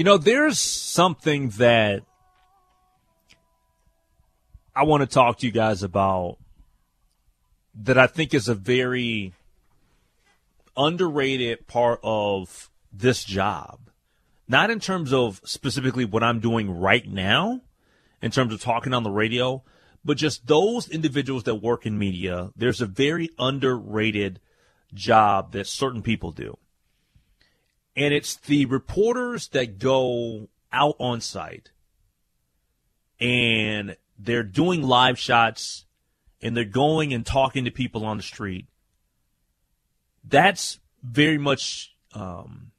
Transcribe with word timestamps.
You 0.00 0.04
know, 0.04 0.16
there's 0.16 0.58
something 0.58 1.50
that 1.58 2.04
I 4.74 4.84
want 4.84 5.02
to 5.02 5.06
talk 5.06 5.36
to 5.36 5.46
you 5.46 5.52
guys 5.52 5.82
about 5.82 6.38
that 7.82 7.98
I 7.98 8.06
think 8.06 8.32
is 8.32 8.48
a 8.48 8.54
very 8.54 9.34
underrated 10.74 11.66
part 11.66 12.00
of 12.02 12.70
this 12.90 13.24
job. 13.24 13.90
Not 14.48 14.70
in 14.70 14.80
terms 14.80 15.12
of 15.12 15.42
specifically 15.44 16.06
what 16.06 16.22
I'm 16.22 16.40
doing 16.40 16.70
right 16.80 17.06
now, 17.06 17.60
in 18.22 18.30
terms 18.30 18.54
of 18.54 18.62
talking 18.62 18.94
on 18.94 19.02
the 19.02 19.10
radio, 19.10 19.62
but 20.02 20.16
just 20.16 20.46
those 20.46 20.88
individuals 20.88 21.42
that 21.42 21.56
work 21.56 21.84
in 21.84 21.98
media. 21.98 22.52
There's 22.56 22.80
a 22.80 22.86
very 22.86 23.28
underrated 23.38 24.40
job 24.94 25.52
that 25.52 25.66
certain 25.66 26.00
people 26.00 26.32
do. 26.32 26.56
And 27.96 28.14
it's 28.14 28.36
the 28.36 28.66
reporters 28.66 29.48
that 29.48 29.78
go 29.78 30.48
out 30.72 30.96
on 30.98 31.20
site 31.20 31.70
and 33.20 33.96
they're 34.18 34.42
doing 34.42 34.82
live 34.82 35.18
shots 35.18 35.86
and 36.40 36.56
they're 36.56 36.64
going 36.64 37.12
and 37.12 37.26
talking 37.26 37.64
to 37.64 37.70
people 37.70 38.04
on 38.04 38.16
the 38.16 38.22
street. 38.22 38.66
That's 40.24 40.78
very 41.02 41.38
much 41.38 41.94
um, 42.14 42.70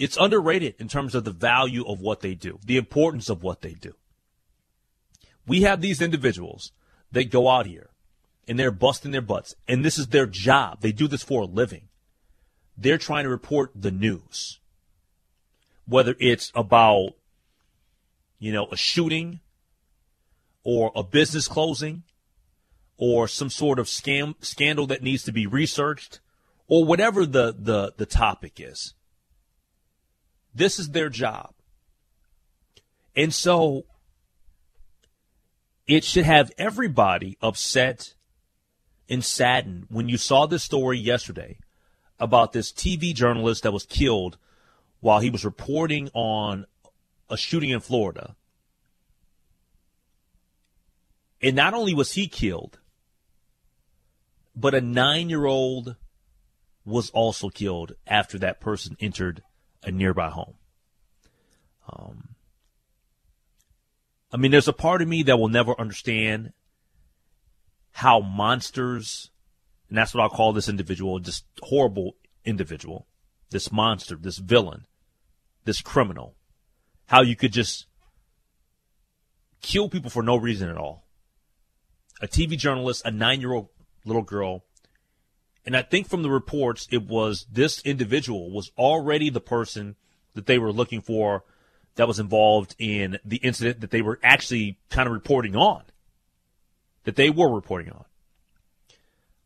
it's 0.00 0.16
underrated 0.16 0.76
in 0.78 0.88
terms 0.88 1.14
of 1.14 1.24
the 1.24 1.30
value 1.30 1.84
of 1.86 2.00
what 2.00 2.20
they 2.20 2.34
do, 2.34 2.58
the 2.64 2.78
importance 2.78 3.28
of 3.28 3.42
what 3.42 3.60
they 3.60 3.74
do. 3.74 3.94
We 5.46 5.62
have 5.62 5.82
these 5.82 6.00
individuals 6.00 6.72
that 7.12 7.30
go 7.30 7.48
out 7.48 7.66
here 7.66 7.90
and 8.48 8.58
they're 8.58 8.70
busting 8.70 9.10
their 9.10 9.20
butts, 9.20 9.54
and 9.68 9.84
this 9.84 9.98
is 9.98 10.08
their 10.08 10.26
job. 10.26 10.80
They 10.80 10.90
do 10.90 11.06
this 11.06 11.22
for 11.22 11.42
a 11.42 11.46
living. 11.46 11.89
They're 12.80 12.98
trying 12.98 13.24
to 13.24 13.30
report 13.30 13.72
the 13.74 13.90
news, 13.90 14.58
whether 15.86 16.14
it's 16.18 16.50
about, 16.54 17.10
you 18.38 18.52
know, 18.52 18.68
a 18.72 18.76
shooting 18.76 19.40
or 20.64 20.90
a 20.96 21.02
business 21.02 21.46
closing 21.46 22.04
or 22.96 23.28
some 23.28 23.50
sort 23.50 23.78
of 23.78 23.86
scam 23.86 24.34
scandal 24.40 24.86
that 24.86 25.02
needs 25.02 25.24
to 25.24 25.32
be 25.32 25.46
researched 25.46 26.20
or 26.68 26.86
whatever 26.86 27.26
the, 27.26 27.54
the, 27.58 27.92
the 27.98 28.06
topic 28.06 28.54
is. 28.58 28.94
This 30.54 30.78
is 30.78 30.90
their 30.90 31.10
job. 31.10 31.52
And 33.14 33.34
so 33.34 33.84
it 35.86 36.02
should 36.02 36.24
have 36.24 36.50
everybody 36.56 37.36
upset 37.42 38.14
and 39.06 39.22
saddened 39.22 39.86
when 39.90 40.08
you 40.08 40.16
saw 40.16 40.46
this 40.46 40.62
story 40.62 40.98
yesterday 40.98 41.58
about 42.20 42.52
this 42.52 42.70
TV 42.70 43.14
journalist 43.14 43.62
that 43.62 43.72
was 43.72 43.86
killed 43.86 44.36
while 45.00 45.20
he 45.20 45.30
was 45.30 45.44
reporting 45.44 46.10
on 46.12 46.66
a 47.28 47.36
shooting 47.36 47.70
in 47.70 47.80
Florida. 47.80 48.36
And 51.40 51.56
not 51.56 51.72
only 51.72 51.94
was 51.94 52.12
he 52.12 52.28
killed, 52.28 52.78
but 54.54 54.74
a 54.74 54.80
nine 54.80 55.30
year 55.30 55.46
old 55.46 55.96
was 56.84 57.10
also 57.10 57.48
killed 57.48 57.94
after 58.06 58.38
that 58.38 58.60
person 58.60 58.96
entered 59.00 59.42
a 59.82 59.90
nearby 59.90 60.28
home. 60.28 60.54
Um, 61.90 62.30
I 64.32 64.36
mean, 64.36 64.50
there's 64.50 64.68
a 64.68 64.72
part 64.72 65.02
of 65.02 65.08
me 65.08 65.22
that 65.24 65.38
will 65.38 65.48
never 65.48 65.78
understand 65.80 66.52
how 67.92 68.20
monsters, 68.20 69.30
and 69.90 69.98
that's 69.98 70.14
what 70.14 70.22
I'll 70.22 70.30
call 70.30 70.52
this 70.52 70.68
individual, 70.68 71.18
this 71.18 71.42
horrible 71.62 72.16
individual, 72.44 73.06
this 73.50 73.70
monster, 73.70 74.16
this 74.16 74.38
villain, 74.38 74.86
this 75.64 75.82
criminal, 75.82 76.36
how 77.06 77.22
you 77.22 77.36
could 77.36 77.52
just 77.52 77.86
kill 79.60 79.88
people 79.88 80.10
for 80.10 80.22
no 80.22 80.36
reason 80.36 80.70
at 80.70 80.78
all. 80.78 81.04
A 82.22 82.28
TV 82.28 82.56
journalist, 82.56 83.02
a 83.04 83.10
nine 83.10 83.40
year 83.40 83.52
old 83.52 83.68
little 84.04 84.22
girl, 84.22 84.64
and 85.66 85.76
I 85.76 85.82
think 85.82 86.08
from 86.08 86.22
the 86.22 86.30
reports, 86.30 86.88
it 86.90 87.06
was 87.06 87.46
this 87.50 87.82
individual 87.82 88.50
was 88.50 88.70
already 88.78 89.28
the 89.28 89.40
person 89.40 89.96
that 90.34 90.46
they 90.46 90.58
were 90.58 90.72
looking 90.72 91.00
for 91.00 91.44
that 91.96 92.08
was 92.08 92.18
involved 92.18 92.76
in 92.78 93.18
the 93.24 93.36
incident 93.38 93.80
that 93.80 93.90
they 93.90 94.02
were 94.02 94.18
actually 94.22 94.78
kind 94.88 95.06
of 95.06 95.12
reporting 95.12 95.56
on. 95.56 95.82
That 97.04 97.16
they 97.16 97.30
were 97.30 97.52
reporting 97.52 97.90
on. 97.90 98.04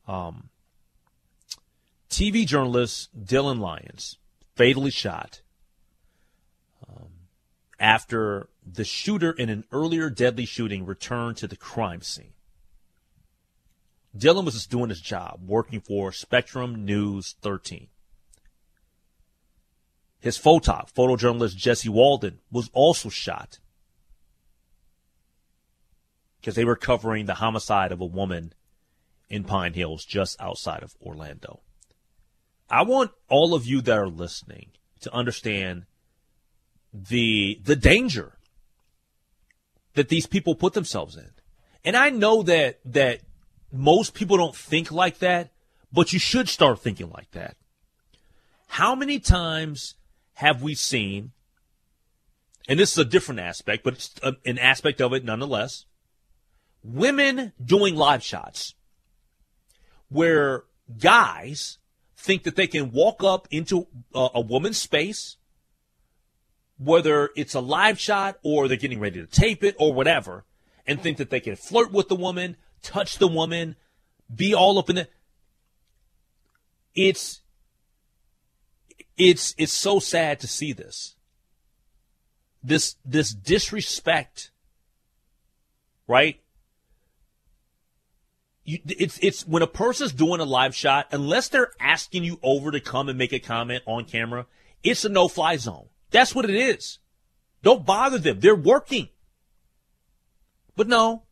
Um, 0.07 0.51
TV 2.11 2.47
journalist 2.47 3.11
Dylan 3.25 3.59
Lyons 3.59 4.19
fatally 4.55 4.91
shot 4.91 5.41
um, 6.89 7.09
after 7.81 8.49
the 8.65 8.85
shooter 8.85 9.33
in 9.33 9.49
an 9.49 9.65
earlier 9.73 10.11
deadly 10.11 10.45
shooting 10.45 10.87
returned 10.87 11.37
to 11.39 11.49
the 11.49 11.57
crime 11.57 12.03
scene. 12.03 12.33
Dylan 14.17 14.45
was 14.45 14.55
just 14.55 14.71
doing 14.71 14.91
his 14.91 15.01
job, 15.01 15.41
working 15.45 15.81
for 15.81 16.13
Spectrum 16.13 16.85
News 16.85 17.35
13. 17.43 17.89
His 20.21 20.39
photop, 20.39 20.93
photojournalist 20.93 21.57
Jesse 21.57 21.89
Walden, 21.89 22.39
was 22.51 22.71
also 22.73 23.09
shot 23.09 23.59
because 26.41 26.55
they 26.55 26.65
were 26.65 26.77
covering 26.77 27.27
the 27.27 27.35
homicide 27.35 27.91
of 27.91 28.01
a 28.01 28.07
woman 28.07 28.53
in 29.35 29.43
Pine 29.43 29.75
Hills 29.75 30.05
just 30.05 30.41
outside 30.41 30.85
of 30.85 30.95
Orlando. 31.03 31.61
I 32.71 32.83
want 32.85 33.11
all 33.29 33.53
of 33.53 33.67
you 33.67 33.81
that 33.81 33.99
are 33.99 34.07
listening 34.07 34.71
to 35.01 35.13
understand 35.13 35.87
the 36.93 37.61
the 37.65 37.75
danger 37.75 38.39
that 39.95 40.09
these 40.09 40.27
people 40.27 40.55
put 40.55 40.75
themselves 40.75 41.17
in. 41.17 41.33
And 41.85 41.97
I 41.97 42.11
know 42.11 42.45
that 42.45 42.79
that 42.85 43.23
most 43.73 44.15
people 44.15 44.37
don't 44.37 44.55
think 44.55 44.93
like 44.93 45.19
that, 45.19 45.51
but 45.93 46.13
you 46.13 46.21
should 46.21 46.49
start 46.49 46.79
thinking 46.79 47.11
like 47.11 47.33
that. 47.33 47.57
How 48.69 48.95
many 48.95 49.19
times 49.19 49.97
have 50.35 50.63
we 50.63 50.77
seen, 50.77 51.33
and 52.69 52.79
this 52.79 52.93
is 52.93 52.99
a 52.99 53.05
different 53.05 53.41
aspect, 53.41 53.83
but 53.83 53.95
it's 53.95 54.15
an 54.47 54.59
aspect 54.61 55.01
of 55.01 55.13
it 55.13 55.25
nonetheless, 55.25 55.87
women 56.85 57.53
doing 57.63 57.97
live 57.97 58.23
shots 58.23 58.75
where 60.09 60.65
guys 60.99 61.79
think 62.17 62.45
that 62.45 62.57
they 62.57 62.67
can 62.67 62.91
walk 62.91 63.23
up 63.23 63.47
into 63.51 63.87
a, 64.15 64.29
a 64.35 64.41
woman's 64.41 64.79
space, 64.79 65.37
whether 66.79 67.31
it's 67.37 67.55
a 67.55 67.61
live 67.61 67.99
shot 67.99 68.39
or 68.43 68.67
they're 68.67 68.77
getting 68.77 69.01
ready 69.01 69.21
to 69.21 69.27
tape 69.27 69.63
it 69.63 69.77
or 69.79 69.93
whatever, 69.93 70.45
and 70.87 71.01
think 71.01 71.19
that 71.19 71.31
they 71.31 71.41
can 71.41 71.57
flirt 71.57 71.93
with 71.93 72.09
the 72.09 72.17
woman, 72.17 72.57
touch 72.83 73.19
the 73.19 73.29
woman, 73.29 73.77
be 74.35 74.55
all 74.55 74.79
up 74.79 74.91
in 74.91 74.99
it. 74.99 75.13
It's 76.95 77.43
it's 79.17 79.55
it's 79.59 79.73
so 79.73 79.99
sad 79.99 80.41
to 80.41 80.47
see 80.47 80.73
this. 80.73 81.17
This 82.63 82.97
this 83.05 83.33
disrespect, 83.33 84.51
right? 86.07 86.41
You, 88.65 88.79
it's 88.87 89.19
it's 89.21 89.47
when 89.47 89.63
a 89.63 89.67
person's 89.67 90.13
doing 90.13 90.41
a 90.41 90.45
live 90.45 90.75
shot, 90.75 91.09
unless 91.13 91.49
they're 91.49 91.73
asking 91.79 92.25
you 92.25 92.39
over 92.43 92.71
to 92.71 92.81
come 92.81 93.09
and 93.09 93.19
make 93.19 93.33
a 93.33 93.39
comment 93.39 93.83
on 93.87 94.05
camera, 94.05 94.47
it's 94.83 95.05
a 95.05 95.09
no-fly 95.09 95.57
zone. 95.57 95.89
That's 96.11 96.35
what 96.35 96.49
it 96.49 96.55
is. 96.55 96.99
Don't 97.63 97.85
bother 97.85 98.19
them. 98.19 98.41
They're 98.41 98.55
working. 98.55 99.09
But 100.77 100.89
no, 100.89 101.25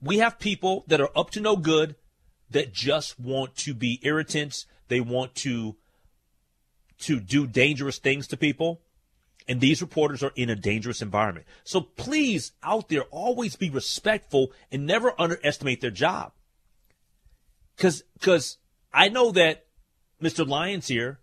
we 0.00 0.18
have 0.18 0.38
people 0.38 0.84
that 0.88 1.00
are 1.00 1.10
up 1.16 1.30
to 1.30 1.40
no 1.40 1.56
good 1.56 1.96
that 2.50 2.72
just 2.72 3.18
want 3.18 3.56
to 3.56 3.74
be 3.74 4.00
irritants. 4.02 4.66
They 4.88 5.00
want 5.00 5.34
to 5.36 5.76
to 7.00 7.20
do 7.20 7.46
dangerous 7.46 7.98
things 7.98 8.26
to 8.28 8.36
people. 8.36 8.80
And 9.48 9.60
these 9.60 9.80
reporters 9.80 10.22
are 10.22 10.32
in 10.34 10.50
a 10.50 10.56
dangerous 10.56 11.02
environment. 11.02 11.46
So 11.62 11.80
please, 11.80 12.52
out 12.62 12.88
there, 12.88 13.04
always 13.10 13.54
be 13.54 13.70
respectful 13.70 14.50
and 14.72 14.86
never 14.86 15.12
underestimate 15.20 15.80
their 15.80 15.90
job. 15.92 16.32
Cause, 17.76 18.02
cause 18.20 18.58
I 18.92 19.08
know 19.08 19.32
that 19.32 19.66
Mr. 20.22 20.46
Lyons 20.46 20.88
here, 20.88 21.20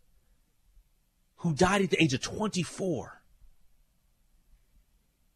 who 1.37 1.53
died 1.53 1.81
at 1.81 1.89
the 1.89 2.01
age 2.01 2.13
of 2.13 2.21
24, 2.21 3.21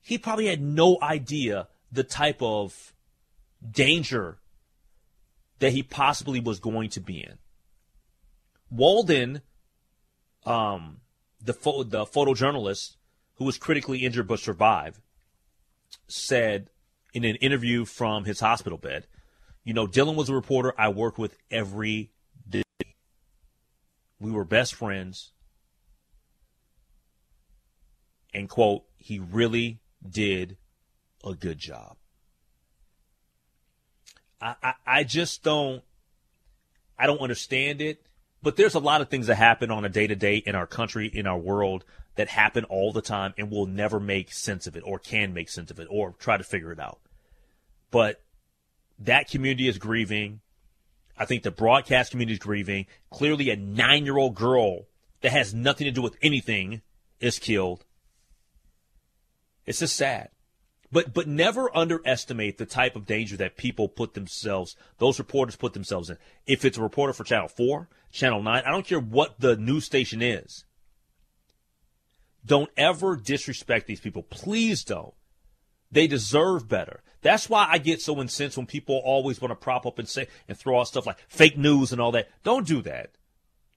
he 0.02 0.18
probably 0.18 0.46
had 0.48 0.62
no 0.62 0.98
idea 1.02 1.68
the 1.92 2.04
type 2.04 2.42
of 2.42 2.94
danger 3.70 4.38
that 5.60 5.74
he 5.74 5.82
possibly 5.84 6.40
was 6.40 6.60
going 6.60 6.90
to 6.92 7.02
be 7.02 7.20
in. 7.20 7.38
Walden, 8.70 9.42
um, 10.46 11.02
the 11.42 11.54
the 11.54 12.06
photojournalist 12.06 12.96
who 13.36 13.46
was 13.46 13.58
critically 13.58 14.00
injured 14.06 14.28
but 14.28 14.40
survived, 14.40 15.02
said 16.08 16.70
in 17.14 17.24
an 17.24 17.36
interview 17.38 17.86
from 17.86 18.26
his 18.26 18.40
hospital 18.40 18.78
bed, 18.78 19.08
"You 19.68 19.74
know, 19.74 19.86
Dylan 19.86 20.16
was 20.16 20.30
a 20.30 20.34
reporter 20.34 20.74
I 20.78 20.90
worked 20.90 21.20
with 21.20 21.38
every 21.52 22.12
day. 22.50 22.64
We 24.20 24.32
were 24.32 24.46
best 24.46 24.74
friends. 24.74 25.34
and 28.38 28.48
quote, 28.48 28.84
he 28.98 29.18
really 29.18 29.80
did 30.08 30.58
a 31.26 31.34
good 31.34 31.58
job. 31.58 31.98
I, 34.40 34.56
I, 34.62 34.74
I 34.86 35.04
just 35.04 35.42
don't 35.42 35.84
I 37.00 37.08
don't 37.08 37.20
understand 37.20 37.82
it. 37.82 38.06
But 38.44 38.56
there's 38.56 38.76
a 38.76 38.80
lot 38.80 39.02
of 39.02 39.10
things 39.10 39.26
that 39.28 39.36
happen 39.36 39.72
on 39.72 39.84
a 39.84 39.90
day 39.90 40.06
to 40.06 40.16
day 40.16 40.38
in 40.38 40.54
our 40.54 40.68
country, 40.68 41.08
in 41.12 41.26
our 41.26 41.40
world, 41.40 41.84
that 42.16 42.30
happen 42.30 42.64
all 42.66 42.94
the 42.94 43.02
time, 43.02 43.34
and 43.36 43.50
we'll 43.50 43.66
never 43.66 44.00
make 44.00 44.32
sense 44.32 44.68
of 44.68 44.78
it, 44.78 44.84
or 44.86 45.00
can 45.00 45.34
make 45.34 45.50
sense 45.50 45.72
of 45.72 45.80
it, 45.80 45.88
or 45.90 46.14
try 46.20 46.38
to 46.38 46.44
figure 46.44 46.72
it 46.72 46.80
out. 46.80 47.00
But 47.90 48.22
that 49.00 49.30
community 49.30 49.68
is 49.68 49.78
grieving. 49.78 50.42
I 51.18 51.26
think 51.26 51.44
the 51.44 51.52
broadcast 51.52 52.12
community 52.12 52.34
is 52.34 52.40
grieving. 52.40 52.86
Clearly, 53.10 53.50
a 53.50 53.56
nine 53.56 54.06
year 54.06 54.18
old 54.18 54.36
girl 54.36 54.88
that 55.22 55.32
has 55.32 55.54
nothing 55.54 55.86
to 55.86 55.92
do 55.92 56.02
with 56.02 56.18
anything 56.22 56.82
is 57.20 57.40
killed. 57.40 57.86
It's 59.66 59.80
just 59.80 59.96
sad. 59.96 60.30
But 60.92 61.14
but 61.14 61.28
never 61.28 61.76
underestimate 61.76 62.58
the 62.58 62.66
type 62.66 62.96
of 62.96 63.06
danger 63.06 63.36
that 63.38 63.58
people 63.58 63.90
put 63.90 64.14
themselves, 64.14 64.76
those 65.00 65.20
reporters 65.20 65.56
put 65.56 65.74
themselves 65.74 66.10
in. 66.10 66.18
If 66.46 66.64
it's 66.64 66.78
a 66.78 66.82
reporter 66.82 67.14
for 67.14 67.26
Channel 67.26 67.50
4, 67.50 67.90
Channel 68.12 68.42
9, 68.42 68.64
I 68.66 68.72
don't 68.72 68.86
care 68.86 69.00
what 69.00 69.40
the 69.40 69.58
news 69.58 69.86
station 69.86 70.22
is. 70.22 70.64
Don't 72.46 72.70
ever 72.78 73.18
disrespect 73.18 73.88
these 73.88 74.00
people. 74.00 74.24
Please 74.24 74.86
don't. 74.86 75.14
They 75.92 76.08
deserve 76.08 76.68
better. 76.68 77.02
That's 77.22 77.50
why 77.50 77.68
I 77.70 77.78
get 77.78 78.02
so 78.02 78.20
incensed 78.22 78.58
when 78.58 78.68
people 78.68 79.02
always 79.04 79.42
want 79.42 79.52
to 79.52 79.56
prop 79.56 79.86
up 79.86 80.00
and 80.00 80.08
say 80.08 80.28
and 80.48 80.58
throw 80.58 80.80
out 80.80 80.88
stuff 80.88 81.06
like 81.06 81.20
fake 81.28 81.58
news 81.58 81.92
and 81.92 82.00
all 82.00 82.12
that. 82.12 82.30
Don't 82.44 82.68
do 82.68 82.82
that. 82.84 83.12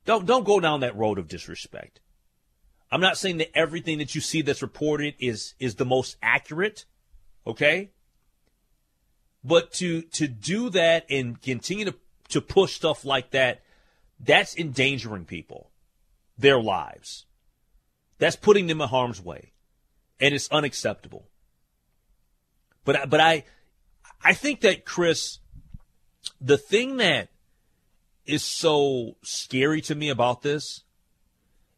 Don't 0.04 0.26
don't 0.26 0.44
go 0.44 0.60
down 0.60 0.80
that 0.80 0.96
road 0.96 1.18
of 1.18 1.28
disrespect. 1.28 2.00
I'm 2.92 3.00
not 3.00 3.16
saying 3.16 3.38
that 3.38 3.56
everything 3.56 3.98
that 3.98 4.14
you 4.14 4.20
see 4.20 4.42
that's 4.42 4.62
reported 4.62 5.14
is 5.18 5.54
is 5.58 5.76
the 5.76 5.84
most 5.84 6.16
accurate. 6.22 6.84
Okay? 7.46 7.90
But 9.42 9.72
to 9.74 10.02
to 10.02 10.28
do 10.28 10.70
that 10.70 11.06
and 11.08 11.40
continue 11.40 11.86
to 11.86 11.94
to 12.28 12.40
push 12.40 12.74
stuff 12.74 13.04
like 13.04 13.30
that, 13.30 13.62
that's 14.18 14.56
endangering 14.56 15.24
people, 15.24 15.70
their 16.36 16.60
lives. 16.60 17.26
That's 18.18 18.36
putting 18.36 18.66
them 18.66 18.82
in 18.82 18.88
harm's 18.88 19.22
way, 19.22 19.52
and 20.20 20.34
it's 20.34 20.50
unacceptable. 20.50 21.29
But 22.84 23.08
but 23.10 23.20
I 23.20 23.44
I 24.22 24.34
think 24.34 24.60
that 24.62 24.84
Chris, 24.84 25.38
the 26.40 26.58
thing 26.58 26.96
that 26.98 27.28
is 28.26 28.44
so 28.44 29.16
scary 29.22 29.80
to 29.82 29.94
me 29.94 30.08
about 30.08 30.42
this 30.42 30.82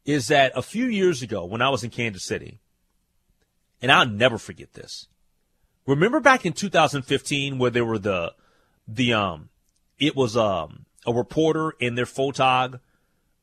is 0.05 0.29
that 0.29 0.53
a 0.57 0.63
few 0.63 0.87
years 0.87 1.23
ago 1.23 1.45
when 1.45 1.63
I 1.63 1.69
was 1.71 1.85
in 1.85 1.91
Kansas 1.91 2.25
City, 2.25 2.61
and 3.81 3.91
I'll 3.93 4.07
never 4.07 4.39
forget 4.39 4.73
this. 4.75 5.09
Remember 5.87 6.21
back 6.21 6.45
in 6.47 6.53
2015 6.53 7.59
where 7.59 7.71
there 7.71 7.85
were 7.85 7.99
the 7.99 8.33
the 8.87 9.13
um 9.13 9.49
it 9.99 10.15
was 10.17 10.37
um 10.37 10.87
a 11.07 11.13
reporter 11.13 11.75
and 11.81 11.97
their 11.99 12.05
photog 12.07 12.81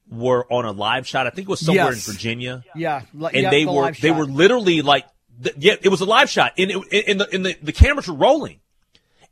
were 0.10 0.52
on 0.52 0.66
a 0.66 0.72
live 0.72 1.06
shot. 1.06 1.28
I 1.28 1.30
think 1.30 1.48
it 1.48 1.52
was 1.52 1.60
somewhere 1.66 1.92
Yes. 1.92 2.08
in 2.08 2.14
Virginia. 2.14 2.64
Yeah, 2.76 3.04
And 3.14 3.34
yeah, 3.44 3.50
they 3.50 3.66
the 3.66 3.72
were 3.72 3.92
they 3.92 4.10
shot. 4.10 4.18
were 4.18 4.26
literally 4.26 4.82
like 4.82 5.06
th- 5.42 5.56
yeah, 5.58 5.76
it 5.82 5.90
was 5.90 6.02
a 6.02 6.06
live 6.06 6.30
shot 6.30 6.54
and 6.58 6.72
it, 6.72 7.08
and 7.08 7.20
the 7.20 7.30
and 7.34 7.46
the, 7.46 7.58
the 7.62 7.74
cameras 7.74 8.08
were 8.08 8.16
rolling. 8.16 8.60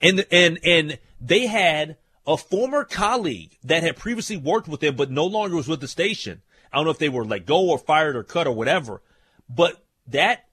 And 0.02 0.26
and 0.32 0.60
and 0.64 1.00
they 1.20 1.48
had 1.48 1.98
a 2.26 2.38
former 2.38 2.84
colleague 2.84 3.58
that 3.64 3.84
had 3.84 3.96
previously 3.96 4.38
worked 4.38 4.68
with 4.68 4.82
them 4.82 4.96
but 4.96 5.10
no 5.10 5.26
longer 5.26 5.56
was 5.56 5.68
with 5.68 5.82
the 5.82 5.88
station. 5.88 6.42
I 6.72 6.78
don't 6.78 6.86
know 6.86 6.92
if 6.92 7.00
they 7.00 7.10
were 7.10 7.26
let 7.26 7.46
go 7.46 7.70
or 7.70 7.78
fired 7.78 8.16
or 8.16 8.24
cut 8.24 8.48
or 8.48 8.54
whatever. 8.54 9.02
But 9.50 9.84
that 10.08 10.46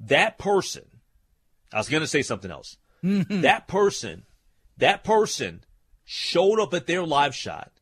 that 0.00 0.38
person, 0.38 0.84
I 1.72 1.78
was 1.78 1.88
going 1.88 2.00
to 2.00 2.06
say 2.06 2.22
something 2.22 2.50
else. 2.50 2.76
that 3.02 3.68
person, 3.68 4.24
that 4.78 5.04
person 5.04 5.64
showed 6.04 6.60
up 6.60 6.74
at 6.74 6.86
their 6.86 7.04
live 7.04 7.34
shot 7.34 7.72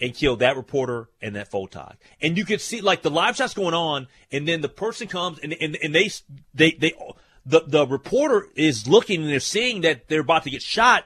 and 0.00 0.14
killed 0.14 0.40
that 0.40 0.56
reporter 0.56 1.08
and 1.22 1.36
that 1.36 1.50
photog. 1.50 1.94
And 2.20 2.36
you 2.36 2.44
could 2.44 2.60
see 2.60 2.80
like 2.80 3.02
the 3.02 3.10
live 3.10 3.36
shot's 3.36 3.54
going 3.54 3.74
on, 3.74 4.08
and 4.30 4.46
then 4.46 4.60
the 4.60 4.68
person 4.68 5.08
comes 5.08 5.38
and 5.38 5.52
and, 5.54 5.76
and 5.82 5.94
they 5.94 6.10
they 6.54 6.72
they 6.72 6.92
the 7.44 7.62
the 7.66 7.86
reporter 7.86 8.48
is 8.56 8.86
looking 8.88 9.22
and 9.22 9.30
they're 9.30 9.40
seeing 9.40 9.82
that 9.82 10.08
they're 10.08 10.20
about 10.20 10.42
to 10.44 10.50
get 10.50 10.62
shot, 10.62 11.04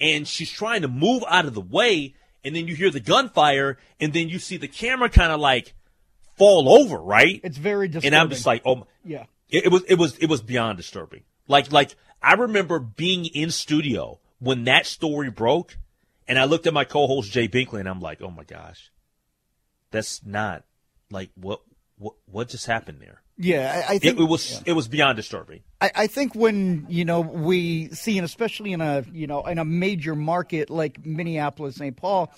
and 0.00 0.26
she's 0.28 0.50
trying 0.50 0.82
to 0.82 0.88
move 0.88 1.22
out 1.28 1.46
of 1.46 1.54
the 1.54 1.60
way, 1.60 2.14
and 2.44 2.54
then 2.54 2.66
you 2.68 2.74
hear 2.74 2.90
the 2.90 3.00
gunfire, 3.00 3.78
and 4.00 4.12
then 4.12 4.28
you 4.28 4.38
see 4.38 4.56
the 4.56 4.68
camera 4.68 5.08
kind 5.08 5.32
of 5.32 5.40
like 5.40 5.74
fall 6.36 6.68
over, 6.68 6.98
right? 6.98 7.40
It's 7.44 7.56
very 7.58 7.88
disturbing. 7.88 8.06
and 8.14 8.16
I'm 8.16 8.28
just 8.28 8.44
like, 8.46 8.62
oh, 8.64 8.74
my- 8.76 8.82
yeah. 9.04 9.24
it, 9.48 9.64
it 9.66 9.72
was 9.72 9.82
it 9.84 9.94
was 9.96 10.18
it 10.18 10.26
was 10.28 10.42
beyond 10.42 10.76
disturbing. 10.76 11.22
Like 11.48 11.72
like 11.72 11.94
I 12.22 12.34
remember 12.34 12.78
being 12.78 13.26
in 13.26 13.50
studio 13.50 14.20
when 14.38 14.64
that 14.64 14.86
story 14.86 15.30
broke, 15.30 15.78
and 16.26 16.38
I 16.38 16.44
looked 16.44 16.66
at 16.66 16.74
my 16.74 16.84
co-host 16.84 17.30
Jay 17.32 17.48
Binkley, 17.48 17.80
and 17.80 17.88
I'm 17.88 18.00
like, 18.00 18.22
oh 18.22 18.30
my 18.30 18.44
gosh, 18.44 18.90
that's 19.90 20.24
not 20.24 20.64
like 21.10 21.30
what 21.34 21.60
what 21.98 22.14
what 22.26 22.48
just 22.48 22.66
happened 22.66 23.00
there. 23.00 23.22
Yeah, 23.36 23.84
I, 23.88 23.92
I 23.92 23.96
It, 23.96 24.02
think 24.02 24.20
it 24.20 24.24
was 24.24 24.62
it 24.64 24.72
was 24.72 24.88
beyond 24.88 25.16
disturbing. 25.16 25.60
I, 25.80 25.90
I 25.94 26.06
think 26.06 26.34
when 26.34 26.86
you 26.88 27.04
know 27.04 27.20
we 27.20 27.88
see, 27.88 28.16
and 28.18 28.24
especially 28.24 28.72
in 28.72 28.80
a 28.80 29.04
you 29.12 29.26
know 29.26 29.42
in 29.44 29.58
a 29.58 29.64
major 29.64 30.14
market 30.14 30.70
like 30.70 31.04
Minneapolis, 31.04 31.76
St. 31.76 31.96
Paul, 31.96 32.32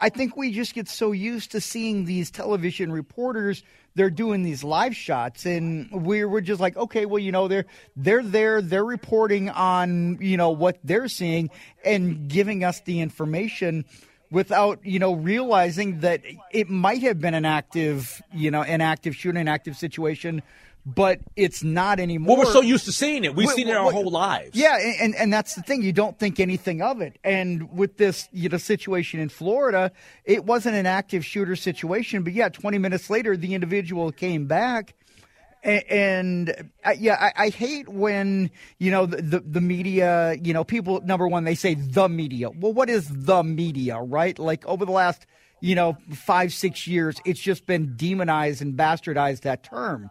I 0.00 0.08
think 0.08 0.36
we 0.36 0.52
just 0.52 0.74
get 0.74 0.88
so 0.88 1.12
used 1.12 1.50
to 1.52 1.60
seeing 1.60 2.04
these 2.06 2.30
television 2.30 2.90
reporters. 2.92 3.62
They're 3.98 4.10
doing 4.10 4.44
these 4.44 4.62
live 4.62 4.94
shots, 4.94 5.44
and 5.44 5.90
we're 5.90 6.28
we're 6.28 6.40
just 6.40 6.60
like, 6.60 6.76
okay, 6.76 7.04
well, 7.04 7.18
you 7.18 7.32
know, 7.32 7.48
they're 7.48 7.64
they're 7.96 8.22
there, 8.22 8.62
they're 8.62 8.84
reporting 8.84 9.50
on 9.50 10.18
you 10.20 10.36
know 10.36 10.50
what 10.50 10.78
they're 10.84 11.08
seeing 11.08 11.50
and 11.84 12.28
giving 12.28 12.62
us 12.62 12.80
the 12.82 13.00
information 13.00 13.84
without 14.30 14.78
you 14.84 15.00
know 15.00 15.14
realizing 15.14 15.98
that 16.00 16.22
it 16.52 16.70
might 16.70 17.02
have 17.02 17.20
been 17.20 17.34
an 17.34 17.44
active 17.44 18.22
you 18.32 18.52
know 18.52 18.62
an 18.62 18.80
active 18.80 19.16
shooting, 19.16 19.40
an 19.40 19.48
active 19.48 19.76
situation. 19.76 20.42
But 20.86 21.20
it's 21.36 21.62
not 21.62 22.00
anymore. 22.00 22.36
Well, 22.38 22.46
we're 22.46 22.52
so 22.52 22.62
used 22.62 22.86
to 22.86 22.92
seeing 22.92 23.24
it. 23.24 23.34
We've 23.34 23.50
seen 23.50 23.68
it 23.68 23.76
our 23.76 23.92
whole 23.92 24.10
lives. 24.10 24.56
Yeah, 24.56 24.78
and, 24.78 24.94
and 25.00 25.14
and 25.16 25.32
that's 25.32 25.54
the 25.54 25.60
thing. 25.62 25.82
You 25.82 25.92
don't 25.92 26.18
think 26.18 26.40
anything 26.40 26.80
of 26.80 27.02
it. 27.02 27.18
And 27.22 27.70
with 27.76 27.98
this, 27.98 28.26
you 28.32 28.48
know, 28.48 28.56
situation 28.56 29.20
in 29.20 29.28
Florida, 29.28 29.92
it 30.24 30.44
wasn't 30.46 30.76
an 30.76 30.86
active 30.86 31.26
shooter 31.26 31.56
situation, 31.56 32.22
but 32.22 32.32
yeah, 32.32 32.48
20 32.48 32.78
minutes 32.78 33.10
later, 33.10 33.36
the 33.36 33.54
individual 33.54 34.12
came 34.12 34.46
back. 34.46 34.94
A- 35.62 35.92
And 35.92 36.70
uh, 36.84 36.94
yeah, 36.98 37.16
I, 37.36 37.44
I 37.46 37.48
hate 37.50 37.88
when 37.90 38.50
you 38.78 38.90
know 38.90 39.04
the, 39.04 39.20
the 39.20 39.40
the 39.40 39.60
media. 39.60 40.36
You 40.42 40.54
know, 40.54 40.64
people 40.64 41.02
number 41.02 41.28
one 41.28 41.44
they 41.44 41.56
say 41.56 41.74
the 41.74 42.08
media. 42.08 42.48
Well, 42.48 42.72
what 42.72 42.88
is 42.88 43.08
the 43.10 43.42
media, 43.42 43.98
right? 43.98 44.38
Like 44.38 44.64
over 44.66 44.86
the 44.86 44.92
last 44.92 45.26
you 45.60 45.74
know 45.74 45.98
five 46.14 46.54
six 46.54 46.86
years, 46.86 47.20
it's 47.26 47.40
just 47.40 47.66
been 47.66 47.94
demonized 47.96 48.62
and 48.62 48.74
bastardized 48.74 49.40
that 49.42 49.64
term 49.64 50.08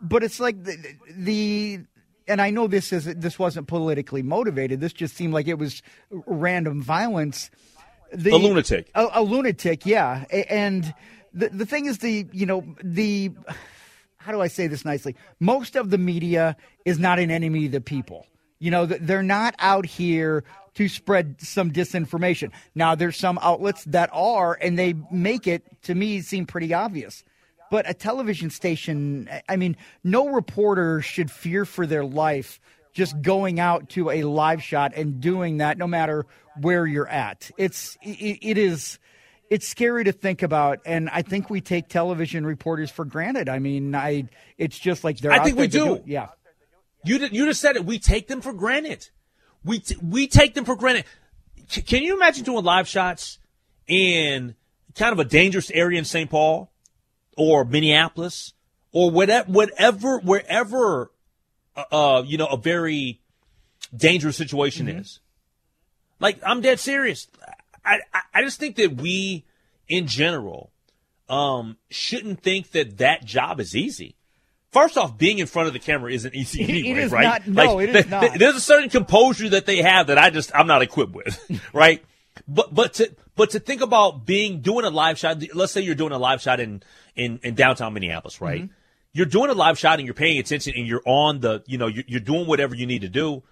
but 0.00 0.22
it's 0.22 0.40
like 0.40 0.64
the, 0.64 0.76
the 1.10 1.80
and 2.26 2.40
I 2.40 2.50
know 2.50 2.66
this 2.66 2.92
is 2.92 3.04
this 3.04 3.38
wasn't 3.38 3.68
politically 3.68 4.22
motivated. 4.22 4.80
This 4.80 4.92
just 4.92 5.16
seemed 5.16 5.32
like 5.32 5.48
it 5.48 5.58
was 5.58 5.82
random 6.10 6.82
violence. 6.82 7.50
The, 8.12 8.30
A 8.30 8.36
lunatic. 8.36 8.90
A, 8.94 9.08
a 9.14 9.22
lunatic, 9.22 9.86
yeah. 9.86 10.24
And 10.30 10.94
the 11.32 11.48
the 11.48 11.66
thing 11.66 11.86
is, 11.86 11.98
the 11.98 12.26
you 12.32 12.46
know 12.46 12.64
the 12.82 13.32
how 14.16 14.32
do 14.32 14.40
I 14.40 14.48
say 14.48 14.66
this 14.66 14.84
nicely? 14.84 15.16
Most 15.40 15.76
of 15.76 15.90
the 15.90 15.98
media 15.98 16.56
is 16.84 16.98
not 16.98 17.18
an 17.18 17.30
enemy 17.30 17.66
of 17.66 17.72
the 17.72 17.80
people. 17.80 18.26
You 18.58 18.70
know, 18.70 18.86
they're 18.86 19.22
not 19.22 19.54
out 19.58 19.86
here 19.86 20.44
to 20.74 20.88
spread 20.88 21.40
some 21.40 21.72
disinformation. 21.72 22.50
Now, 22.74 22.94
there's 22.94 23.16
some 23.16 23.38
outlets 23.40 23.84
that 23.84 24.10
are, 24.12 24.58
and 24.60 24.78
they 24.78 24.94
make 25.10 25.46
it 25.46 25.64
to 25.82 25.94
me 25.94 26.20
seem 26.20 26.44
pretty 26.44 26.74
obvious. 26.74 27.24
But 27.70 27.88
a 27.88 27.94
television 27.94 28.50
station, 28.50 29.28
I- 29.48 29.56
mean, 29.56 29.76
no 30.02 30.28
reporter 30.28 31.00
should 31.02 31.30
fear 31.30 31.64
for 31.64 31.86
their 31.86 32.04
life 32.04 32.60
just 32.92 33.20
going 33.22 33.60
out 33.60 33.90
to 33.90 34.10
a 34.10 34.24
live 34.24 34.62
shot 34.62 34.92
and 34.96 35.20
doing 35.20 35.58
that, 35.58 35.78
no 35.78 35.86
matter 35.86 36.26
where 36.60 36.86
you're 36.86 37.08
at. 37.08 37.50
It's 37.56 37.96
it, 38.02 38.38
it 38.42 38.58
is 38.58 38.98
it's 39.50 39.66
scary 39.66 40.04
to 40.04 40.12
think 40.12 40.42
about, 40.42 40.80
and 40.84 41.08
I 41.10 41.22
think 41.22 41.48
we 41.48 41.60
take 41.60 41.88
television 41.88 42.44
reporters 42.44 42.90
for 42.90 43.04
granted. 43.04 43.48
I 43.48 43.58
mean, 43.58 43.94
I 43.94 44.28
it's 44.56 44.78
just 44.78 45.04
like 45.04 45.18
they're. 45.18 45.32
I 45.32 45.38
think 45.44 45.58
we 45.58 45.68
to 45.68 45.78
do. 45.78 46.02
Yeah. 46.06 46.28
You 47.04 47.18
did, 47.18 47.32
you 47.32 47.46
just 47.46 47.60
said 47.60 47.76
it. 47.76 47.84
We 47.84 47.98
take 47.98 48.26
them 48.28 48.40
for 48.40 48.52
granted. 48.52 49.08
We 49.64 49.78
t- 49.78 49.96
we 50.02 50.26
take 50.26 50.54
them 50.54 50.64
for 50.64 50.76
granted. 50.76 51.04
C- 51.68 51.82
can 51.82 52.02
you 52.02 52.16
imagine 52.16 52.44
doing 52.44 52.64
live 52.64 52.88
shots 52.88 53.38
in 53.86 54.54
kind 54.94 55.12
of 55.12 55.18
a 55.18 55.24
dangerous 55.24 55.70
area 55.70 55.98
in 55.98 56.04
St. 56.04 56.28
Paul 56.28 56.70
or 57.38 57.64
Minneapolis 57.64 58.52
or 58.92 59.10
whatever, 59.10 59.50
whatever, 59.50 60.18
wherever, 60.18 61.10
uh, 61.76 61.84
uh, 61.90 62.22
you 62.26 62.36
know, 62.36 62.46
a 62.46 62.56
very 62.58 63.20
dangerous 63.96 64.36
situation 64.36 64.88
is. 64.88 65.20
Like 66.20 66.38
I'm 66.44 66.60
dead 66.60 66.80
serious. 66.80 67.28
I, 67.84 68.00
I 68.12 68.20
I 68.34 68.42
just 68.42 68.58
think 68.58 68.76
that 68.76 68.96
we, 68.96 69.44
in 69.88 70.06
general, 70.08 70.72
um, 71.28 71.76
shouldn't 71.90 72.42
think 72.42 72.72
that 72.72 72.98
that 72.98 73.24
job 73.24 73.60
is 73.60 73.76
easy. 73.76 74.16
First 74.72 74.98
off, 74.98 75.16
being 75.16 75.38
in 75.38 75.46
front 75.46 75.68
of 75.68 75.72
the 75.72 75.78
camera 75.78 76.12
isn't 76.12 76.34
easy 76.34 76.62
It- 76.64 76.68
anyway, 76.70 77.00
is 77.02 77.12
right? 77.12 77.22
not- 77.22 77.46
no, 77.46 77.74
Like, 77.76 77.88
it 77.88 77.96
is 77.96 78.02
th- 78.02 78.08
not. 78.10 78.20
th- 78.20 78.32
there's 78.34 78.56
a 78.56 78.60
certain 78.60 78.90
composure 78.90 79.48
that 79.50 79.64
they 79.64 79.80
have 79.82 80.08
that 80.08 80.18
I 80.18 80.30
just 80.30 80.50
I'm 80.54 80.66
not 80.66 80.82
equipped 80.82 81.14
with, 81.14 81.62
right? 81.72 82.04
But 82.48 82.74
but 82.74 82.94
to 82.94 83.14
but 83.36 83.50
to 83.50 83.60
think 83.60 83.80
about 83.80 84.26
being 84.26 84.60
doing 84.60 84.84
a 84.84 84.90
live 84.90 85.18
shot. 85.18 85.42
Let's 85.54 85.72
say 85.72 85.80
you're 85.82 85.94
doing 85.94 86.12
a 86.12 86.18
live 86.18 86.42
shot 86.42 86.58
in 86.60 86.82
in, 87.18 87.40
in 87.42 87.54
downtown 87.54 87.92
Minneapolis, 87.92 88.40
right? 88.40 88.62
Mm-hmm. 88.62 88.72
You're 89.12 89.26
doing 89.26 89.50
a 89.50 89.54
live 89.54 89.78
shot 89.78 89.98
and 89.98 90.06
you're 90.06 90.14
paying 90.14 90.38
attention 90.38 90.74
and 90.76 90.86
you're 90.86 91.02
on 91.04 91.40
the 91.40 91.62
you 91.66 91.76
know 91.76 91.86
you're, 91.88 92.04
you're 92.06 92.20
doing 92.20 92.46
whatever 92.46 92.74
you 92.74 92.86
need 92.86 93.02
to 93.02 93.08
do, 93.08 93.42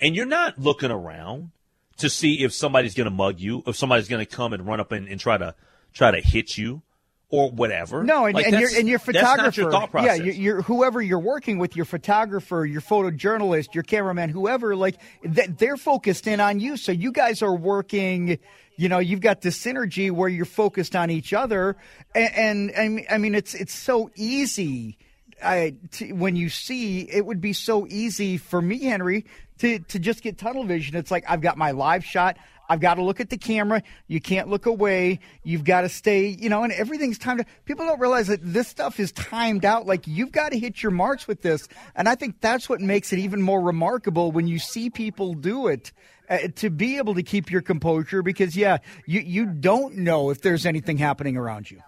and 0.00 0.14
you're 0.14 0.26
not 0.26 0.58
looking 0.58 0.90
around 0.90 1.50
to 1.96 2.10
see 2.10 2.42
if 2.44 2.52
somebody's 2.52 2.94
going 2.94 3.06
to 3.06 3.10
mug 3.10 3.40
you, 3.40 3.62
if 3.66 3.76
somebody's 3.76 4.08
going 4.08 4.24
to 4.24 4.36
come 4.36 4.52
and 4.52 4.66
run 4.66 4.80
up 4.80 4.92
and, 4.92 5.08
and 5.08 5.18
try 5.18 5.38
to 5.38 5.54
try 5.92 6.10
to 6.10 6.20
hit 6.20 6.58
you 6.58 6.82
or 7.30 7.50
whatever. 7.50 8.04
No, 8.04 8.26
and, 8.26 8.34
Like, 8.34 8.46
and, 8.46 8.60
your, 8.60 8.68
and 8.76 8.88
your 8.88 8.98
that's 8.98 9.18
photographer. 9.18 9.60
your 9.60 9.70
thought 9.70 9.90
process. 9.90 10.18
Yeah, 10.18 10.24
you're, 10.24 10.34
you're, 10.34 10.62
whoever 10.62 11.00
you're 11.02 11.18
working 11.18 11.58
with, 11.58 11.74
your 11.74 11.84
photographer, 11.84 12.64
your 12.64 12.80
photojournalist, 12.80 13.74
your 13.74 13.82
cameraman, 13.82 14.28
whoever, 14.28 14.76
like 14.76 14.98
th- 15.22 15.50
they're 15.58 15.76
focused 15.76 16.26
in 16.26 16.38
on 16.38 16.60
you. 16.60 16.76
So 16.76 16.92
you 16.92 17.12
guys 17.12 17.42
are 17.42 17.54
working. 17.54 18.38
You 18.76 18.88
know, 18.88 18.98
you've 18.98 19.20
got 19.20 19.40
this 19.40 19.62
synergy 19.62 20.10
where 20.10 20.28
you're 20.28 20.44
focused 20.44 20.96
on 20.96 21.10
each 21.10 21.32
other, 21.32 21.76
and, 22.14 22.70
and, 22.72 23.06
I 23.08 23.18
mean, 23.18 23.34
it's 23.34 23.54
it's 23.54 23.74
so 23.74 24.10
easy. 24.16 24.98
I, 25.42 25.74
to, 25.92 26.12
when 26.12 26.36
you 26.36 26.48
see, 26.48 27.00
it 27.00 27.24
would 27.24 27.40
be 27.40 27.52
so 27.52 27.86
easy 27.86 28.36
for 28.36 28.60
me, 28.60 28.82
Henry, 28.84 29.26
to 29.58 29.78
to 29.78 29.98
just 29.98 30.22
get 30.22 30.38
tunnel 30.38 30.64
vision. 30.64 30.96
It's 30.96 31.10
like 31.10 31.24
I've 31.28 31.40
got 31.40 31.56
my 31.56 31.70
live 31.70 32.04
shot. 32.04 32.36
I've 32.68 32.80
got 32.80 32.94
to 32.94 33.02
look 33.02 33.20
at 33.20 33.28
the 33.28 33.36
camera. 33.36 33.82
You 34.06 34.20
can't 34.20 34.48
look 34.48 34.66
away. 34.66 35.20
You've 35.42 35.64
got 35.64 35.82
to 35.82 35.88
stay, 35.88 36.28
you 36.28 36.48
know, 36.48 36.62
and 36.62 36.72
everything's 36.72 37.18
timed. 37.18 37.40
out. 37.40 37.46
People 37.66 37.84
don't 37.84 38.00
realize 38.00 38.28
that 38.28 38.40
this 38.42 38.68
stuff 38.68 38.98
is 38.98 39.12
timed 39.12 39.64
out. 39.64 39.86
Like 39.86 40.06
you've 40.06 40.32
got 40.32 40.52
to 40.52 40.58
hit 40.58 40.82
your 40.82 40.92
marks 40.92 41.28
with 41.28 41.42
this, 41.42 41.68
and 41.94 42.08
I 42.08 42.14
think 42.14 42.40
that's 42.40 42.68
what 42.68 42.80
makes 42.80 43.12
it 43.12 43.18
even 43.18 43.42
more 43.42 43.60
remarkable 43.60 44.32
when 44.32 44.46
you 44.46 44.58
see 44.58 44.90
people 44.90 45.34
do 45.34 45.68
it. 45.68 45.92
Uh, 46.28 46.48
to 46.56 46.70
be 46.70 46.96
able 46.96 47.14
to 47.14 47.22
keep 47.22 47.50
your 47.50 47.60
composure, 47.60 48.22
because 48.22 48.56
yeah, 48.56 48.78
you 49.06 49.20
you 49.20 49.44
don't 49.46 49.96
know 49.96 50.30
if 50.30 50.40
there's 50.40 50.64
anything 50.64 50.96
happening 50.96 51.36
around 51.36 51.70
you. 51.70 51.82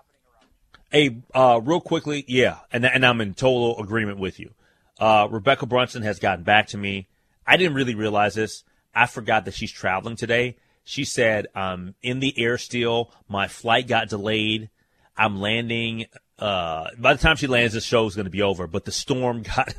Hey, 0.91 1.23
uh, 1.35 1.61
real 1.65 1.81
quickly, 1.81 2.25
yeah, 2.29 2.59
and 2.71 2.85
and 2.85 3.05
I'm 3.05 3.21
in 3.21 3.35
total 3.35 3.81
agreement 3.81 4.19
with 4.19 4.39
you. 4.39 4.51
Uh, 4.99 5.27
Rebekkah 5.29 5.69
Brunson 5.69 6.03
has 6.03 6.19
gotten 6.19 6.45
back 6.45 6.69
to 6.69 6.79
me. 6.79 7.09
I 7.47 7.57
didn't 7.57 7.75
really 7.75 7.95
realize 7.95 8.35
this. 8.35 8.63
I 8.95 9.07
forgot 9.07 9.45
that 9.47 9.55
she's 9.55 9.73
traveling 9.73 10.17
today. 10.17 10.57
She 10.85 11.05
said, 11.05 11.47
"I'm 11.55 11.95
in 12.03 12.21
the 12.21 12.35
air 12.39 12.59
still. 12.59 13.13
My 13.29 13.49
flight 13.49 13.89
got 13.89 14.09
delayed. 14.09 14.71
I'm 15.17 15.41
landing. 15.41 16.07
Uh, 16.39 16.89
by 16.99 17.15
the 17.15 17.23
time 17.23 17.37
she 17.37 17.47
lands, 17.47 17.73
the 17.73 17.81
show's 17.81 18.15
going 18.15 18.27
to 18.27 18.31
be 18.31 18.43
over. 18.43 18.67
But 18.67 18.85
the 18.85 18.93
storm 18.93 19.43
got 19.57 19.75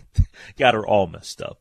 got 0.57 0.73
her 0.73 0.85
all 0.85 1.07
messed 1.07 1.41
up. 1.41 1.59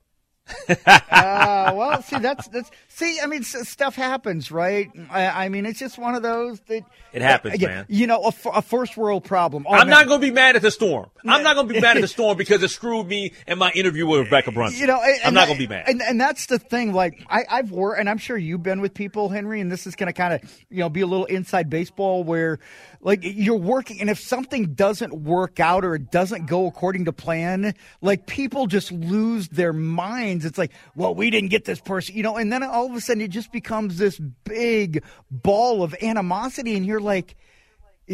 Uh, 0.69 1.73
well, 1.75 2.03
see, 2.03 2.19
that's 2.19 2.47
that's 2.49 2.71
see. 2.89 3.19
I 3.21 3.27
mean, 3.27 3.43
stuff 3.43 3.97
happens, 3.97 4.51
right? 4.51 4.89
I, 5.11 5.47
I 5.47 5.49
mean, 5.49 5.67
it's 5.67 5.79
just 5.79 5.99
one 5.99 6.15
of 6.15 6.23
those 6.23 6.61
that 6.69 6.85
It 7.13 7.23
happens, 7.23 7.55
again, 7.55 7.69
man. 7.71 7.87
You 7.89 8.07
know, 8.07 8.23
a, 8.23 8.29
f- 8.29 8.47
a 8.47 8.63
first 8.63 8.97
world 8.97 9.25
problem. 9.25 9.67
Oh, 9.69 9.73
I'm 9.73 9.89
man. 9.89 9.89
not 9.89 10.07
going 10.07 10.21
to 10.21 10.27
be 10.27 10.33
mad 10.33 10.57
at 10.57 10.63
the 10.63 10.71
storm. 10.71 11.11
I'm 11.27 11.43
not 11.43 11.55
going 11.55 11.69
to 11.69 11.75
be 11.75 11.81
mad 11.81 11.97
at 11.97 12.01
the 12.01 12.09
storm 12.17 12.37
because 12.37 12.63
it 12.63 12.69
screwed 12.69 13.07
me 13.07 13.33
in 13.47 13.59
my 13.59 13.71
interview 13.73 14.07
with 14.07 14.29
Rebekkah 14.29 14.55
Brunson. 14.55 14.81
You 14.81 14.87
know, 14.87 15.01
and, 15.03 15.15
I'm 15.21 15.27
and 15.29 15.35
not 15.35 15.47
going 15.47 15.59
to 15.59 15.67
be 15.67 15.69
mad. 15.69 15.85
And, 15.89 16.01
and 16.03 16.21
that's 16.21 16.47
the 16.47 16.59
thing. 16.59 16.93
Like 16.93 17.25
I, 17.29 17.45
I've 17.51 17.71
worked, 17.73 18.01
and 18.01 18.09
I'm 18.09 18.19
sure 18.19 18.37
you've 18.37 18.63
been 18.63 18.81
with 18.81 18.95
people, 18.95 19.29
Henry, 19.29 19.61
and 19.61 19.71
this 19.71 19.87
is 19.87 19.97
going 19.97 20.09
to 20.09 20.13
kind 20.13 20.35
of, 20.35 20.43
you 20.71 20.79
know, 20.79 20.89
be 20.89 21.01
a 21.01 21.07
little 21.07 21.27
inside 21.27 21.69
baseball 21.69 22.23
where, 22.23 22.59
like, 23.01 23.21
you're 23.23 23.57
working, 23.57 24.01
and 24.01 24.11
if 24.11 24.19
something 24.19 24.75
doesn't 24.75 25.13
work 25.13 25.61
out 25.61 25.85
or 25.85 25.95
it 25.95 26.11
doesn't 26.11 26.47
go 26.47 26.67
according 26.67 27.05
to 27.07 27.13
plan, 27.13 27.75
like 28.01 28.27
people 28.27 28.67
just 28.67 28.93
lose 28.93 29.49
their 29.49 29.73
minds. 29.73 30.45
It's 30.45 30.59
like, 30.59 30.73
well, 30.95 31.15
we 31.15 31.31
didn't 31.31 31.51
get 31.51 31.65
this 31.65 31.81
person, 31.81 32.17
you 32.17 32.23
know, 32.23 32.37
and 32.37 32.53
then 32.53 32.63
all 32.63 32.87
of 32.87 32.95
a 32.95 33.01
sudden 33.01 33.23
it 33.23 33.31
just 33.31 33.53
becomes 33.53 33.99
this 33.99 34.19
big 34.19 35.03
ball 35.31 35.83
of 35.83 35.95
animosity, 36.03 36.77
and 36.77 36.87
you're 36.87 37.01
like 37.01 37.37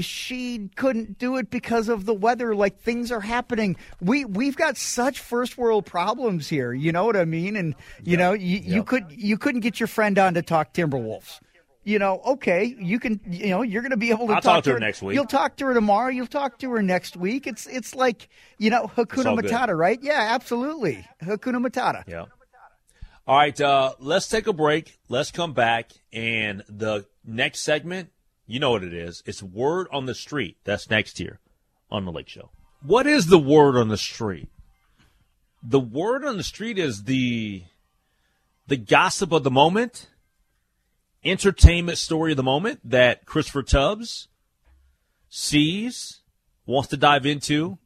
she 0.00 0.70
couldn't 0.76 1.18
do 1.18 1.36
it 1.36 1.50
because 1.50 1.88
of 1.88 2.06
the 2.06 2.14
weather? 2.14 2.54
Like 2.54 2.80
things 2.80 3.12
are 3.12 3.20
happening. 3.20 3.76
We 4.00 4.24
we've 4.24 4.56
got 4.56 4.76
such 4.76 5.20
first 5.20 5.58
world 5.58 5.84
problems 5.84 6.48
here 6.48 6.72
you 6.72 6.92
know 6.92 7.04
what 7.04 7.16
i 7.16 7.24
mean? 7.24 7.56
And 7.56 7.74
you 8.02 8.16
know 8.16 8.32
you, 8.32 8.58
you 8.58 8.84
could 8.84 9.04
you 9.10 9.36
couldn't 9.36 9.60
get 9.60 9.80
your 9.80 9.86
friend 9.86 10.18
on 10.18 10.34
to 10.34 10.42
talk 10.42 10.72
timberwolves 10.72 11.40
you 11.84 11.98
know 11.98 12.20
okay 12.24 12.76
you 12.78 12.98
can 13.00 13.20
you 13.26 13.48
know 13.48 13.62
you're 13.62 13.82
going 13.82 13.90
to 13.90 13.96
be 13.96 14.10
able 14.10 14.26
to 14.26 14.34
I'll 14.34 14.40
talk, 14.40 14.56
talk 14.56 14.64
to 14.64 14.72
her 14.72 14.78
next 14.78 15.02
week. 15.02 15.14
you'll 15.14 15.24
talk 15.24 15.56
to 15.56 15.66
her 15.66 15.74
tomorrow 15.74 16.10
you'll 16.10 16.26
talk 16.26 16.58
to 16.58 16.70
her 16.70 16.82
next 16.82 17.16
week 17.16 17.46
it's 17.46 17.66
it's 17.66 17.94
like 17.94 18.28
you 18.58 18.70
know 18.70 18.90
hakuna 18.96 19.26
all 19.26 19.36
good. 19.36 19.46
matata 19.50 19.76
right 19.76 19.98
yeah 20.02 20.28
absolutely 20.30 21.06
hakuna 21.22 21.64
matata 21.64 22.04
Yeah. 22.06 22.26
All 23.24 23.36
right, 23.38 23.60
uh, 23.60 23.92
let's 24.00 24.26
take 24.26 24.48
a 24.48 24.52
break. 24.52 24.98
Let's 25.08 25.30
come 25.30 25.52
back. 25.52 25.92
And 26.12 26.64
the 26.68 27.06
next 27.24 27.60
segment, 27.60 28.10
you 28.48 28.58
know 28.58 28.72
what 28.72 28.82
it 28.82 28.92
is. 28.92 29.22
It's 29.24 29.40
Word 29.40 29.86
on 29.92 30.06
the 30.06 30.14
Street. 30.14 30.56
That's 30.64 30.90
next 30.90 31.18
here 31.18 31.38
on 31.88 32.04
The 32.04 32.10
Lake 32.10 32.28
Show. 32.28 32.50
What 32.84 33.06
is 33.06 33.28
the 33.28 33.38
word 33.38 33.76
on 33.76 33.86
the 33.86 33.96
street? 33.96 34.48
The 35.62 35.78
word 35.78 36.24
on 36.24 36.36
the 36.36 36.42
street 36.42 36.78
is 36.80 37.04
the 37.04 37.62
the 38.66 38.76
gossip 38.76 39.30
of 39.30 39.44
the 39.44 39.52
moment, 39.52 40.08
entertainment 41.24 41.98
story 41.98 42.32
of 42.32 42.36
the 42.36 42.42
moment 42.42 42.80
that 42.84 43.26
Christopher 43.26 43.62
Tubbs 43.62 44.28
sees, 45.28 46.20
wants 46.66 46.88
to 46.90 46.96
dive 46.96 47.26
into, 47.26 47.78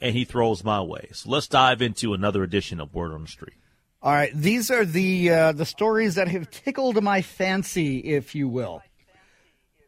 and 0.00 0.14
he 0.14 0.24
throws 0.24 0.64
my 0.64 0.80
way. 0.80 1.08
So 1.12 1.30
let's 1.30 1.48
dive 1.48 1.82
into 1.82 2.14
another 2.14 2.42
edition 2.42 2.80
of 2.80 2.94
Word 2.94 3.12
on 3.12 3.22
the 3.22 3.28
Street. 3.28 3.54
All 4.02 4.12
right, 4.12 4.32
these 4.34 4.70
are 4.70 4.84
the 4.84 5.30
uh, 5.30 5.52
the 5.52 5.66
stories 5.66 6.14
that 6.14 6.28
have 6.28 6.50
tickled 6.50 7.02
my 7.02 7.20
fancy, 7.20 7.98
if 7.98 8.34
you 8.34 8.48
will. 8.48 8.82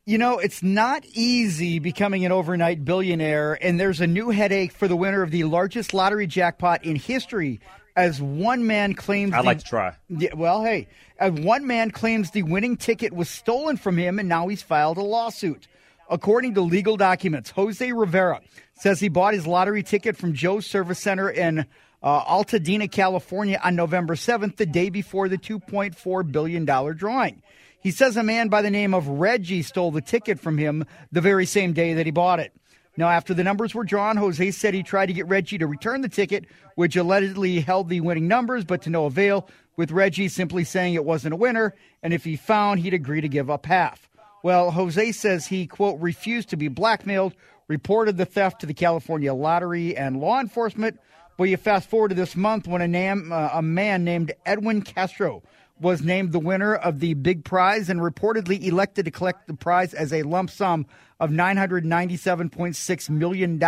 You 0.05 0.19
know, 0.19 0.39
it's 0.39 0.65
not 0.65 1.05
easy 1.13 1.79
becoming 1.79 2.25
an 2.25 2.33
overnight 2.33 2.85
billionaire, 2.85 3.57
and 3.63 3.79
there's 3.79 4.01
a 4.01 4.07
new 4.09 4.31
headache 4.31 4.73
for 4.73 4.89
the 4.89 4.97
winner 4.97 5.23
of 5.23 5.31
the 5.31 5.45
largest 5.45 5.95
lottery 5.95 6.27
jackpot 6.27 6.85
in 6.85 6.97
history, 6.97 7.61
as 7.95 8.21
one 8.21 8.67
man 8.67 8.95
claims. 8.95 9.33
I'd 9.33 9.43
the- 9.43 9.47
like 9.47 9.59
to 9.61 9.65
try. 9.65 9.95
Yeah, 10.09 10.35
well, 10.35 10.65
hey, 10.65 10.89
one 11.21 11.69
man 11.69 11.93
claims 11.93 12.33
the 12.33 12.43
winning 12.43 12.77
ticket 12.77 13.13
was 13.13 13.29
stolen 13.29 13.77
from 13.77 13.97
him, 13.97 14.19
and 14.19 14.29
now 14.29 14.49
he's 14.49 14.61
filed 14.63 14.97
a 14.97 15.03
lawsuit. 15.03 15.69
According 16.11 16.55
to 16.55 16.63
legal 16.63 16.97
documents, 16.97 17.51
Jose 17.51 17.93
Rivera 17.93 18.41
says 18.75 18.99
he 18.99 19.09
bought 19.09 19.35
his 19.35 19.47
lottery 19.47 19.85
ticket 19.85 20.17
from 20.17 20.33
Joe's 20.35 20.67
Service 20.67 20.99
Center 20.99 21.31
in 21.31 21.65
uh, 22.03 22.25
Altadena, 22.25 22.91
California 22.91 23.61
on 23.63 23.77
November 23.77 24.17
7th, 24.17 24.57
the 24.57 24.67
day 24.67 24.91
before 24.91 25.29
the 25.29 25.39
$2.4 25.39 26.33
billion 26.33 26.65
drawing. 26.65 27.41
He 27.83 27.91
says 27.91 28.17
a 28.17 28.23
man 28.23 28.49
by 28.49 28.63
the 28.63 28.71
name 28.71 28.95
of 28.95 29.09
Reggie 29.09 29.63
stole 29.63 29.91
the 29.91 30.01
ticket 30.01 30.39
from 30.39 30.57
him 30.57 30.85
the 31.11 31.21
very 31.21 31.47
same 31.47 31.73
day 31.73 31.95
that 31.95 32.07
he 32.07 32.13
bought 32.13 32.39
it. 32.39 32.53
Now, 32.97 33.09
after 33.09 33.35
the 33.35 33.43
numbers 33.43 33.75
were 33.75 33.85
drawn, 33.85 34.17
Jose 34.19 34.51
said 34.53 34.75
he 34.75 34.83
tried 34.83 35.07
to 35.07 35.13
get 35.13 35.27
Reggie 35.27 35.59
to 35.59 35.67
return 35.67 36.03
the 36.03 36.09
ticket, 36.09 36.45
which 36.77 36.95
allegedly 36.95 37.61
held 37.61 37.89
the 37.89 38.01
winning 38.01 38.29
numbers, 38.29 38.65
but 38.65 38.83
to 38.83 38.91
no 38.91 39.07
avail, 39.07 39.49
with 39.77 39.91
Reggie 39.91 40.29
simply 40.29 40.63
saying 40.63 40.95
it 40.95 41.05
wasn't 41.05 41.33
a 41.33 41.37
winner, 41.37 41.75
and 42.03 42.13
if 42.13 42.23
he 42.23 42.37
found, 42.37 42.81
he'd 42.81 42.95
agree 42.95 43.21
to 43.21 43.29
give 43.29 43.51
up 43.51 43.67
half. 43.67 44.09
Well, 44.45 44.71
Jose 44.71 45.13
says 45.13 45.47
he, 45.47 45.67
quote, 45.67 46.01
refused 46.01 46.51
to 46.51 46.57
be 46.57 46.69
blackmailed, 46.69 47.35
reported 47.67 48.17
the 48.17 48.27
theft 48.27 48.61
to 48.61 48.67
the 48.67 48.75
California 48.75 49.33
Lottery 49.33 49.97
and 49.97 50.21
law 50.21 50.39
enforcement. 50.39 51.01
Well, 51.39 51.49
you 51.49 51.57
fast 51.57 51.89
forward 51.89 52.11
to 52.11 52.15
this 52.15 52.37
month 52.37 52.69
when 52.69 52.83
a, 52.83 52.89
nam, 52.89 53.33
uh, 53.33 53.51
a 53.55 53.63
man 53.63 54.05
named 54.05 54.33
Edwin 54.45 54.83
Castro 54.83 55.43
was 55.81 56.03
named 56.03 56.33
the 56.33 56.39
winner 56.39 56.75
of 56.75 57.01
the 57.01 57.15
big 57.15 57.45
prize 57.45 57.89
and 57.89 58.01
reportedly 58.01 58.63
elected 58.63 59.05
to 59.05 59.11
collect 59.11 59.47
the 59.47 59.55
prize 59.55 59.95
as 59.95 60.13
a 60.13 60.23
lump 60.23 60.51
sum 60.51 60.87
of 61.19 61.31
$997.6 61.31 63.11
million. 63.11 63.59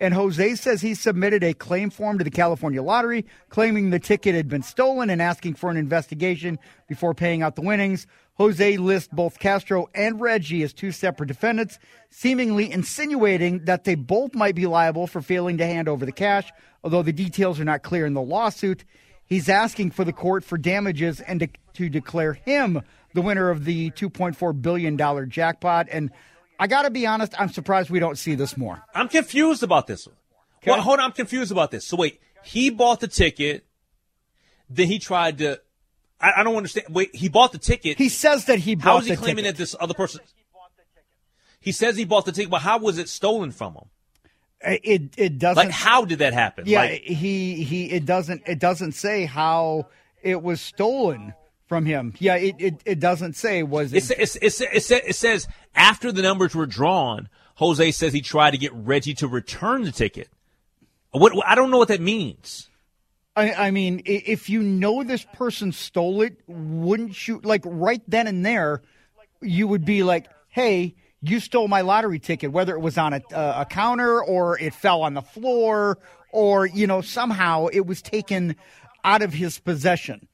And 0.00 0.14
Jose 0.14 0.54
says 0.54 0.80
he 0.80 0.94
submitted 0.94 1.44
a 1.44 1.52
claim 1.52 1.90
form 1.90 2.16
to 2.18 2.24
the 2.24 2.30
California 2.30 2.82
Lottery 2.82 3.26
claiming 3.50 3.90
the 3.90 3.98
ticket 3.98 4.34
had 4.34 4.48
been 4.48 4.62
stolen 4.62 5.10
and 5.10 5.20
asking 5.20 5.54
for 5.54 5.70
an 5.70 5.76
investigation 5.76 6.58
before 6.88 7.12
paying 7.12 7.42
out 7.42 7.54
the 7.54 7.62
winnings. 7.62 8.06
Jose 8.34 8.78
lists 8.78 9.10
both 9.12 9.38
Castro 9.38 9.90
and 9.94 10.18
Reggie 10.18 10.62
as 10.62 10.72
two 10.72 10.90
separate 10.90 11.26
defendants, 11.26 11.78
seemingly 12.08 12.72
insinuating 12.72 13.66
that 13.66 13.84
they 13.84 13.94
both 13.94 14.34
might 14.34 14.54
be 14.54 14.66
liable 14.66 15.06
for 15.06 15.20
failing 15.20 15.58
to 15.58 15.66
hand 15.66 15.86
over 15.86 16.06
the 16.06 16.12
cash, 16.12 16.50
although 16.82 17.02
the 17.02 17.12
details 17.12 17.60
are 17.60 17.66
not 17.66 17.82
clear 17.82 18.06
in 18.06 18.14
the 18.14 18.22
lawsuit. 18.22 18.84
He's 19.30 19.48
asking 19.48 19.92
for 19.92 20.04
the 20.04 20.12
court 20.12 20.42
for 20.42 20.58
damages 20.58 21.20
and 21.20 21.38
to, 21.38 21.48
to 21.74 21.88
declare 21.88 22.32
him 22.34 22.82
the 23.14 23.22
winner 23.22 23.48
of 23.48 23.64
the 23.64 23.92
$2.4 23.92 24.60
billion 24.60 25.30
jackpot. 25.30 25.86
And 25.88 26.10
I 26.58 26.66
got 26.66 26.82
to 26.82 26.90
be 26.90 27.06
honest, 27.06 27.40
I'm 27.40 27.48
surprised 27.48 27.90
we 27.90 28.00
don't 28.00 28.18
see 28.18 28.34
this 28.34 28.56
more. 28.56 28.82
I'm 28.92 29.08
confused 29.08 29.62
about 29.62 29.86
this 29.86 30.06
one. 30.06 30.16
Well, 30.66 30.82
hold 30.82 30.98
on, 30.98 31.06
I'm 31.06 31.12
confused 31.12 31.52
about 31.52 31.70
this. 31.70 31.86
So 31.86 31.96
wait, 31.96 32.20
he 32.42 32.70
bought 32.70 32.98
the 32.98 33.08
ticket, 33.08 33.64
then 34.68 34.88
he 34.88 34.98
tried 34.98 35.38
to. 35.38 35.60
I, 36.20 36.32
I 36.38 36.42
don't 36.42 36.56
understand. 36.56 36.88
Wait, 36.90 37.14
he 37.14 37.28
bought 37.28 37.52
the 37.52 37.58
ticket. 37.58 37.98
He 37.98 38.08
says 38.08 38.46
that 38.46 38.58
he 38.58 38.74
bought 38.74 38.84
How 38.84 38.98
is 38.98 39.04
he 39.04 39.10
the 39.12 39.16
claiming 39.16 39.44
ticket. 39.44 39.56
that 39.56 39.62
this 39.62 39.76
other 39.78 39.94
person? 39.94 40.20
he 41.60 41.72
says 41.72 41.96
he 41.96 42.04
bought 42.04 42.24
the 42.24 42.32
ticket, 42.32 42.50
but 42.50 42.62
how 42.62 42.78
was 42.78 42.98
it 42.98 43.08
stolen 43.08 43.52
from 43.52 43.74
him? 43.74 43.84
It 44.62 45.14
it 45.16 45.38
doesn't. 45.38 45.64
Like, 45.64 45.70
how 45.70 46.04
did 46.04 46.18
that 46.18 46.34
happen? 46.34 46.64
Yeah, 46.66 46.80
Like, 46.80 47.02
he 47.02 47.62
he. 47.64 47.90
It 47.90 48.04
doesn't. 48.04 48.42
It 48.46 48.58
doesn't 48.58 48.92
say 48.92 49.24
how 49.24 49.86
it 50.22 50.42
was 50.42 50.60
stolen 50.60 51.32
from 51.66 51.86
him. 51.86 52.12
Yeah, 52.18 52.34
it 52.36 52.56
it, 52.58 52.82
it 52.84 53.00
doesn't 53.00 53.36
say 53.36 53.62
was 53.62 53.94
it, 53.94 54.10
it. 54.10 54.18
it, 54.18 54.36
it, 54.42 54.60
it, 54.60 55.04
it 55.08 55.16
says 55.16 55.48
after 55.74 56.12
the 56.12 56.20
numbers 56.20 56.54
were 56.54 56.66
drawn, 56.66 57.28
Jose 57.54 57.90
says 57.92 58.12
he 58.12 58.20
tried 58.20 58.50
to 58.50 58.58
get 58.58 58.72
Reggie 58.74 59.14
to 59.14 59.28
return 59.28 59.84
the 59.84 59.92
ticket. 59.92 60.28
What 61.12 61.32
I 61.46 61.54
don't 61.54 61.70
know 61.70 61.78
what 61.78 61.88
that 61.88 62.00
means. 62.00 62.68
I, 63.36 63.52
I 63.52 63.70
mean, 63.70 64.02
if 64.04 64.50
you 64.50 64.62
know 64.62 65.02
this 65.04 65.24
person 65.24 65.72
stole 65.72 66.20
it, 66.22 66.36
wouldn't 66.46 67.26
you 67.26 67.40
like 67.42 67.62
right 67.64 68.02
then 68.06 68.26
and 68.26 68.44
there? 68.44 68.82
You 69.40 69.68
would 69.68 69.84
be 69.84 70.02
like, 70.02 70.26
"Hey, 70.48 70.96
you 71.22 71.40
stole 71.40 71.68
my 71.68 71.80
lottery 71.82 72.18
ticket," 72.18 72.52
whether 72.52 72.74
it 72.74 72.80
was 72.80 72.96
on 72.98 73.12
a, 73.12 73.20
a 73.34 73.66
counter 73.68 74.22
or 74.22 74.58
it 74.58 74.74
fell 74.74 75.02
on 75.02 75.14
the 75.14 75.22
floor, 75.22 75.98
or 76.32 76.66
you 76.66 76.86
know 76.86 77.00
somehow 77.00 77.66
it 77.66 77.86
was 77.86 78.00
taken 78.02 78.56
out 79.04 79.22
of 79.22 79.32
his 79.32 79.58
possession. 79.58 80.26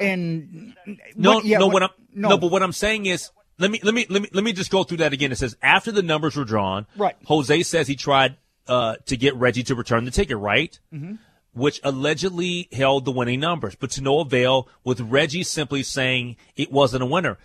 And 0.00 0.74
No, 1.16 1.34
what- 1.36 1.44
yeah, 1.44 1.58
no, 1.58 1.66
what- 1.66 1.74
what 1.74 1.82
I'm 1.84 1.90
no. 2.14 2.38
but 2.38 2.50
what 2.50 2.62
I'm 2.62 2.72
saying 2.72 3.06
is, 3.06 3.30
let 3.58 3.70
me 3.70 3.80
let 3.82 3.94
me 3.94 4.06
let 4.08 4.22
me 4.22 4.28
let 4.32 4.42
me 4.44 4.52
just 4.52 4.70
go 4.70 4.82
through 4.84 4.98
that 4.98 5.12
again. 5.12 5.30
It 5.32 5.36
says 5.38 5.56
after 5.62 5.92
the 5.92 6.02
numbers 6.02 6.36
were 6.36 6.44
drawn, 6.44 6.86
Right. 6.96 7.16
Jose 7.26 7.62
says 7.62 7.86
he 7.88 7.94
tried 7.96 8.36
uh, 8.66 8.96
to 9.06 9.16
get 9.16 9.34
Reggie 9.36 9.62
to 9.64 9.74
return 9.74 10.04
the 10.04 10.10
ticket, 10.10 10.36
right? 10.38 10.78
Mm-hmm. 10.92 11.14
Which 11.54 11.80
allegedly 11.84 12.68
held 12.72 13.04
the 13.04 13.12
winning 13.12 13.40
numbers, 13.40 13.74
but 13.74 13.90
to 13.92 14.00
no 14.02 14.20
avail. 14.20 14.68
With 14.84 15.00
Reggie 15.00 15.42
simply 15.44 15.82
saying 15.82 16.36
it 16.56 16.72
wasn't 16.72 17.02
a 17.02 17.06
winner. 17.06 17.38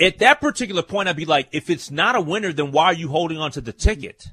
At 0.00 0.18
that 0.18 0.40
particular 0.40 0.82
point, 0.82 1.08
I'd 1.08 1.16
be 1.16 1.24
like, 1.24 1.48
if 1.52 1.70
it's 1.70 1.90
not 1.90 2.16
a 2.16 2.20
winner, 2.20 2.52
then 2.52 2.72
why 2.72 2.86
are 2.86 2.94
you 2.94 3.08
holding 3.08 3.38
on 3.38 3.52
to 3.52 3.60
the 3.60 3.72
ticket? 3.72 4.30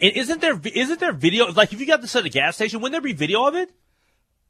And 0.00 0.12
isn't 0.12 0.40
there 0.40 0.60
isn't 0.64 1.00
there 1.00 1.12
video? 1.12 1.52
Like 1.52 1.72
if 1.72 1.80
you 1.80 1.86
got 1.86 2.00
this 2.00 2.16
at 2.16 2.24
a 2.24 2.28
gas 2.28 2.56
station, 2.56 2.80
wouldn't 2.80 2.92
there 2.92 3.00
be 3.00 3.16
video 3.16 3.46
of 3.46 3.54
it? 3.54 3.70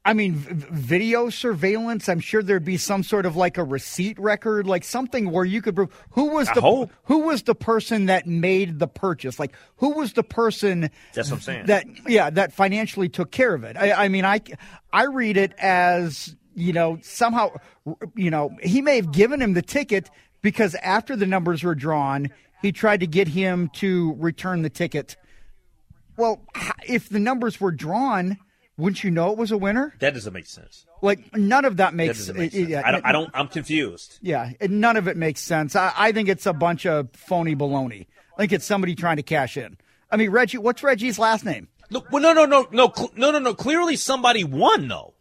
I 0.07 0.13
mean, 0.13 0.35
video 0.35 1.29
surveillance. 1.29 2.07
I'm 2.07 2.19
sure 2.19 2.43
there'd 2.43 2.63
be 2.63 2.77
some 2.77 3.01
sort 3.01 3.25
of 3.25 3.35
like 3.35 3.57
a 3.57 3.63
receipt 3.63 4.19
record, 4.19 4.67
like 4.67 4.83
something 4.83 5.31
where 5.31 5.45
you 5.45 5.63
could 5.63 5.75
prove 5.75 5.89
who 6.11 6.29
was 6.29 6.47
the 6.49 6.89
who 7.05 7.19
was 7.19 7.43
the 7.43 7.55
person 7.55 8.05
that 8.05 8.27
made 8.27 8.77
the 8.77 8.87
purchase. 8.87 9.39
Like 9.39 9.53
who 9.77 9.91
was 9.91 10.13
the 10.13 10.23
person 10.23 10.91
That's 11.13 11.31
what 11.31 11.37
I'm 11.37 11.41
saying. 11.41 11.65
that 11.67 11.85
yeah 12.07 12.29
that 12.29 12.53
financially 12.53 13.09
took 13.09 13.31
care 13.31 13.53
of 13.55 13.63
it. 13.63 13.77
I, 13.77 14.05
I 14.05 14.07
mean, 14.09 14.25
I 14.25 14.41
I 14.93 15.05
read 15.05 15.37
it 15.37 15.53
as 15.57 16.35
you 16.53 16.71
know 16.71 16.99
somehow 17.01 17.51
you 18.15 18.29
know 18.29 18.55
he 18.61 18.83
may 18.83 18.97
have 18.97 19.11
given 19.11 19.41
him 19.41 19.53
the 19.53 19.63
ticket 19.63 20.09
because 20.45 20.75
after 20.75 21.15
the 21.15 21.25
numbers 21.25 21.63
were 21.63 21.73
drawn, 21.73 22.29
he 22.61 22.71
tried 22.71 22.99
to 22.99 23.07
get 23.07 23.27
him 23.27 23.67
to 23.77 24.13
return 24.19 24.61
the 24.61 24.69
ticket. 24.69 25.17
Well, 26.17 26.45
if 26.87 27.09
the 27.09 27.17
numbers 27.19 27.59
were 27.59 27.71
drawn, 27.71 28.37
wouldn't 28.77 29.03
you 29.03 29.09
know 29.09 29.31
it 29.31 29.39
was 29.39 29.51
a 29.51 29.57
winner? 29.57 29.95
That 29.99 30.13
doesn't 30.13 30.31
make 30.33 30.45
sense. 30.45 30.85
Like 31.01 31.35
none 31.35 31.65
of 31.65 31.77
that 31.77 31.91
That 31.91 31.95
makes. 31.95 32.19
doesn't 32.19 32.37
make 32.37 32.51
sense. 32.51 32.69
yeah, 32.69 32.83
I 32.85 32.91
don't. 32.91 33.03
I 33.07 33.11
don't. 33.11 33.31
I'm 33.33 33.47
confused. 33.47 34.19
Yeah, 34.21 34.51
none 34.61 34.97
of 34.97 35.07
it 35.07 35.17
makes 35.17 35.41
sense. 35.41 35.75
I, 35.75 35.91
I 35.97 36.11
think 36.11 36.29
it's 36.29 36.45
a 36.45 36.53
bunch 36.53 36.85
of 36.85 37.09
phony 37.13 37.55
baloney. 37.55 38.05
I 38.35 38.41
think 38.41 38.51
it's 38.53 38.65
somebody 38.65 38.93
trying 38.93 39.17
to 39.17 39.23
cash 39.23 39.57
in. 39.57 39.77
I 40.11 40.17
mean, 40.17 40.29
Reggie. 40.29 40.59
What's 40.59 40.83
Reggie's 40.83 41.17
last 41.17 41.43
name? 41.43 41.69
Look, 41.89 42.11
well, 42.11 42.21
no, 42.21 42.33
no, 42.33 42.45
no, 42.45 42.67
no, 42.71 42.93
no, 43.17 43.31
no, 43.31 43.39
no. 43.39 43.53
Clearly, 43.55 43.95
somebody 43.95 44.43
won 44.43 44.87
though. 44.89 45.14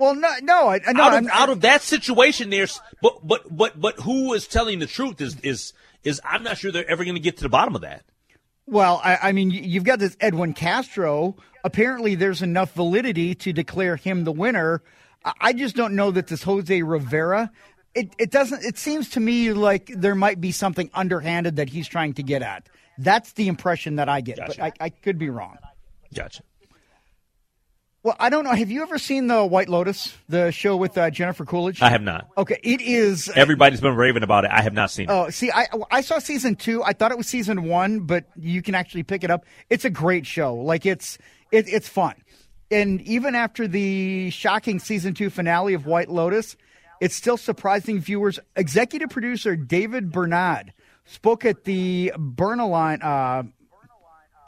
Well, 0.00 0.14
no, 0.14 0.28
no, 0.42 0.68
I, 0.68 0.78
no. 0.92 1.02
out 1.02 1.08
of 1.08 1.14
I'm- 1.14 1.28
out 1.30 1.50
of 1.50 1.60
that 1.60 1.82
situation, 1.82 2.48
there's 2.48 2.80
but 3.02 3.24
but 3.26 3.54
but 3.54 3.78
but 3.78 3.96
who 4.00 4.32
is 4.32 4.46
telling 4.48 4.78
the 4.78 4.86
truth 4.86 5.20
is 5.20 5.38
is 5.40 5.74
is 6.02 6.20
I'm 6.24 6.42
not 6.42 6.56
sure 6.56 6.72
they're 6.72 6.90
ever 6.90 7.04
going 7.04 7.16
to 7.16 7.20
get 7.20 7.36
to 7.36 7.42
the 7.42 7.50
bottom 7.50 7.74
of 7.74 7.82
that. 7.82 8.02
Well, 8.66 9.00
I, 9.04 9.18
I 9.24 9.32
mean, 9.32 9.50
you- 9.50 9.60
you've 9.62 9.84
got 9.84 9.98
this 9.98 10.16
Edwin 10.18 10.54
Castro. 10.54 11.36
Apparently, 11.64 12.14
there's 12.14 12.40
enough 12.40 12.72
validity 12.72 13.34
to 13.34 13.52
declare 13.52 13.96
him 13.96 14.24
the 14.24 14.32
winner. 14.32 14.82
I- 15.24 15.34
I 15.40 15.52
just 15.52 15.76
don't 15.76 15.94
know 15.94 16.10
that 16.12 16.28
this 16.28 16.42
Jose 16.44 16.80
Rivera. 16.82 17.50
It, 17.94 18.14
it 18.18 18.30
doesn't. 18.30 18.64
It 18.64 18.78
seems 18.78 19.10
to 19.10 19.20
me 19.20 19.52
like 19.52 19.90
there 19.94 20.14
might 20.14 20.40
be 20.40 20.50
something 20.52 20.88
underhanded 20.94 21.56
that 21.56 21.68
he's 21.68 21.88
trying 21.88 22.14
to 22.14 22.22
get 22.22 22.40
at. 22.40 22.68
That's 22.96 23.32
the 23.34 23.48
impression 23.48 23.96
that 23.96 24.08
I 24.08 24.22
get, 24.22 24.38
but 24.38 24.58
I, 24.60 24.72
I 24.80 24.88
could 24.90 25.18
be 25.18 25.28
wrong. 25.28 25.58
Gotcha. 26.14 26.42
Well, 28.02 28.16
I 28.18 28.30
don't 28.30 28.44
know. 28.44 28.52
Have 28.52 28.70
you 28.70 28.80
ever 28.82 28.96
seen 28.96 29.26
the 29.26 29.44
White 29.44 29.68
Lotus, 29.68 30.16
the 30.26 30.50
show 30.52 30.74
with 30.74 30.96
uh, 30.96 31.10
Jennifer 31.10 31.44
Coolidge? 31.44 31.82
I 31.82 31.90
have 31.90 32.00
not. 32.00 32.28
Okay, 32.38 32.58
it 32.62 32.80
is. 32.80 33.28
Everybody's 33.28 33.82
been 33.82 33.94
raving 33.94 34.22
about 34.22 34.46
it. 34.46 34.50
I 34.50 34.62
have 34.62 34.72
not 34.72 34.90
seen 34.90 35.10
it. 35.10 35.12
Oh, 35.12 35.28
see, 35.28 35.50
I 35.52 35.66
I 35.90 36.00
saw 36.00 36.18
season 36.18 36.56
two. 36.56 36.82
I 36.82 36.94
thought 36.94 37.12
it 37.12 37.18
was 37.18 37.26
season 37.26 37.64
one, 37.64 38.00
but 38.00 38.24
you 38.36 38.62
can 38.62 38.74
actually 38.74 39.02
pick 39.02 39.22
it 39.22 39.30
up. 39.30 39.44
It's 39.68 39.84
a 39.84 39.90
great 39.90 40.26
show. 40.26 40.54
Like 40.54 40.86
it's 40.86 41.18
it, 41.52 41.68
it's 41.68 41.88
fun, 41.88 42.14
and 42.70 43.02
even 43.02 43.34
after 43.34 43.68
the 43.68 44.30
shocking 44.30 44.78
season 44.78 45.12
two 45.12 45.28
finale 45.28 45.74
of 45.74 45.84
White 45.84 46.08
Lotus, 46.08 46.56
it's 47.02 47.14
still 47.14 47.36
surprising 47.36 48.00
viewers. 48.00 48.38
Executive 48.56 49.10
producer 49.10 49.56
David 49.56 50.10
Bernard 50.10 50.72
spoke 51.04 51.44
at 51.44 51.64
the 51.64 52.14
Bernaline. 52.16 53.04
Uh, 53.04 53.42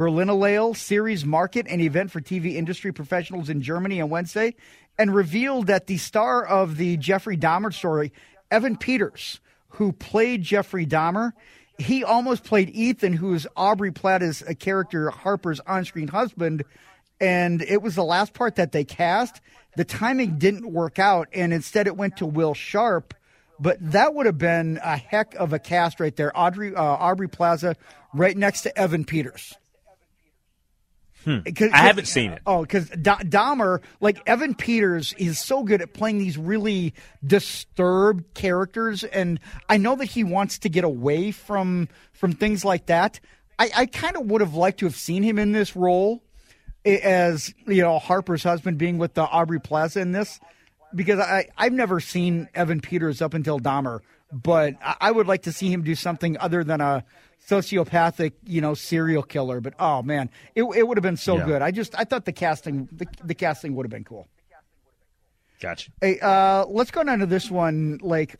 Berlinale 0.03 0.77
series 0.77 1.25
market 1.25 1.65
and 1.69 1.81
event 1.81 2.11
for 2.11 2.21
TV 2.21 2.57
industry 2.57 2.91
professionals 2.91 3.49
in 3.49 3.62
Germany 3.62 4.01
on 4.01 4.11
Wednesday 4.11 4.57
and 4.99 5.15
revealed 5.15 5.69
that 5.69 5.87
the 5.87 5.97
star 5.97 6.45
of 6.45 6.77
the 6.77 6.97
Jeffrey 6.97 7.37
Dahmer 7.37 7.73
story, 7.73 8.12
Evan 8.51 8.77
Peters, 8.77 9.38
who 9.69 9.93
played 9.93 10.43
Jeffrey 10.43 10.85
Dahmer, 10.87 11.35
he 11.79 12.03
almost 12.03 12.43
played 12.43 12.71
Ethan, 12.71 13.12
who 13.12 13.33
is 13.33 13.47
Aubrey 13.57 13.93
Plaza's 13.93 14.43
uh, 14.43 14.55
character, 14.59 15.09
Harper's 15.09 15.61
on 15.61 15.85
screen 15.85 16.09
husband. 16.09 16.65
And 17.21 17.62
it 17.62 17.81
was 17.81 17.95
the 17.95 18.03
last 18.03 18.35
part 18.35 18.57
that 18.57 18.73
they 18.73 18.83
cast. 18.83 19.41
The 19.77 19.85
timing 19.85 20.37
didn't 20.37 20.67
work 20.67 20.99
out, 20.99 21.29
and 21.33 21.53
instead 21.53 21.87
it 21.87 21.97
went 21.97 22.17
to 22.17 22.27
Will 22.27 22.55
Sharpe. 22.55 23.15
But 23.61 23.79
that 23.93 24.15
would 24.15 24.27
have 24.27 24.38
been 24.38 24.81
a 24.83 24.97
heck 24.97 25.37
of 25.37 25.53
a 25.53 25.61
cast 25.61 26.01
right 26.01 26.17
there. 26.17 26.37
Audrey, 26.37 26.75
uh, 26.75 26.83
Aubrey 26.83 27.29
Plaza 27.29 27.77
right 28.12 28.37
next 28.37 28.62
to 28.62 28.77
Evan 28.77 29.05
Peters. 29.05 29.55
Hmm. 31.25 31.39
Eh, 31.47 31.53
cause- 31.53 31.71
I 31.73 31.79
haven't 31.79 32.07
seen 32.07 32.33
it. 32.33 32.43
Oh, 32.47 32.63
because 32.63 32.89
Dahmer, 32.91 33.81
like 34.01 34.21
Evan 34.27 34.55
Peters, 34.55 35.13
is 35.19 35.39
so 35.39 35.63
good 35.63 35.81
at 35.81 35.95
playing 35.95 36.19
these 36.19 36.37
really 36.37 36.95
disturbed 37.25 38.35
characters, 38.35 39.05
and 39.05 39.39
I 39.69 39.77
know 39.77 39.97
that 39.97 40.07
he 40.07 40.25
wants 40.25 40.59
to 40.61 40.69
get 40.69 40.85
away 40.85 41.31
from 41.31 41.89
from 42.13 42.33
things 42.33 42.65
like 42.65 42.87
that. 42.87 43.21
I, 43.59 43.71
I 43.77 43.87
kind 43.87 44.17
of 44.17 44.27
would 44.27 44.41
have 44.41 44.55
liked 44.55 44.81
to 44.81 44.87
have 44.87 44.97
seen 44.97 45.23
him 45.23 45.39
in 45.39 45.53
this 45.53 45.77
role 45.77 46.23
eh, 46.85 46.99
as 47.03 47.53
you 47.67 47.83
know 47.83 47.99
Harper's 47.99 48.43
husband, 48.43 48.79
being 48.79 48.99
with 48.99 49.15
the 49.15 49.23
Aubrey 49.23 49.61
Plaza 49.61 50.01
in 50.01 50.13
this, 50.13 50.41
because 50.95 51.21
I 51.21 51.47
I've 51.57 51.73
never 51.73 52.01
seen 52.01 52.49
Evan 52.55 52.81
Peters 52.81 53.21
up 53.23 53.35
until 53.35 53.61
Dahmer, 53.61 54.01
but 54.33 54.75
I, 54.83 55.11
would 55.11 55.27
like 55.27 55.42
to 55.42 55.53
see 55.53 55.71
him 55.71 55.83
do 55.83 55.95
something 55.95 56.38
other 56.38 56.64
than 56.64 56.81
a 56.81 57.05
sociopathic, 57.49 58.33
you 58.45 58.61
know, 58.61 58.75
serial 58.75 59.23
killer. 59.23 59.61
But 59.61 59.75
oh 59.79 60.03
man, 60.03 60.31
it 60.55 60.62
it 60.62 60.88
would 60.88 60.97
have 60.97 61.03
been 61.03 61.16
so 61.16 61.37
Yeah. 61.37 61.45
good. 61.47 61.62
I 61.62 61.71
just 61.71 61.95
I 61.99 62.05
thought 62.05 62.25
the 62.25 62.33
casting 62.33 62.88
the, 62.92 63.07
the 63.23 63.35
casting 63.35 63.75
would 63.75 63.85
have 63.85 63.90
been 63.90 64.05
cool. 64.05 64.27
Gotcha. 65.61 65.92
Hey, 66.01 66.18
uh, 66.21 66.64
let's 66.66 66.90
go 66.90 67.05
down 67.05 67.21
to 67.21 67.27
this 67.27 67.51
one. 67.51 67.99
Like 68.03 68.37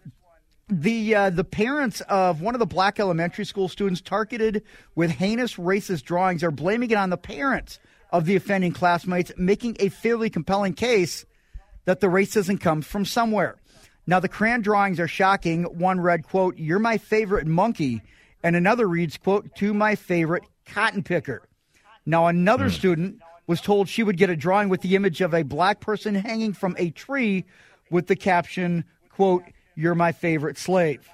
the 0.69 1.15
uh, 1.15 1.31
the 1.31 1.45
parents 1.45 2.01
of 2.03 2.41
one 2.41 2.55
of 2.55 2.59
the 2.59 2.67
black 2.67 2.99
elementary 2.99 3.45
school 3.45 3.69
students 3.69 4.01
targeted 4.01 4.63
with 4.95 5.11
heinous 5.11 5.55
racist 5.57 6.03
drawings 6.05 6.43
are 6.43 6.51
blaming 6.51 6.91
it 6.91 6.97
on 6.97 7.11
the 7.11 7.17
parents 7.17 7.79
of 8.11 8.25
the 8.25 8.35
offending 8.37 8.73
classmates, 8.73 9.31
making 9.37 9.77
a 9.81 9.89
fairly 9.89 10.31
compelling 10.31 10.75
case 10.75 11.25
that 11.85 12.01
the 12.01 12.07
racism 12.09 12.61
comes 12.61 12.87
from 12.87 13.05
somewhere. 13.05 13.57
Now 14.07 14.21
the 14.21 14.29
crayon 14.29 14.63
drawings 14.63 14.99
are 15.01 15.09
shocking. 15.09 15.65
One 15.65 16.01
read, 16.01 16.25
"quote 16.25 16.59
You're 16.59 16.79
my 16.79 16.99
favorite 16.99 17.47
monkey," 17.47 18.03
and 18.43 18.57
another 18.57 18.89
reads, 18.89 19.17
"quote 19.17 19.55
To 19.57 19.73
my 19.73 19.95
favorite 19.95 20.45
cotton 20.67 21.03
picker." 21.03 21.43
Now, 22.05 22.27
another 22.27 22.65
hmm. 22.65 22.71
student 22.71 23.23
was 23.47 23.61
told 23.61 23.89
she 23.89 24.03
would 24.03 24.17
get 24.17 24.31
a 24.31 24.37
drawing 24.37 24.69
with 24.69 24.81
the 24.83 24.97
image 24.97 25.21
of 25.21 25.35
a 25.35 25.43
black 25.43 25.81
person 25.81 26.15
hanging 26.15 26.53
from 26.53 26.75
a 26.79 26.91
tree 26.91 27.45
with 27.91 28.07
the 28.07 28.17
caption, 28.17 28.85
quote, 29.11 29.45
You're 29.75 29.95
my 29.95 30.13
favorite 30.13 30.59
slave. 30.59 31.09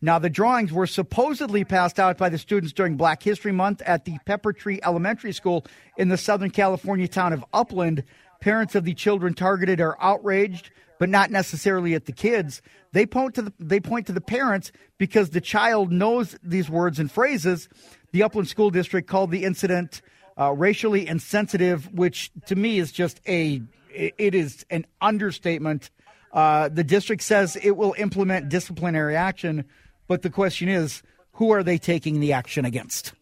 Now, 0.00 0.20
the 0.20 0.30
drawings 0.30 0.72
were 0.72 0.86
supposedly 0.86 1.64
passed 1.64 1.98
out 1.98 2.18
by 2.18 2.28
the 2.28 2.38
students 2.38 2.72
during 2.72 2.96
Black 2.96 3.20
History 3.22 3.50
Month 3.50 3.82
at 3.82 4.04
the 4.04 4.18
Pepper 4.26 4.52
Tree 4.52 4.78
Elementary 4.84 5.32
School 5.32 5.66
in 5.96 6.08
the 6.08 6.16
Southern 6.16 6.50
California 6.50 7.08
town 7.08 7.32
of 7.32 7.44
Upland. 7.52 8.04
Parents 8.40 8.76
of 8.76 8.84
the 8.84 8.94
children 8.94 9.34
targeted 9.34 9.80
are 9.80 9.96
outraged, 10.00 10.70
but 10.98 11.08
not 11.08 11.30
necessarily 11.30 11.94
at 11.94 12.06
the 12.06 12.12
kids. 12.12 12.60
They 12.92 13.06
point 13.06 13.34
to 13.36 13.42
the, 13.42 13.52
they 13.58 13.80
point 13.80 14.06
to 14.06 14.12
the 14.12 14.20
parents 14.20 14.72
because 14.98 15.30
the 15.30 15.40
child 15.40 15.92
knows 15.92 16.36
these 16.42 16.68
words 16.68 16.98
and 16.98 17.10
phrases. 17.10 17.68
The 18.12 18.22
Upland 18.22 18.48
School 18.48 18.70
District 18.70 19.08
called 19.08 19.30
the 19.30 19.44
incident 19.44 20.00
uh, 20.38 20.52
racially 20.52 21.06
insensitive, 21.06 21.92
which 21.92 22.30
to 22.46 22.56
me 22.56 22.78
is 22.78 22.92
just 22.92 23.20
a 23.26 23.62
it 23.90 24.34
is 24.34 24.64
an 24.70 24.86
understatement. 25.00 25.90
Uh, 26.32 26.68
the 26.68 26.84
district 26.84 27.22
says 27.22 27.56
it 27.56 27.76
will 27.76 27.94
implement 27.98 28.48
disciplinary 28.48 29.16
action, 29.16 29.64
but 30.06 30.22
the 30.22 30.30
question 30.30 30.68
is, 30.68 31.02
who 31.32 31.50
are 31.50 31.62
they 31.62 31.78
taking 31.78 32.20
the 32.20 32.32
action 32.32 32.64
against? 32.64 33.12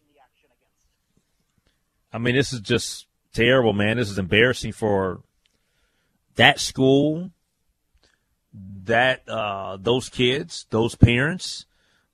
I 2.11 2.19
mean, 2.19 2.35
this 2.35 2.53
is 2.53 2.61
just 2.61 3.07
terrible, 3.33 3.73
man. 3.73 3.97
This 3.97 4.09
is 4.09 4.17
embarrassing 4.17 4.73
for 4.73 5.21
that 6.35 6.59
school, 6.59 7.31
that 8.85 9.27
uh, 9.27 9.77
those 9.79 10.09
kids, 10.09 10.65
those 10.69 10.95
parents. 10.95 11.65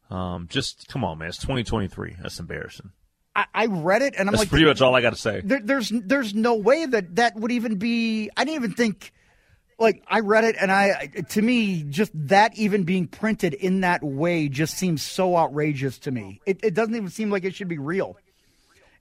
Um, 0.10 0.48
just 0.50 0.88
come 0.88 1.04
on, 1.04 1.18
man. 1.18 1.30
It's 1.30 1.38
2023. 1.38 2.18
That's 2.22 2.40
embarrassing. 2.40 2.92
I, 3.36 3.46
I 3.54 3.66
read 3.66 4.04
it 4.04 4.14
and 4.18 4.30
I'm 4.30 4.34
That's 4.34 4.44
like, 4.44 4.50
pretty 4.50 4.66
much 4.66 4.82
all 4.82 4.96
I 4.96 5.02
got 5.02 5.12
to 5.12 5.20
say. 5.20 5.42
there, 5.44 5.60
there's 5.64 5.90
there's 5.90 6.36
no 6.36 6.56
way 6.56 6.86
that 6.86 7.16
that 7.16 7.36
would 7.36 7.52
even 7.52 7.78
be. 7.78 8.30
I 8.38 8.44
didn't 8.46 8.56
even 8.58 8.74
think. 8.74 9.12
Like 9.80 10.04
I 10.08 10.20
read 10.20 10.44
it 10.44 10.56
and 10.62 10.72
I, 10.72 11.08
to 11.30 11.42
me, 11.42 11.84
just 11.84 12.12
that 12.28 12.56
even 12.56 12.84
being 12.84 13.08
printed 13.08 13.56
in 13.56 13.82
that 13.82 14.04
way 14.04 14.48
just 14.48 14.78
seems 14.78 15.02
so 15.02 15.36
outrageous 15.36 15.98
to 16.00 16.12
me. 16.12 16.40
It, 16.46 16.60
it 16.64 16.74
doesn't 16.76 16.96
even 16.96 17.10
seem 17.10 17.32
like 17.32 17.44
it 17.44 17.56
should 17.56 17.68
be 17.68 17.80
real. 17.80 18.16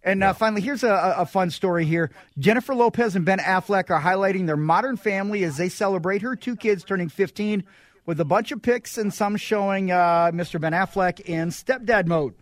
And 0.05 0.25
uh, 0.25 0.33
finally, 0.33 0.63
here's 0.63 0.83
a, 0.83 1.15
a 1.19 1.27
fun 1.27 1.51
story 1.51 1.85
here. 1.85 2.11
Jennifer 2.39 2.75
Lopez 2.75 3.15
and 3.15 3.25
Ben 3.25 3.39
Affleck 3.39 3.91
are 3.91 4.01
highlighting 4.01 4.47
their 4.47 4.57
modern 4.57 4.97
family 4.97 5.45
as 5.45 5.57
they 5.57 5.69
celebrate 5.69 6.23
her 6.23 6.35
two 6.35 6.57
kids 6.57 6.83
turning 6.83 7.09
15 7.09 7.65
with 8.05 8.19
a 8.21 8.25
bunch 8.25 8.51
of 8.51 8.63
pics 8.63 8.99
and 8.99 9.15
some 9.15 9.37
showing 9.37 9.93
uh, 9.93 10.31
Mr. 10.33 10.61
Ben 10.61 10.73
Affleck 10.73 11.21
in 11.21 11.51
stepdad 11.51 12.07
mode. 12.07 12.35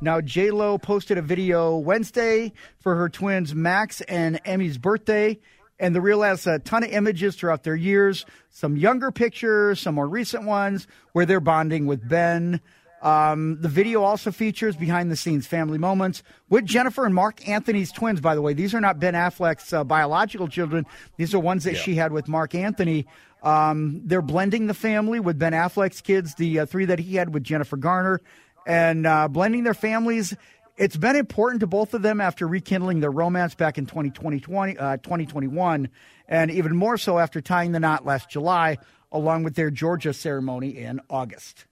Now, 0.00 0.20
J 0.20 0.52
Lo 0.52 0.78
posted 0.78 1.18
a 1.18 1.22
video 1.22 1.76
Wednesday 1.76 2.52
for 2.78 2.94
her 2.94 3.08
twins 3.08 3.52
Max 3.52 4.00
and 4.02 4.40
Emmy's 4.44 4.78
birthday, 4.78 5.40
and 5.80 5.92
the 5.92 6.00
reel 6.00 6.22
has 6.22 6.46
a 6.46 6.60
ton 6.60 6.84
of 6.84 6.90
images 6.90 7.34
throughout 7.34 7.64
their 7.64 7.74
years, 7.74 8.24
some 8.50 8.76
younger 8.76 9.10
pictures, 9.10 9.80
some 9.80 9.96
more 9.96 10.08
recent 10.08 10.44
ones 10.44 10.86
where 11.12 11.26
they're 11.26 11.40
bonding 11.40 11.86
with 11.86 12.08
Ben. 12.08 12.60
Um, 13.00 13.60
the 13.60 13.68
video 13.68 14.02
also 14.02 14.32
features 14.32 14.76
behind 14.76 15.10
the 15.10 15.16
scenes 15.16 15.46
family 15.46 15.78
moments 15.78 16.22
with 16.48 16.64
Jennifer 16.64 17.04
and 17.04 17.14
Marc 17.14 17.48
Anthony's 17.48 17.92
twins, 17.92 18.20
by 18.20 18.34
the 18.34 18.42
way. 18.42 18.54
These 18.54 18.74
are 18.74 18.80
not 18.80 18.98
Ben 18.98 19.14
Affleck's 19.14 19.72
uh, 19.72 19.84
biological 19.84 20.48
children, 20.48 20.84
these 21.16 21.34
are 21.34 21.38
ones 21.38 21.64
that 21.64 21.74
yeah. 21.74 21.80
she 21.80 21.94
had 21.94 22.12
with 22.12 22.28
Mark 22.28 22.54
Anthony. 22.54 23.06
Um, 23.42 24.02
they're 24.04 24.22
blending 24.22 24.66
the 24.66 24.74
family 24.74 25.20
with 25.20 25.38
Ben 25.38 25.52
Affleck's 25.52 26.00
kids, 26.00 26.34
the 26.34 26.60
uh, 26.60 26.66
three 26.66 26.86
that 26.86 26.98
he 26.98 27.14
had 27.14 27.32
with 27.32 27.44
Jennifer 27.44 27.76
Garner, 27.76 28.20
and 28.66 29.06
uh, 29.06 29.28
blending 29.28 29.62
their 29.62 29.74
families. 29.74 30.34
It's 30.76 30.96
been 30.96 31.16
important 31.16 31.60
to 31.60 31.66
both 31.66 31.94
of 31.94 32.02
them 32.02 32.20
after 32.20 32.46
rekindling 32.46 33.00
their 33.00 33.10
romance 33.10 33.54
back 33.54 33.78
in 33.78 33.86
2020, 33.86 34.40
2021, 34.42 35.84
uh, 35.84 35.88
and 36.28 36.50
even 36.50 36.76
more 36.76 36.98
so 36.98 37.18
after 37.18 37.40
tying 37.40 37.72
the 37.72 37.80
knot 37.80 38.04
last 38.04 38.28
July, 38.28 38.78
along 39.12 39.44
with 39.44 39.54
their 39.54 39.70
Georgia 39.70 40.12
ceremony 40.12 40.76
in 40.76 41.00
August. 41.08 41.67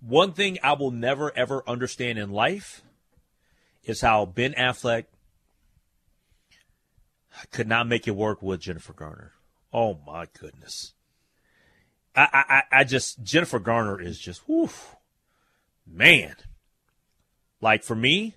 One 0.00 0.32
thing 0.32 0.58
I 0.62 0.74
will 0.74 0.90
never 0.90 1.36
ever 1.36 1.62
understand 1.66 2.18
in 2.18 2.30
life 2.30 2.82
is 3.84 4.00
how 4.00 4.26
Ben 4.26 4.54
Affleck 4.54 5.04
could 7.50 7.68
not 7.68 7.86
make 7.86 8.06
it 8.06 8.12
work 8.16 8.42
with 8.42 8.60
Jennifer 8.60 8.92
Garner. 8.92 9.32
Oh 9.72 9.98
my 10.06 10.26
goodness. 10.38 10.94
I, 12.14 12.62
I, 12.72 12.80
I 12.80 12.84
just 12.84 13.22
Jennifer 13.22 13.58
Garner 13.58 14.00
is 14.00 14.18
just 14.18 14.42
whew, 14.48 14.70
man. 15.86 16.34
Like 17.60 17.82
for 17.84 17.94
me, 17.94 18.34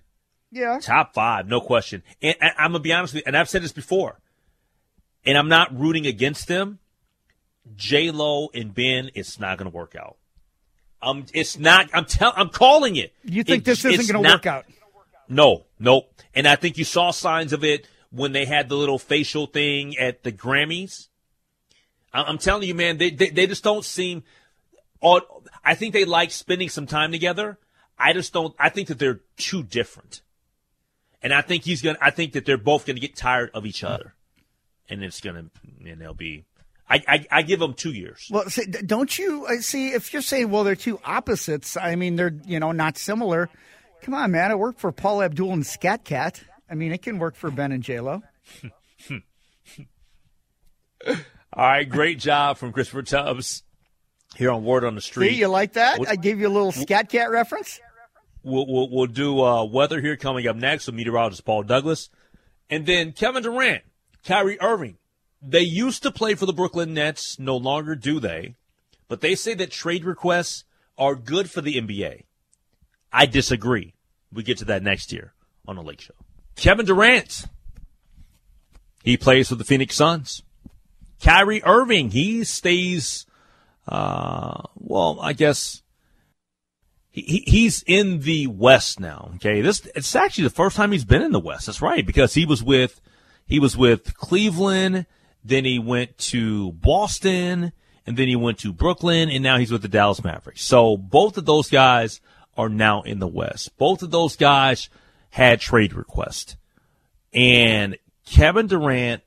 yeah, 0.52 0.80
top 0.82 1.14
five, 1.14 1.48
no 1.48 1.62
question. 1.62 2.04
And, 2.22 2.36
and 2.42 2.52
I'm 2.58 2.72
gonna 2.72 2.84
be 2.84 2.94
honest 2.94 3.14
with 3.14 3.22
you, 3.22 3.28
and 3.28 3.38
I've 3.38 3.50
said 3.50 3.64
this 3.64 3.72
before, 3.72 4.20
and 5.26 5.38
I'm 5.38 5.50
not 5.50 5.78
rooting 5.78 6.06
against 6.06 6.48
them. 6.48 6.80
J 7.76 8.12
Lo 8.12 8.50
and 8.54 8.74
Ben, 8.74 9.12
it's 9.16 9.40
not 9.40 9.58
gonna 9.58 9.70
work 9.70 9.96
out. 9.96 10.18
Um, 11.02 11.26
it's 11.34 11.58
not. 11.58 11.90
I'm 11.94 12.06
tell. 12.06 12.34
I'm 12.36 12.50
calling 12.50 12.96
it. 12.96 13.14
You 13.24 13.44
think 13.44 13.64
it, 13.64 13.66
this 13.66 13.86
isn't 13.86 14.12
going 14.12 14.24
to 14.24 14.32
work 14.32 14.46
out? 14.46 14.66
No, 15.28 15.66
no. 15.80 16.06
And 16.36 16.48
I 16.48 16.56
think 16.56 16.78
you 16.78 16.84
saw 16.84 17.12
signs 17.12 17.54
of 17.54 17.64
it 17.64 17.88
when 18.12 18.34
they 18.34 18.46
had 18.46 18.70
the 18.70 18.76
little 18.76 19.00
facial 19.00 19.48
thing 19.48 19.98
at 19.98 20.24
the 20.24 20.32
Grammys. 20.32 21.08
I'm 22.14 22.38
telling 22.38 22.68
you, 22.68 22.76
man, 22.76 22.98
they 22.98 23.10
they, 23.10 23.30
they 23.30 23.48
just 23.48 23.64
don't 23.64 23.86
seem. 23.86 24.24
I 25.64 25.76
think 25.76 25.94
they 25.94 26.06
like 26.06 26.32
spending 26.32 26.70
some 26.70 26.86
time 26.86 27.12
together. 27.12 27.58
I 27.98 28.14
just 28.14 28.34
don't. 28.34 28.54
I 28.60 28.70
think 28.70 28.90
that 28.90 29.00
they're 29.00 29.22
too 29.38 29.64
different, 29.64 30.22
and 31.24 31.34
I 31.34 31.42
think 31.42 31.64
he's 31.64 31.82
gonna. 31.82 31.98
I 32.02 32.12
think 32.12 32.34
that 32.34 32.46
they're 32.46 32.58
both 32.58 32.86
gonna 32.86 33.00
get 33.00 33.16
tired 33.16 33.52
of 33.54 33.66
each 33.66 33.84
other, 33.84 34.14
and 34.90 35.04
it's 35.04 35.22
gonna. 35.22 35.46
And 35.86 36.02
they'll 36.02 36.14
be 36.14 36.44
I, 36.92 37.04
I, 37.08 37.26
I, 37.32 37.42
give 37.44 37.62
them 37.62 37.74
two 37.74 37.94
years. 37.94 38.28
Well, 38.30 38.50
see, 38.50 38.66
don't 38.66 39.18
you 39.18 39.48
see 39.62 39.94
if 39.94 40.12
you're 40.12 40.22
saying, 40.22 40.52
well, 40.52 40.66
they're 40.66 40.76
two 40.76 41.00
opposites? 41.06 41.78
I 41.78 41.96
mean, 41.96 42.18
they're 42.18 42.36
you 42.46 42.60
know 42.60 42.74
not 42.74 42.98
similar. 42.98 43.50
Come 44.02 44.14
on, 44.14 44.32
man! 44.32 44.52
It 44.52 44.60
worked 44.60 44.82
for 44.82 44.92
Paula 44.92 45.24
Abdul 45.26 45.54
and 45.54 45.66
Skat 45.66 46.04
Kat. 46.04 46.44
I 46.70 46.76
mean, 46.76 46.92
it 46.92 47.02
can 47.02 47.18
work 47.18 47.36
for 47.36 47.50
Ben 47.50 47.72
and 47.72 47.82
J 47.82 48.02
Lo. 48.02 48.22
All 51.08 51.16
right, 51.56 51.88
great 51.88 52.20
job 52.20 52.58
from 52.58 52.74
Christopher 52.74 53.04
Tubbs 53.04 53.64
here 54.36 54.52
on 54.52 54.66
Word 54.66 54.84
on 54.84 54.96
the 54.96 55.02
Street. 55.02 55.30
See, 55.30 55.40
you 55.40 55.48
like 55.48 55.74
that? 55.74 56.00
We'll, 56.00 56.10
I 56.10 56.18
gave 56.18 56.42
you 56.42 56.48
a 56.48 56.50
little 56.50 56.74
Skat 56.74 57.08
Kat 57.08 57.32
reference. 57.32 57.80
We'll, 58.44 58.68
we'll, 58.68 58.90
we'll 58.90 59.08
do 59.08 59.42
uh, 59.42 59.64
weather 59.64 60.02
here 60.02 60.18
coming 60.18 60.46
up 60.46 60.58
next 60.58 60.88
with 60.88 60.96
meteorologist 60.96 61.46
Paul 61.46 61.64
Douglas, 61.64 62.10
and 62.70 62.86
then 62.86 63.14
Kevin 63.14 63.44
Durant, 63.44 63.84
Kyrie 64.26 64.60
Irving 64.60 64.98
they 65.42 65.62
used 65.62 66.04
to 66.04 66.12
play 66.12 66.36
for 66.36 66.46
the 66.46 66.54
Brooklyn 66.54 66.94
Nets, 66.94 67.40
no 67.40 67.58
longer 67.58 67.96
do 67.96 68.20
they. 68.20 68.56
But 69.08 69.22
they 69.22 69.36
say 69.36 69.54
that 69.56 69.72
trade 69.72 70.06
requests 70.06 70.64
are 70.98 71.16
good 71.16 71.50
for 71.50 71.62
the 71.62 71.76
NBA. 71.76 72.24
I 73.12 73.26
disagree. 73.26 73.94
We 74.32 74.44
get 74.44 74.60
to 74.60 74.66
that 74.66 74.84
next 74.84 75.12
year 75.12 75.34
on 75.68 75.76
the 75.76 75.82
Lake 75.82 76.02
Show. 76.02 76.14
Kevin 76.56 76.86
Durant. 76.86 77.46
He 79.04 79.18
plays 79.18 79.50
for 79.50 79.56
the 79.56 79.64
Phoenix 79.64 79.96
Suns. 79.96 80.44
Kyrie 81.22 81.64
Irving, 81.64 82.12
he 82.12 82.44
stays, 82.44 83.26
uh, 83.88 84.62
well, 84.76 85.20
I 85.22 85.34
guess 85.34 85.82
he, 87.10 87.44
he's 87.46 87.84
in 87.86 88.22
the 88.22 88.48
West 88.48 89.00
now. 89.00 89.32
Okay. 89.36 89.62
This, 89.62 89.86
it's 89.96 90.16
actually 90.16 90.46
the 90.46 90.52
first 90.52 90.76
time 90.76 90.92
he's 90.92 91.06
been 91.06 91.22
in 91.22 91.32
the 91.32 91.40
West. 91.40 91.66
That's 91.66 91.82
right. 91.82 92.06
Because 92.06 92.34
he 92.34 92.46
was 92.46 92.64
with, 92.64 93.02
he 93.46 93.60
was 93.60 93.76
with 93.76 94.16
Cleveland 94.16 95.06
then 95.44 95.66
he 95.66 95.80
went 95.80 96.18
to 96.18 96.72
Boston, 96.74 97.72
and 98.06 98.18
then 98.18 98.28
he 98.28 98.36
went 98.36 98.60
to 98.60 98.74
Brooklyn, 98.74 99.30
and 99.30 99.44
now 99.44 99.58
he's 99.58 99.72
with 99.72 99.82
the 99.82 99.88
Dallas 99.88 100.24
Mavericks. 100.24 100.64
So 100.64 100.98
both 100.98 101.38
of 101.38 101.46
those 101.46 101.70
guys 101.70 102.22
are 102.58 102.70
now 102.70 103.02
in 103.02 103.20
the 103.20 103.28
West. 103.28 103.76
Both 103.78 104.04
of 104.04 104.12
those 104.12 104.36
guys 104.36 104.90
had 105.30 105.60
trade 105.60 105.94
requests. 105.94 106.56
And 107.34 107.98
Kevin 108.26 108.68
Durant 108.68 109.24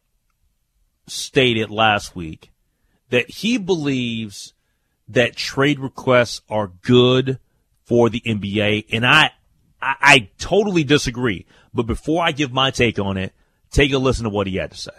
stated 1.07 1.71
last 1.71 2.15
week 2.15 2.51
that 3.11 3.29
he 3.29 3.59
believes 3.59 4.53
that 5.09 5.37
trade 5.37 5.79
requests 5.79 6.41
are 6.49 6.69
good 6.83 7.39
for 7.85 8.09
the 8.09 8.21
NBA. 8.21 8.87
And 8.93 9.07
I, 9.07 9.31
I, 9.81 9.95
I 10.01 10.29
totally 10.39 10.85
disagree. 10.85 11.47
But 11.73 11.87
before 11.87 12.23
I 12.25 12.33
give 12.33 12.53
my 12.53 12.71
take 12.71 12.99
on 12.99 13.17
it, 13.17 13.33
take 13.71 13.93
a 13.93 13.99
listen 13.99 14.25
to 14.25 14.31
what 14.31 14.47
he 14.47 14.57
had 14.57 14.71
to 14.71 14.77
say 14.77 14.93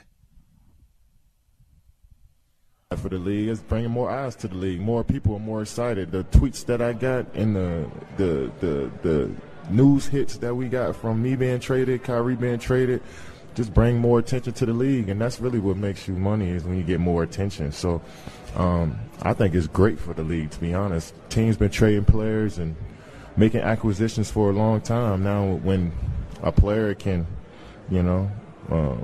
for 2.95 3.09
the 3.09 3.17
league 3.17 3.49
is 3.49 3.61
bringing 3.61 3.89
more 3.89 4.11
eyes 4.11 4.35
to 4.35 4.47
the 4.47 4.53
league. 4.53 4.79
More 4.79 5.03
people 5.03 5.35
are 5.35 5.39
more 5.39 5.63
excited. 5.63 6.11
The 6.11 6.23
tweets 6.25 6.63
that 6.67 6.83
I 6.83 6.93
got 6.93 7.33
and 7.33 7.55
the 7.55 7.89
the 8.17 8.51
the 8.59 8.91
the 9.01 9.31
news 9.71 10.05
hits 10.05 10.37
that 10.37 10.53
we 10.53 10.69
got 10.69 10.95
from 10.95 11.19
me 11.19 11.35
being 11.35 11.59
traded, 11.59 12.03
Kyrie 12.03 12.35
being 12.35 12.59
traded, 12.59 13.01
just 13.55 13.73
bring 13.73 13.97
more 13.97 14.19
attention 14.19 14.53
to 14.53 14.67
the 14.67 14.73
league, 14.73 15.09
and 15.09 15.19
that's 15.19 15.39
really 15.39 15.57
what 15.57 15.77
makes 15.77 16.07
you 16.07 16.13
money 16.13 16.49
is 16.49 16.63
when 16.63 16.77
you 16.77 16.83
get 16.83 16.99
more 16.99 17.23
attention. 17.23 17.71
So, 17.71 18.03
um, 18.55 18.99
I 19.23 19.33
think 19.33 19.55
it's 19.55 19.65
great 19.65 19.97
for 19.97 20.13
the 20.13 20.21
league. 20.21 20.51
To 20.51 20.59
be 20.59 20.75
honest, 20.75 21.15
teams 21.29 21.57
been 21.57 21.71
trading 21.71 22.05
players 22.05 22.59
and 22.59 22.75
making 23.35 23.61
acquisitions 23.61 24.29
for 24.29 24.51
a 24.51 24.53
long 24.53 24.79
time. 24.79 25.23
Now, 25.23 25.55
when 25.55 25.91
a 26.43 26.51
player 26.51 26.93
can, 26.93 27.25
you 27.89 28.03
know. 28.03 28.29
Uh, 28.69 28.97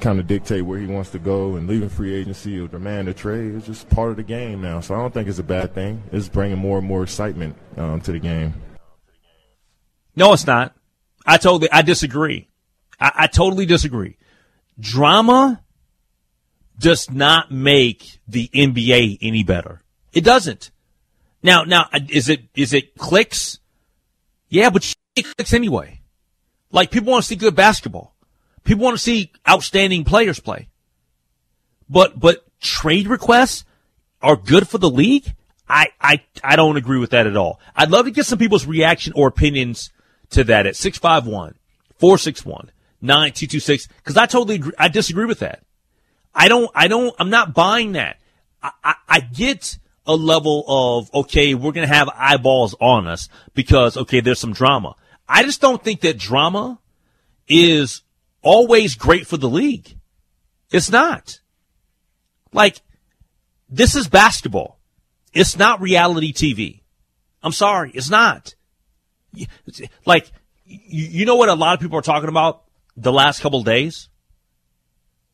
kind 0.00 0.18
of 0.18 0.26
dictate 0.26 0.64
where 0.64 0.78
he 0.78 0.86
wants 0.86 1.10
to 1.10 1.18
go 1.18 1.56
and 1.56 1.66
leaving 1.68 1.88
free 1.88 2.14
agency 2.14 2.58
or 2.58 2.68
demand 2.68 3.08
a 3.08 3.14
trade 3.14 3.54
is 3.54 3.66
just 3.66 3.88
part 3.90 4.10
of 4.10 4.16
the 4.16 4.22
game 4.22 4.60
now. 4.60 4.80
So 4.80 4.94
I 4.94 4.98
don't 4.98 5.12
think 5.12 5.28
it's 5.28 5.38
a 5.38 5.44
bad 5.44 5.74
thing. 5.74 6.02
It's 6.12 6.28
bringing 6.28 6.58
more 6.58 6.78
and 6.78 6.86
more 6.86 7.02
excitement 7.02 7.56
um, 7.76 8.00
to 8.02 8.12
the 8.12 8.18
game. 8.18 8.54
No, 10.16 10.32
it's 10.32 10.46
not. 10.46 10.74
I 11.26 11.36
totally, 11.36 11.70
I 11.70 11.82
disagree. 11.82 12.48
I, 12.98 13.12
I 13.14 13.26
totally 13.26 13.66
disagree. 13.66 14.16
Drama 14.80 15.62
does 16.78 17.10
not 17.10 17.50
make 17.50 18.20
the 18.26 18.48
NBA 18.54 19.18
any 19.20 19.44
better. 19.44 19.82
It 20.12 20.24
doesn't. 20.24 20.70
Now, 21.42 21.64
now, 21.64 21.86
is 22.08 22.28
it, 22.28 22.42
is 22.54 22.72
it 22.72 22.96
clicks? 22.96 23.58
Yeah, 24.48 24.70
but 24.70 24.94
it 25.14 25.26
clicks 25.36 25.52
anyway. 25.52 26.00
Like 26.70 26.90
people 26.90 27.12
want 27.12 27.24
to 27.24 27.28
see 27.28 27.36
good 27.36 27.54
basketball. 27.54 28.14
People 28.68 28.84
want 28.84 28.98
to 28.98 29.02
see 29.02 29.32
outstanding 29.48 30.04
players 30.04 30.40
play. 30.40 30.68
But 31.88 32.20
but 32.20 32.44
trade 32.60 33.08
requests 33.08 33.64
are 34.20 34.36
good 34.36 34.68
for 34.68 34.76
the 34.76 34.90
league? 34.90 35.24
I, 35.70 35.88
I, 35.98 36.22
I 36.44 36.56
don't 36.56 36.76
agree 36.76 36.98
with 36.98 37.10
that 37.10 37.26
at 37.26 37.34
all. 37.34 37.60
I'd 37.74 37.90
love 37.90 38.04
to 38.04 38.10
get 38.10 38.26
some 38.26 38.38
people's 38.38 38.66
reaction 38.66 39.14
or 39.16 39.28
opinions 39.28 39.90
to 40.30 40.44
that 40.44 40.66
at 40.66 40.76
651 40.76 41.54
461 41.98 42.70
9226 43.00 43.86
because 43.86 44.18
I 44.18 44.26
totally 44.26 44.56
agree. 44.56 44.72
I 44.78 44.88
disagree 44.88 45.24
with 45.24 45.38
that. 45.38 45.62
I 46.34 46.48
don't, 46.48 46.70
I 46.74 46.88
don't, 46.88 47.14
I'm 47.18 47.30
not 47.30 47.54
buying 47.54 47.92
that. 47.92 48.18
I, 48.62 48.72
I, 48.84 48.94
I 49.08 49.20
get 49.20 49.78
a 50.06 50.14
level 50.14 50.64
of, 50.68 51.14
okay, 51.14 51.54
we're 51.54 51.72
going 51.72 51.88
to 51.88 51.94
have 51.94 52.10
eyeballs 52.14 52.74
on 52.78 53.06
us 53.06 53.30
because, 53.54 53.96
okay, 53.96 54.20
there's 54.20 54.38
some 54.38 54.52
drama. 54.52 54.94
I 55.26 55.42
just 55.42 55.62
don't 55.62 55.82
think 55.82 56.02
that 56.02 56.18
drama 56.18 56.78
is 57.48 58.02
always 58.48 58.94
great 58.94 59.26
for 59.26 59.36
the 59.36 59.48
league. 59.48 59.98
It's 60.70 60.90
not. 60.90 61.40
Like, 62.50 62.80
this 63.68 63.94
is 63.94 64.08
basketball. 64.08 64.80
It's 65.34 65.58
not 65.58 65.82
reality 65.82 66.32
TV. 66.32 66.80
I'm 67.42 67.52
sorry, 67.52 67.90
it's 67.94 68.08
not. 68.08 68.54
Like, 70.06 70.32
you 70.64 71.26
know 71.26 71.36
what 71.36 71.50
a 71.50 71.54
lot 71.54 71.74
of 71.74 71.80
people 71.80 71.98
are 71.98 72.02
talking 72.02 72.30
about 72.30 72.64
the 72.96 73.12
last 73.12 73.42
couple 73.42 73.62
days? 73.62 74.08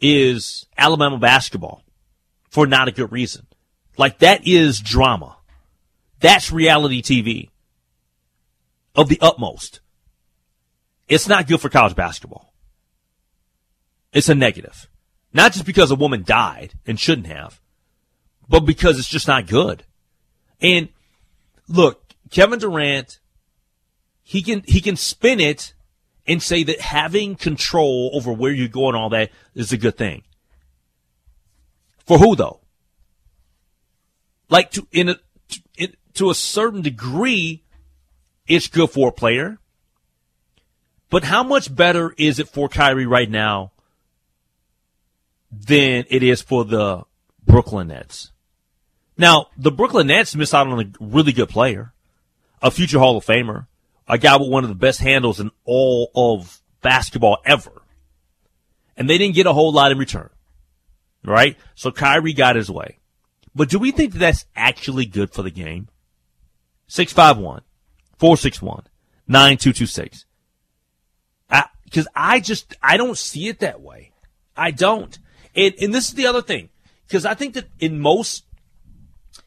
Is 0.01 0.67
Alabama 0.77 1.19
basketball 1.19 1.85
for 2.51 2.67
not 2.67 2.89
a 2.89 2.93
good 2.93 3.13
reason. 3.13 3.47
Like, 3.97 4.19
that 4.19 4.47
is 4.47 4.81
drama. 4.81 5.37
That's 6.19 6.51
reality 6.51 7.01
TV 7.01 7.51
of 8.97 9.09
the 9.09 9.19
utmost. 9.21 9.81
It's 11.09 11.29
not 11.29 11.47
good 11.47 11.61
for 11.61 11.69
college 11.69 11.95
basketball. 11.95 12.54
It's 14.15 14.29
a 14.29 14.35
negative. 14.35 14.89
Not 15.33 15.53
just 15.53 15.67
because 15.67 15.91
a 15.91 15.97
woman 15.97 16.23
died 16.25 16.75
and 16.87 16.99
shouldn't 16.99 17.27
have, 17.27 17.61
but 18.49 18.61
because 18.61 18.99
it's 18.99 19.09
just 19.09 19.27
not 19.27 19.49
good. 19.49 19.85
And 20.61 20.89
look, 21.69 22.15
Kevin 22.31 22.61
Durant, 22.61 23.19
he 24.23 24.41
can, 24.41 24.63
he 24.67 24.81
can 24.81 24.97
spin 24.97 25.41
it 25.41 25.75
and 26.27 26.41
say 26.41 26.63
that 26.63 26.81
having 26.81 27.35
control 27.35 28.11
over 28.15 28.33
where 28.33 28.53
you 28.53 28.69
go 28.69 28.87
and 28.87 28.97
all 28.97 29.11
that 29.11 29.31
is 29.55 29.73
a 29.73 29.77
good 29.77 29.99
thing. 29.99 30.23
For 32.07 32.19
who 32.19 32.37
though? 32.37 32.61
Like 34.49 34.71
to, 34.73 34.87
in 34.93 35.09
a, 35.09 35.15
to, 35.49 35.61
in, 35.77 35.95
to 36.15 36.31
a 36.31 36.35
certain 36.35 36.83
degree, 36.83 37.65
it's 38.47 38.69
good 38.69 38.91
for 38.91 39.09
a 39.09 39.13
player. 39.13 39.59
But 41.11 41.25
how 41.25 41.43
much 41.43 41.75
better 41.75 42.15
is 42.17 42.39
it 42.39 42.49
for 42.49 42.69
Kyrie 42.69 43.07
right 43.07 43.29
now 43.29 43.73
than 45.67 46.05
it 46.09 46.23
is 46.23 46.43
for 46.43 46.65
the 46.65 47.03
Brooklyn 47.45 47.89
Nets? 47.89 48.33
Now, 49.17 49.49
the 49.57 49.71
Brooklyn 49.71 50.09
Nets 50.09 50.35
missed 50.35 50.55
out 50.55 50.67
on 50.67 50.81
a 50.81 50.93
really 51.01 51.33
good 51.33 51.49
player, 51.49 51.93
a 52.61 52.71
future 52.71 52.99
Hall 52.99 53.17
of 53.17 53.25
Famer, 53.25 53.67
a 54.09 54.19
guy 54.19 54.37
with 54.37 54.49
one 54.49 54.65
of 54.65 54.69
the 54.69 54.75
best 54.75 55.01
handles 55.01 55.41
in 55.41 55.51
all 55.65 56.11
of 56.15 56.61
basketball 56.83 57.39
ever. 57.45 57.83
And 58.97 59.09
they 59.09 59.19
didn't 59.19 59.35
get 59.35 59.47
a 59.47 59.53
whole 59.53 59.73
lot 59.73 59.93
in 59.93 59.99
return. 59.99 60.31
Right? 61.25 61.57
So 61.75 61.91
Kyrie 61.91 62.33
got 62.35 62.57
his 62.57 62.71
way. 62.71 62.99
But 63.55 63.71
do 63.71 63.79
we 63.79 63.93
think 63.93 64.13
that 64.13 64.19
that's 64.19 64.47
actually 64.55 65.07
good 65.07 65.33
for 65.33 65.43
the 65.43 65.51
game? 65.51 65.89
651 66.89 67.63
461 68.19 68.85
9226. 69.27 70.27
Because 71.85 72.09
I 72.15 72.41
just, 72.41 72.75
I 72.83 72.97
don't 72.97 73.17
see 73.17 73.49
it 73.49 73.61
that 73.61 73.81
way. 73.81 74.13
I 74.57 74.73
don't. 74.73 75.17
And, 75.57 75.75
and 75.81 75.95
this 75.95 76.09
is 76.09 76.15
the 76.15 76.27
other 76.27 76.43
thing. 76.43 76.69
Because 77.07 77.27
I 77.27 77.35
think 77.35 77.55
that 77.55 77.67
in 77.79 78.01
most 78.01 78.45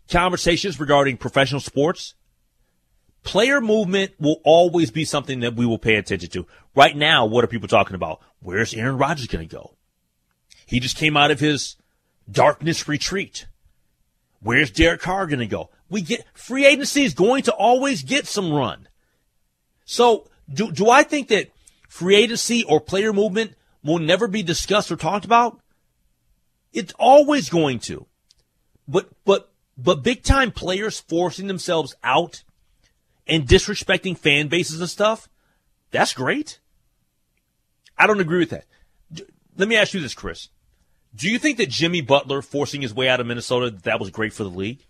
conversations 0.10 0.80
regarding 0.80 1.17
professional 1.17 1.62
sports, 1.62 2.13
player 3.24 3.60
movement 3.60 4.13
will 4.20 4.39
always 4.43 4.91
be 4.91 5.06
something 5.06 5.41
that 5.41 5.56
we 5.56 5.65
will 5.65 5.80
pay 5.80 5.96
attention 5.96 6.30
to. 6.30 6.48
Right 6.76 6.96
now, 6.96 7.26
what 7.26 7.43
are 7.43 7.48
people 7.48 7.67
talking 7.67 7.96
about? 7.96 8.22
Where's 8.39 8.74
Aaron 8.74 8.98
Rodgers 8.98 9.28
going 9.28 9.48
to 9.48 9.56
go? 9.56 9.76
He 10.65 10.80
just 10.80 10.98
came 10.98 11.17
out 11.17 11.32
of 11.32 11.39
his 11.39 11.76
darkness 12.30 12.88
retreat. 12.88 13.48
Where's 14.41 14.72
Derek 14.72 15.02
Carr 15.02 15.26
going 15.28 15.39
to 15.39 15.48
go? 15.48 15.70
We 15.89 16.02
get 16.02 16.26
free 16.34 16.65
agency 16.65 17.04
is 17.04 17.13
going 17.13 17.43
to 17.43 17.54
always 17.54 18.04
get 18.04 18.28
some 18.28 18.52
run. 18.52 18.88
So 19.86 20.30
do, 20.54 20.72
do 20.72 20.89
I 20.89 21.04
think 21.04 21.30
that 21.30 21.50
free 21.88 22.15
agency 22.15 22.63
or 22.63 22.80
player 22.80 23.13
movement 23.13 23.56
will 23.84 24.00
never 24.00 24.28
be 24.28 24.43
discussed 24.43 24.91
or 24.91 24.96
talked 24.96 25.26
about? 25.26 25.60
It's 26.78 26.94
always 27.00 27.50
going 27.50 27.80
to. 27.80 28.06
But, 28.88 29.10
but, 29.26 29.52
but 29.78 30.04
big 30.04 30.22
time 30.22 30.52
players 30.52 31.00
forcing 31.00 31.48
themselves 31.48 31.96
out 32.04 32.44
and 33.26 33.48
disrespecting 33.48 34.16
fan 34.16 34.48
bases 34.48 34.80
and 34.80 34.90
stuff, 34.90 35.28
that's 35.90 36.13
great. 36.13 36.60
I 37.98 38.06
don't 38.06 38.20
agree 38.20 38.38
with 38.38 38.52
that. 38.52 38.66
Let 39.58 39.68
me 39.68 39.76
ask 39.76 39.96
you 39.96 40.02
this, 40.02 40.13
Chris. 40.13 40.50
Do 41.16 41.28
you 41.28 41.40
think 41.40 41.58
that 41.58 41.70
Jimmy 41.70 42.02
Butler 42.02 42.44
forcing 42.44 42.84
his 42.84 42.94
way 42.94 43.10
out 43.10 43.20
of 43.20 43.26
Minnesota 43.26 43.72
that 43.84 44.00
was 44.00 44.12
great 44.12 44.34
for 44.34 44.44
the 44.44 44.52
league? 44.52 44.86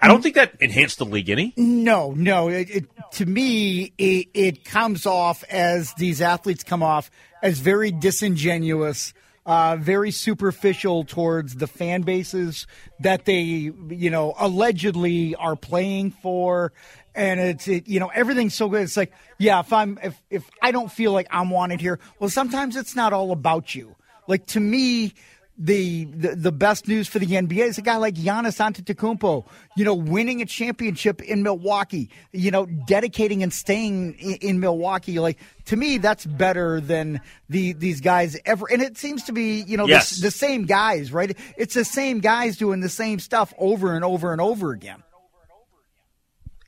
I 0.00 0.08
don't 0.08 0.20
mm. 0.20 0.22
think 0.22 0.36
that 0.36 0.54
enhanced 0.58 0.98
the 0.98 1.04
league 1.04 1.28
any. 1.28 1.52
No, 1.58 2.12
no. 2.12 2.48
It, 2.48 2.70
it, 2.70 2.84
to 3.12 3.26
me, 3.26 3.92
it, 3.98 4.28
it, 4.32 4.64
comes 4.64 5.04
off 5.04 5.44
as 5.44 5.92
these 5.94 6.22
athletes 6.22 6.64
come 6.64 6.82
off 6.82 7.10
as 7.42 7.58
very 7.58 7.90
disingenuous, 7.90 9.12
uh, 9.46 9.76
very 9.76 10.10
superficial 10.10 11.04
towards 11.04 11.56
the 11.56 11.66
fan 11.66 12.02
bases 12.02 12.66
that 13.00 13.24
they, 13.24 13.42
you 13.90 14.10
know, 14.10 14.34
allegedly 14.38 15.34
are 15.34 15.56
playing 15.56 16.10
for. 16.10 16.72
And 17.14 17.38
it's, 17.38 17.68
it, 17.68 17.86
you 17.86 18.00
know, 18.00 18.10
everything's 18.14 18.54
so 18.54 18.68
good. 18.68 18.82
It's 18.82 18.96
like, 18.96 19.12
yeah, 19.38 19.60
if 19.60 19.72
I'm, 19.72 19.98
if, 20.02 20.20
if 20.30 20.50
I 20.62 20.72
don't 20.72 20.90
feel 20.90 21.12
like 21.12 21.26
I'm 21.30 21.50
wanted 21.50 21.80
here, 21.80 22.00
well, 22.18 22.30
sometimes 22.30 22.76
it's 22.76 22.96
not 22.96 23.12
all 23.12 23.32
about 23.32 23.74
you. 23.74 23.94
Like 24.26 24.46
to 24.46 24.60
me, 24.60 25.14
the, 25.56 26.04
the, 26.06 26.34
the 26.34 26.52
best 26.52 26.88
news 26.88 27.06
for 27.06 27.20
the 27.20 27.26
NBA 27.26 27.66
is 27.68 27.78
a 27.78 27.82
guy 27.82 27.96
like 27.96 28.14
Giannis 28.14 28.58
Antetokounmpo, 28.58 29.46
you 29.76 29.84
know, 29.84 29.94
winning 29.94 30.42
a 30.42 30.46
championship 30.46 31.22
in 31.22 31.42
Milwaukee, 31.44 32.10
you 32.32 32.50
know, 32.50 32.66
dedicating 32.66 33.42
and 33.42 33.52
staying 33.52 34.14
in, 34.14 34.34
in, 34.36 34.60
Milwaukee. 34.60 35.20
Like 35.20 35.38
to 35.66 35.76
me, 35.76 35.98
that's 35.98 36.26
better 36.26 36.80
than 36.80 37.20
the 37.48 37.72
these 37.74 38.00
guys 38.00 38.36
ever. 38.44 38.66
And 38.70 38.82
it 38.82 38.98
seems 38.98 39.24
to 39.24 39.32
be, 39.32 39.60
you 39.60 39.76
know, 39.76 39.86
yes. 39.86 40.16
the, 40.16 40.22
the 40.22 40.30
same 40.32 40.64
guys, 40.64 41.12
right? 41.12 41.36
It's 41.56 41.74
the 41.74 41.84
same 41.84 42.18
guys 42.18 42.56
doing 42.56 42.80
the 42.80 42.88
same 42.88 43.20
stuff 43.20 43.54
over 43.56 43.94
and 43.94 44.04
over 44.04 44.32
and 44.32 44.40
over 44.40 44.72
again. 44.72 45.04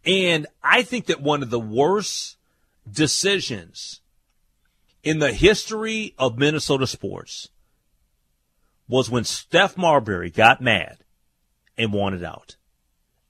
And 0.05 0.47
I 0.63 0.83
think 0.83 1.07
that 1.07 1.21
one 1.21 1.43
of 1.43 1.51
the 1.51 1.59
worst 1.59 2.37
decisions 2.89 4.01
in 5.03 5.19
the 5.19 5.33
history 5.33 6.15
of 6.19 6.39
Minnesota 6.39 6.87
sports 6.87 7.49
was 8.89 9.11
when 9.11 9.25
Steph 9.25 9.77
Marbury 9.77 10.31
got 10.31 10.61
mad 10.61 10.99
and 11.77 11.93
wanted 11.93 12.25
out. 12.25 12.57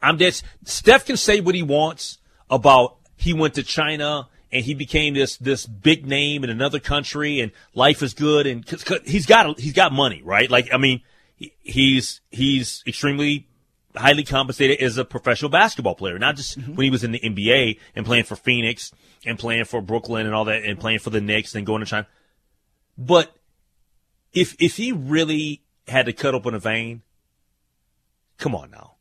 I'm 0.03 0.17
dead. 0.17 0.41
Steph 0.65 1.07
can 1.07 1.17
say 1.17 1.41
what 1.41 1.55
he 1.55 1.63
wants 1.63 2.19
about 2.51 2.99
he 3.17 3.33
went 3.33 3.55
to 3.55 3.63
China 3.63 4.29
and 4.53 4.65
he 4.65 4.75
became 4.75 5.15
this 5.15 5.37
this 5.39 5.67
big 5.67 6.07
name 6.07 6.45
in 6.45 6.51
another 6.51 6.79
country 6.79 7.41
and 7.41 7.51
life 7.75 8.03
is 8.03 8.15
good 8.15 8.47
and 8.47 8.65
cause, 8.65 8.85
cause 8.85 9.01
he's 9.05 9.27
got 9.27 9.59
he's 9.59 9.73
got 9.73 9.93
money, 9.93 10.23
right? 10.23 10.51
Like 10.51 10.69
I 10.73 10.77
mean, 10.77 11.03
he's 11.37 12.21
he's 12.31 12.85
extremely 12.87 13.49
highly 13.97 14.25
compensated 14.25 14.81
as 14.81 14.99
a 14.99 15.05
professional 15.05 15.51
basketball 15.51 15.95
player, 15.95 16.19
not 16.19 16.37
just 16.37 16.59
mm-hmm. 16.59 16.75
when 16.75 16.85
he 16.85 16.91
was 16.91 17.03
in 17.03 17.13
the 17.13 17.21
NBA 17.21 17.79
and 17.95 18.05
playing 18.05 18.25
for 18.25 18.37
Phoenix 18.37 18.93
and 19.25 19.39
playing 19.39 19.65
for 19.65 19.81
Brooklyn 19.81 20.27
and 20.27 20.35
all 20.35 20.45
that 20.45 20.65
and 20.65 20.79
playing 20.79 20.99
for 20.99 21.11
the 21.11 21.21
Knicks 21.21 21.55
and 21.55 21.67
going 21.67 21.81
to 21.81 21.87
China. 21.87 22.07
But 22.99 23.35
if 24.37 24.55
if 24.61 24.77
he 24.77 24.93
really 24.93 25.63
had 25.89 26.07
to 26.07 26.13
cut 26.13 26.35
open 26.35 26.55
a 26.55 26.59
vein, 26.61 27.03
come 28.39 28.55
on 28.55 28.71
now. 28.71 28.93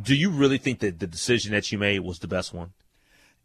Do 0.00 0.14
you 0.14 0.30
really 0.30 0.58
think 0.58 0.80
that 0.80 1.00
the 1.00 1.06
decision 1.06 1.52
that 1.52 1.72
you 1.72 1.78
made 1.78 2.00
was 2.00 2.20
the 2.20 2.28
best 2.28 2.54
one? 2.54 2.72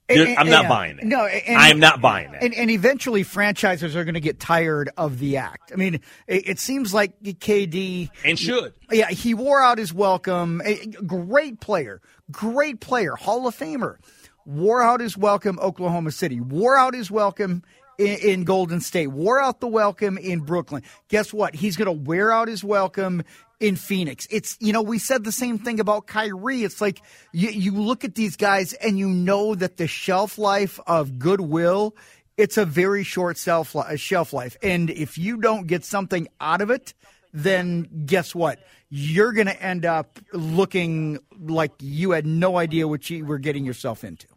And, 0.10 0.38
I'm 0.38 0.49
not 0.49 0.63
yeah. 0.63 0.69
buying 0.69 0.99
it. 0.99 1.03
No, 1.03 1.25
and, 1.25 1.57
I 1.57 1.69
am 1.69 1.79
not 1.79 1.99
buying 1.99 2.33
it. 2.33 2.41
And, 2.41 2.53
and 2.53 2.71
eventually, 2.71 3.23
franchises 3.23 3.93
are 3.93 4.05
going 4.05 4.13
to 4.13 4.21
get 4.21 4.39
tired 4.39 4.89
of 4.95 5.19
the 5.19 5.36
act. 5.36 5.71
I 5.73 5.75
mean, 5.75 5.95
it, 6.27 6.49
it, 6.49 6.60
seems 6.60 6.93
like 6.93 7.21
KD 7.21 8.10
and 8.23 8.39
should. 8.39 8.73
Yeah, 8.89 9.10
he 9.10 9.33
wore 9.33 9.62
out 9.62 9.77
his 9.77 9.93
welcome. 9.93 10.62
A 10.63 10.86
great 11.05 11.60
player, 11.60 12.01
great 12.31 12.79
player, 12.79 13.15
Hall 13.15 13.47
of 13.47 13.57
Famer. 13.57 13.97
Wore 14.45 14.81
out 14.81 15.01
his 15.01 15.17
welcome, 15.17 15.60
Oklahoma 15.60 16.12
City. 16.12 16.39
Wore 16.39 16.77
out 16.77 16.93
his 16.93 17.12
welcome 17.12 17.63
in, 17.97 18.17
in 18.17 18.43
Golden 18.43 18.81
State, 18.81 19.07
wore 19.07 19.39
out 19.39 19.60
the 19.60 19.67
welcome 19.67 20.17
in 20.17 20.39
Brooklyn. 20.39 20.83
Guess 21.10 21.33
what? 21.33 21.55
He's 21.55 21.77
going 21.77 21.86
to 21.86 22.03
wear 22.10 22.31
out 22.31 22.47
his 22.47 22.63
welcome 22.63 23.23
in 23.60 23.75
Phoenix. 23.75 24.27
It's, 24.29 24.55
you 24.60 24.71
know, 24.71 24.81
we 24.81 24.99
said 24.99 25.23
the 25.23 25.31
same 25.31 25.57
thing 25.57 25.79
about 25.79 26.07
Kyrie. 26.07 26.63
It's 26.63 26.79
like 26.79 27.01
you, 27.31 27.49
you 27.49 27.71
look 27.71 28.03
at 28.03 28.15
these 28.15 28.36
guys 28.36 28.73
and 28.73 28.99
you 28.99 29.07
know 29.10 29.55
that 29.55 29.77
the 29.77 29.88
shelf 29.88 30.38
life 30.38 30.79
of 30.86 31.17
goodwill, 31.17 31.95
it's 32.38 32.57
a 32.57 32.65
very 32.65 33.03
short 33.03 33.38
shelf, 33.38 33.75
shelf 33.95 34.33
life. 34.33 34.57
And 34.62 34.89
if 34.89 35.17
you 35.17 35.38
don't 35.38 35.65
get 35.65 35.83
something 35.83 36.27
out 36.39 36.62
of 36.62 36.69
it, 36.69 36.93
then 37.33 38.03
guess 38.05 38.36
what? 38.36 38.60
You're 38.89 39.33
going 39.33 39.47
to 39.47 39.62
end 39.62 39.86
up 39.86 40.19
looking 40.33 41.19
like 41.38 41.71
you 41.79 42.12
had 42.12 42.25
no 42.25 42.57
idea 42.57 42.88
what 42.88 43.10
you 43.10 43.25
were 43.25 43.39
getting 43.39 43.65
yourself 43.65 44.03
into. 44.03 44.27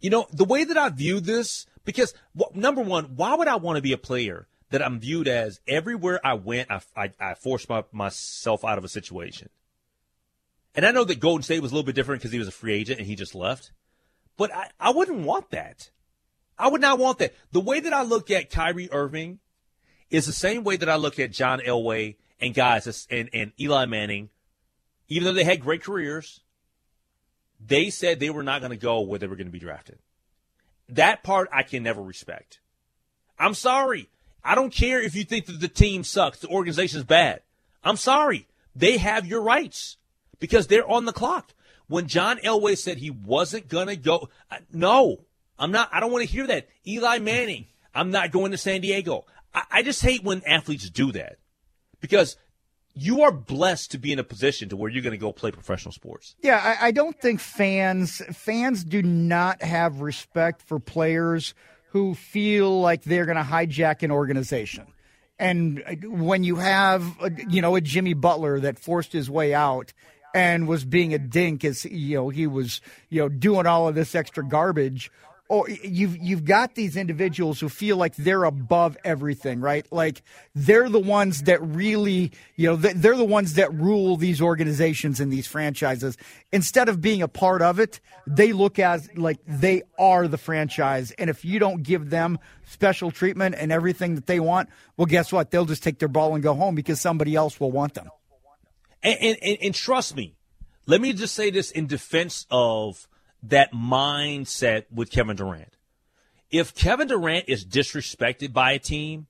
You 0.00 0.10
know, 0.10 0.26
the 0.32 0.44
way 0.44 0.64
that 0.64 0.76
I 0.76 0.88
view 0.88 1.20
this, 1.20 1.66
because 1.84 2.14
well, 2.34 2.50
number 2.54 2.82
one, 2.82 3.16
why 3.16 3.34
would 3.34 3.48
I 3.48 3.56
want 3.56 3.76
to 3.76 3.82
be 3.82 3.92
a 3.92 3.98
player 3.98 4.46
that 4.70 4.84
I'm 4.84 5.00
viewed 5.00 5.28
as 5.28 5.60
everywhere 5.66 6.20
I 6.24 6.34
went, 6.34 6.70
I, 6.70 6.80
I, 6.96 7.12
I 7.20 7.34
forced 7.34 7.68
my, 7.68 7.84
myself 7.92 8.64
out 8.64 8.78
of 8.78 8.84
a 8.84 8.88
situation? 8.88 9.48
And 10.74 10.86
I 10.86 10.92
know 10.92 11.04
that 11.04 11.20
Golden 11.20 11.42
State 11.42 11.62
was 11.62 11.72
a 11.72 11.74
little 11.74 11.86
bit 11.86 11.94
different 11.94 12.20
because 12.20 12.32
he 12.32 12.38
was 12.38 12.48
a 12.48 12.52
free 12.52 12.74
agent 12.74 12.98
and 12.98 13.06
he 13.06 13.16
just 13.16 13.34
left. 13.34 13.72
But 14.36 14.54
I, 14.54 14.68
I 14.78 14.90
wouldn't 14.90 15.26
want 15.26 15.50
that. 15.50 15.90
I 16.58 16.68
would 16.68 16.80
not 16.80 16.98
want 16.98 17.18
that. 17.18 17.34
The 17.52 17.60
way 17.60 17.80
that 17.80 17.92
I 17.92 18.02
look 18.02 18.30
at 18.30 18.50
Kyrie 18.50 18.90
Irving 18.92 19.40
is 20.10 20.26
the 20.26 20.32
same 20.32 20.62
way 20.62 20.76
that 20.76 20.88
I 20.88 20.96
look 20.96 21.18
at 21.18 21.32
John 21.32 21.60
Elway 21.60 22.16
and 22.40 22.54
guys 22.54 23.06
and, 23.10 23.30
and 23.32 23.52
Eli 23.58 23.86
Manning. 23.86 24.30
Even 25.08 25.24
though 25.24 25.32
they 25.32 25.44
had 25.44 25.60
great 25.60 25.82
careers, 25.82 26.40
they 27.64 27.90
said 27.90 28.20
they 28.20 28.30
were 28.30 28.42
not 28.42 28.60
going 28.60 28.70
to 28.70 28.76
go 28.76 29.00
where 29.00 29.18
they 29.18 29.26
were 29.26 29.36
going 29.36 29.46
to 29.46 29.52
be 29.52 29.58
drafted. 29.58 29.98
That 30.90 31.22
part 31.22 31.48
I 31.52 31.62
can 31.62 31.82
never 31.82 32.02
respect. 32.02 32.60
I'm 33.38 33.54
sorry. 33.54 34.08
I 34.44 34.54
don't 34.54 34.72
care 34.72 35.00
if 35.00 35.14
you 35.14 35.24
think 35.24 35.46
that 35.46 35.60
the 35.60 35.68
team 35.68 36.04
sucks, 36.04 36.38
the 36.40 36.48
organization's 36.48 37.04
bad. 37.04 37.42
I'm 37.84 37.96
sorry. 37.96 38.46
They 38.74 38.98
have 38.98 39.26
your 39.26 39.42
rights 39.42 39.96
because 40.38 40.66
they're 40.66 40.88
on 40.88 41.04
the 41.04 41.12
clock. 41.12 41.52
When 41.88 42.06
John 42.06 42.38
Elway 42.38 42.78
said 42.78 42.98
he 42.98 43.10
wasn't 43.10 43.68
going 43.68 43.88
to 43.88 43.96
go, 43.96 44.28
no, 44.72 45.24
I'm 45.58 45.72
not. 45.72 45.90
I 45.92 46.00
don't 46.00 46.12
want 46.12 46.24
to 46.24 46.30
hear 46.30 46.46
that. 46.46 46.68
Eli 46.86 47.18
Manning, 47.18 47.66
I'm 47.94 48.10
not 48.10 48.30
going 48.30 48.52
to 48.52 48.58
San 48.58 48.80
Diego. 48.80 49.26
I, 49.54 49.62
I 49.70 49.82
just 49.82 50.00
hate 50.02 50.22
when 50.22 50.42
athletes 50.46 50.88
do 50.88 51.12
that 51.12 51.38
because 52.00 52.36
you 52.94 53.22
are 53.22 53.32
blessed 53.32 53.92
to 53.92 53.98
be 53.98 54.12
in 54.12 54.18
a 54.18 54.24
position 54.24 54.68
to 54.68 54.76
where 54.76 54.90
you're 54.90 55.02
going 55.02 55.12
to 55.12 55.18
go 55.18 55.32
play 55.32 55.50
professional 55.50 55.92
sports. 55.92 56.34
Yeah, 56.42 56.60
I, 56.80 56.88
I, 56.88 56.90
don't 56.90 57.18
think 57.20 57.40
fans 57.40 58.20
fans 58.32 58.84
do 58.84 59.02
not 59.02 59.62
have 59.62 60.00
respect 60.00 60.62
for 60.62 60.78
players 60.78 61.54
who 61.90 62.14
feel 62.14 62.80
like 62.80 63.02
they're 63.02 63.26
going 63.26 63.36
to 63.36 63.44
hijack 63.44 64.02
an 64.02 64.10
organization. 64.10 64.86
And 65.38 65.82
uh, 65.86 65.94
when 66.08 66.44
you 66.44 66.56
have, 66.56 67.04
uh, 67.20 67.30
you 67.48 67.62
know, 67.62 67.74
a 67.76 67.80
Jimmy 67.80 68.14
Butler 68.14 68.60
that 68.60 68.78
forced 68.78 69.12
his 69.12 69.30
way 69.30 69.54
out 69.54 69.92
and 70.34 70.68
was 70.68 70.84
being 70.84 71.14
a 71.14 71.18
dink 71.18 71.64
as 71.64 71.84
you 71.84 72.16
know 72.16 72.28
he 72.28 72.46
was 72.46 72.80
you 73.08 73.20
know 73.20 73.28
doing 73.28 73.66
all 73.66 73.88
of 73.88 73.94
this 73.94 74.14
extra 74.14 74.46
garbage 74.46 75.10
Oh, 75.50 75.62
or 75.62 75.68
you've 75.68 76.16
you've 76.16 76.44
got 76.44 76.76
these 76.76 76.96
individuals 76.96 77.58
who 77.58 77.68
feel 77.68 77.96
like 77.96 78.14
they're 78.14 78.44
above 78.44 78.96
everything, 79.04 79.60
right? 79.60 79.84
Like 79.90 80.22
they're 80.54 80.88
the 80.88 81.00
ones 81.00 81.42
that 81.42 81.60
really, 81.60 82.30
you 82.54 82.68
know, 82.68 82.76
they're 82.76 83.16
the 83.16 83.24
ones 83.24 83.54
that 83.54 83.74
rule 83.74 84.16
these 84.16 84.40
organizations 84.40 85.18
and 85.18 85.32
these 85.32 85.48
franchises. 85.48 86.16
Instead 86.52 86.88
of 86.88 87.00
being 87.00 87.20
a 87.20 87.28
part 87.28 87.62
of 87.62 87.80
it, 87.80 87.98
they 88.28 88.52
look 88.52 88.78
as 88.78 89.08
like 89.16 89.40
they 89.44 89.82
are 89.98 90.28
the 90.28 90.38
franchise, 90.38 91.10
and 91.12 91.28
if 91.28 91.44
you 91.44 91.58
don't 91.58 91.82
give 91.82 92.10
them 92.10 92.38
special 92.64 93.10
treatment 93.10 93.56
and 93.58 93.72
everything 93.72 94.14
that 94.14 94.26
they 94.26 94.38
want, 94.38 94.68
well, 94.96 95.06
guess 95.06 95.32
what? 95.32 95.50
They'll 95.50 95.66
just 95.66 95.82
take 95.82 95.98
their 95.98 96.08
ball 96.08 96.34
and 96.34 96.44
go 96.44 96.54
home 96.54 96.76
because 96.76 97.00
somebody 97.00 97.34
else 97.34 97.58
will 97.58 97.72
want 97.72 97.94
them. 97.94 98.08
And, 99.02 99.36
and, 99.42 99.58
and 99.60 99.74
trust 99.74 100.14
me, 100.14 100.36
let 100.86 101.00
me 101.00 101.12
just 101.12 101.34
say 101.34 101.50
this 101.50 101.72
in 101.72 101.88
defense 101.88 102.46
of 102.50 103.08
that 103.42 103.72
mindset 103.72 104.84
with 104.92 105.10
Kevin 105.10 105.36
Durant. 105.36 105.76
If 106.50 106.74
Kevin 106.74 107.08
Durant 107.08 107.44
is 107.48 107.64
disrespected 107.64 108.52
by 108.52 108.72
a 108.72 108.78
team, 108.78 109.26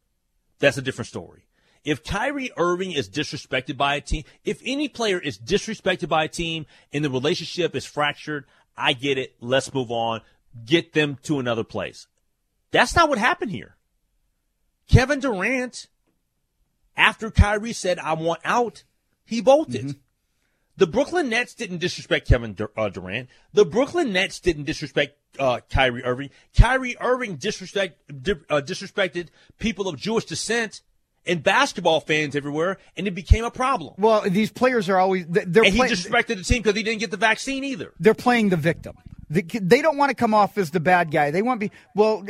that's 0.59 0.79
a 0.79 0.83
different 0.83 1.09
story. 1.09 1.47
If 1.85 2.05
Kyrie 2.05 2.51
Irving 2.57 2.93
is 2.93 3.09
disrespected 3.09 3.77
by 3.77 3.95
a 3.97 4.01
team, 4.01 4.25
if 4.45 4.61
any 4.65 4.89
player 4.89 5.19
is 5.19 5.39
disrespected 5.39 6.09
by 6.09 6.25
a 6.25 6.29
team 6.29 6.67
and 6.93 7.05
the 7.05 7.11
relationship 7.11 7.75
is 7.75 7.87
fractured, 7.87 8.45
I 8.77 8.93
get 8.93 9.19
it. 9.19 9.35
Let's 9.41 9.73
move 9.73 9.91
on. 9.91 10.21
Get 10.65 10.93
them 10.93 11.19
to 11.23 11.39
another 11.39 11.65
place. 11.65 12.07
That's 12.71 12.95
not 12.95 13.09
what 13.09 13.19
happened 13.19 13.51
here. 13.51 13.77
Kevin 14.89 15.21
Durant, 15.21 15.87
after 16.97 17.31
Kyrie 17.31 17.73
said, 17.73 17.99
I 17.99 18.15
want 18.15 18.41
out, 18.45 18.85
he 19.25 19.41
bolted. 19.41 19.87
Mm-hmm. 19.87 19.99
The 20.81 20.87
Brooklyn 20.87 21.29
Nets 21.29 21.53
didn't 21.53 21.77
disrespect 21.77 22.27
Kevin 22.27 22.57
uh, 22.75 22.89
Durant. 22.89 23.29
The 23.53 23.67
Brooklyn 23.67 24.15
Nets 24.15 24.41
didn't 24.41 24.65
disrespect 24.65 25.15
uh, 25.39 25.61
Kyrie 25.69 26.03
Irving. 26.03 26.31
Kyrie 26.57 26.97
Irving 26.99 27.37
disrespect, 27.37 28.01
uh, 28.11 28.63
disrespected 28.63 29.29
people 29.59 29.89
of 29.89 29.99
Jewish 29.99 30.25
descent 30.25 30.81
and 31.27 31.43
basketball 31.43 32.01
fans 32.01 32.35
everywhere, 32.35 32.79
and 32.97 33.07
it 33.07 33.11
became 33.11 33.45
a 33.45 33.51
problem. 33.51 33.93
Well, 33.99 34.23
these 34.23 34.51
players 34.51 34.89
are 34.89 34.97
always 34.97 35.27
they're 35.29 35.65
and 35.65 35.75
he 35.75 35.79
play- 35.79 35.91
disrespected 35.91 36.39
the 36.39 36.45
team 36.45 36.63
because 36.63 36.77
he 36.77 36.83
didn't 36.83 37.01
get 37.01 37.11
the 37.11 37.19
vaccine 37.19 37.63
either. 37.63 37.93
They're 38.01 38.15
playing 38.15 38.49
the 38.49 38.57
victim. 38.57 38.97
They 39.29 39.83
don't 39.83 39.99
want 39.99 40.09
to 40.09 40.17
come 40.17 40.33
off 40.33 40.57
as 40.57 40.71
the 40.71 40.81
bad 40.81 41.11
guy. 41.11 41.31
They 41.31 41.43
want 41.43 41.61
to 41.61 41.69
be 41.69 41.75
well 41.95 42.25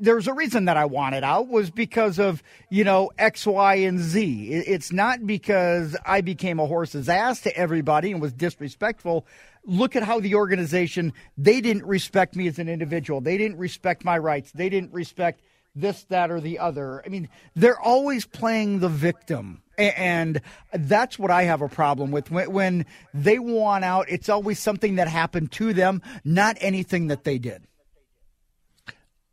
there's 0.00 0.26
a 0.26 0.32
reason 0.32 0.64
that 0.64 0.76
I 0.76 0.86
wanted 0.86 1.22
out 1.22 1.48
was 1.48 1.70
because 1.70 2.18
of, 2.18 2.42
you 2.70 2.82
know, 2.84 3.10
X, 3.18 3.46
Y, 3.46 3.74
and 3.74 4.00
Z. 4.00 4.48
It's 4.50 4.92
not 4.92 5.26
because 5.26 5.96
I 6.04 6.22
became 6.22 6.58
a 6.58 6.66
horse's 6.66 7.08
ass 7.08 7.42
to 7.42 7.56
everybody 7.56 8.10
and 8.10 8.20
was 8.20 8.32
disrespectful. 8.32 9.26
Look 9.64 9.94
at 9.94 10.02
how 10.02 10.20
the 10.20 10.34
organization, 10.36 11.12
they 11.36 11.60
didn't 11.60 11.84
respect 11.84 12.34
me 12.34 12.48
as 12.48 12.58
an 12.58 12.68
individual. 12.68 13.20
They 13.20 13.36
didn't 13.36 13.58
respect 13.58 14.04
my 14.04 14.16
rights. 14.18 14.50
They 14.52 14.70
didn't 14.70 14.92
respect 14.92 15.42
this, 15.74 16.04
that, 16.04 16.30
or 16.30 16.40
the 16.40 16.58
other. 16.58 17.02
I 17.04 17.10
mean, 17.10 17.28
they're 17.54 17.78
always 17.78 18.26
playing 18.26 18.80
the 18.80 18.88
victim. 18.88 19.62
And 19.78 20.40
that's 20.72 21.18
what 21.18 21.30
I 21.30 21.44
have 21.44 21.62
a 21.62 21.68
problem 21.68 22.10
with. 22.10 22.30
When 22.30 22.86
they 23.14 23.38
want 23.38 23.84
out, 23.84 24.06
it's 24.08 24.28
always 24.28 24.58
something 24.58 24.96
that 24.96 25.08
happened 25.08 25.52
to 25.52 25.72
them, 25.72 26.02
not 26.24 26.56
anything 26.60 27.06
that 27.08 27.24
they 27.24 27.38
did. 27.38 27.66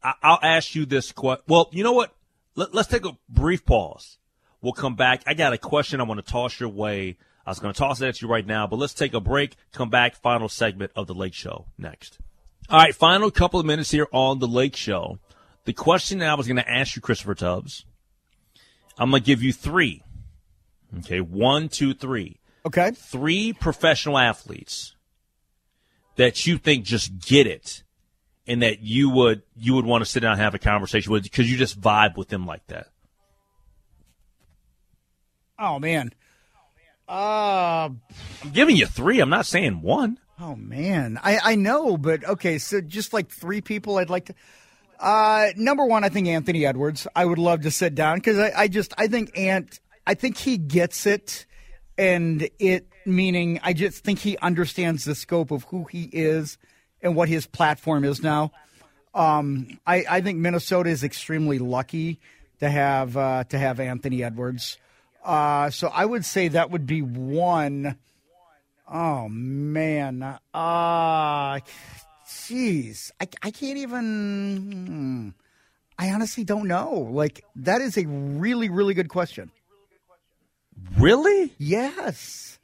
I'll 0.04 0.40
ask 0.42 0.76
you 0.76 0.86
this 0.86 1.12
question. 1.12 1.44
Well, 1.48 1.70
you 1.72 1.84
know 1.84 1.94
what? 1.94 2.14
Let, 2.56 2.74
us 2.76 2.88
take 2.88 3.06
a 3.06 3.18
brief 3.30 3.66
pause. 3.66 4.18
We'll 4.62 4.74
come 4.74 4.96
back. 4.96 5.24
I 5.28 5.34
got 5.34 5.54
a 5.54 5.58
question 5.58 6.00
I 6.00 6.04
want 6.04 6.24
to 6.24 6.32
toss 6.32 6.60
your 6.60 6.70
way. 6.70 7.18
I 7.46 7.52
was 7.52 7.60
going 7.60 7.74
to 7.74 7.78
toss 7.78 8.02
it 8.02 8.08
at 8.08 8.22
you 8.22 8.28
right 8.28 8.46
now, 8.46 8.68
but 8.68 8.78
let's 8.78 8.94
take 8.94 9.14
a 9.14 9.20
break. 9.20 9.56
Come 9.72 9.90
back. 9.90 10.16
Final 10.16 10.50
segment 10.50 10.92
of 10.96 11.08
the 11.08 11.14
Lake 11.14 11.34
Show 11.34 11.66
next. 11.78 12.20
All 12.70 12.80
right, 12.80 12.94
final 12.94 13.32
couple 13.32 13.60
of 13.60 13.66
minutes 13.66 13.92
here 13.92 14.08
on 14.12 14.40
the 14.40 14.48
Lake 14.48 14.76
Show. 14.76 15.20
The 15.66 15.74
question 15.74 16.20
that 16.20 16.30
I 16.30 16.34
was 16.34 16.48
going 16.48 16.58
to 16.58 16.70
ask 16.70 16.96
you, 16.96 17.02
Christopher 17.02 17.36
Tubbs, 17.36 17.86
I'm 18.98 19.10
going 19.12 19.22
to 19.22 19.26
give 19.26 19.42
you 19.42 19.54
three. 19.54 20.04
Okay, 21.00 21.22
one, 21.22 21.70
two, 21.70 21.94
three. 21.94 22.40
Okay. 22.66 22.92
Three 22.92 23.54
professional 23.54 24.18
athletes 24.18 24.96
that 26.18 26.46
you 26.46 26.58
think 26.58 26.84
just 26.84 27.18
get 27.20 27.48
it 27.48 27.84
and 28.48 28.62
that 28.62 28.82
you 28.82 29.10
would 29.10 29.42
you 29.56 29.76
would 29.76 29.86
want 29.86 30.04
to 30.04 30.10
sit 30.10 30.22
down 30.22 30.34
and 30.34 30.42
have 30.42 30.56
a 30.56 30.60
conversation 30.60 31.12
with 31.12 31.24
because 31.24 31.52
you 31.52 31.58
just 31.58 31.80
vibe 31.80 32.18
with 32.18 32.30
them 32.30 32.46
like 32.46 32.66
that? 32.68 32.88
Oh 35.60 35.80
man. 35.80 36.14
Uh, 37.10 37.90
I'm 38.44 38.52
giving 38.52 38.76
you 38.76 38.86
three. 38.86 39.20
I'm 39.20 39.30
not 39.30 39.46
saying 39.46 39.82
one. 39.82 40.20
Oh 40.40 40.56
man, 40.56 41.20
I 41.24 41.40
I 41.44 41.56
know, 41.56 41.98
but 41.98 42.24
okay. 42.26 42.58
So 42.58 42.82
just 42.82 43.14
like 43.14 43.30
three 43.30 43.62
people, 43.62 43.98
I'd 43.98 44.10
like 44.10 44.26
to. 44.26 44.36
Uh, 45.00 45.50
number 45.56 45.86
one, 45.86 46.04
I 46.04 46.10
think 46.10 46.28
Anthony 46.28 46.66
Edwards. 46.66 47.08
I 47.16 47.26
would 47.26 47.38
love 47.38 47.62
to 47.62 47.72
sit 47.72 47.96
down 47.96 48.18
because 48.18 48.38
I, 48.38 48.52
I 48.56 48.68
just 48.68 48.94
I 48.98 49.08
think 49.08 49.38
Ant. 49.38 49.80
I 50.06 50.14
think 50.14 50.38
he 50.38 50.58
gets 50.58 51.06
it, 51.06 51.46
and 51.98 52.50
it 52.60 52.88
meaning 53.06 53.60
I 53.64 53.74
just 53.74 54.04
think 54.04 54.20
he 54.20 54.38
understands 54.40 55.06
the 55.06 55.16
scope 55.16 55.52
of 55.52 55.64
who 55.66 55.86
he 55.86 56.10
is 56.12 56.58
and 57.02 57.16
what 57.16 57.30
his 57.30 57.46
platform 57.46 58.04
is 58.04 58.22
now. 58.22 58.52
Um, 59.14 59.80
I, 59.86 60.06
I, 60.10 60.22
think 60.22 60.38
Minnesota 60.38 60.90
is 60.90 61.04
extremely 61.04 61.58
lucky 61.58 62.20
to 62.60 62.70
have 62.70 63.18
uh, 63.18 63.46
to 63.46 63.58
have 63.58 63.80
Anthony 63.80 64.24
Edwards. 64.24 64.78
Uh, 65.24 65.70
so 65.72 65.88
I 65.88 66.06
would 66.06 66.24
say 66.24 66.50
that 66.50 66.70
would 66.70 66.86
be 66.86 67.02
one. 67.02 67.98
Oh 68.90 69.28
man, 69.28 70.38
uh 70.54 71.60
jeez, 72.28 73.12
I, 73.20 73.28
I 73.42 73.52
can't 73.52 73.78
even. 73.80 74.86
Hmm. 74.88 75.30
I 76.00 76.12
honestly 76.12 76.44
don't 76.44 76.68
know. 76.68 77.10
Like 77.12 77.44
that 77.56 77.82
is 77.82 77.98
a 77.98 78.06
really 78.06 78.70
really 78.70 78.94
good 78.94 79.10
question. 79.10 79.52
Really? 80.98 81.54
Yes. 81.58 82.60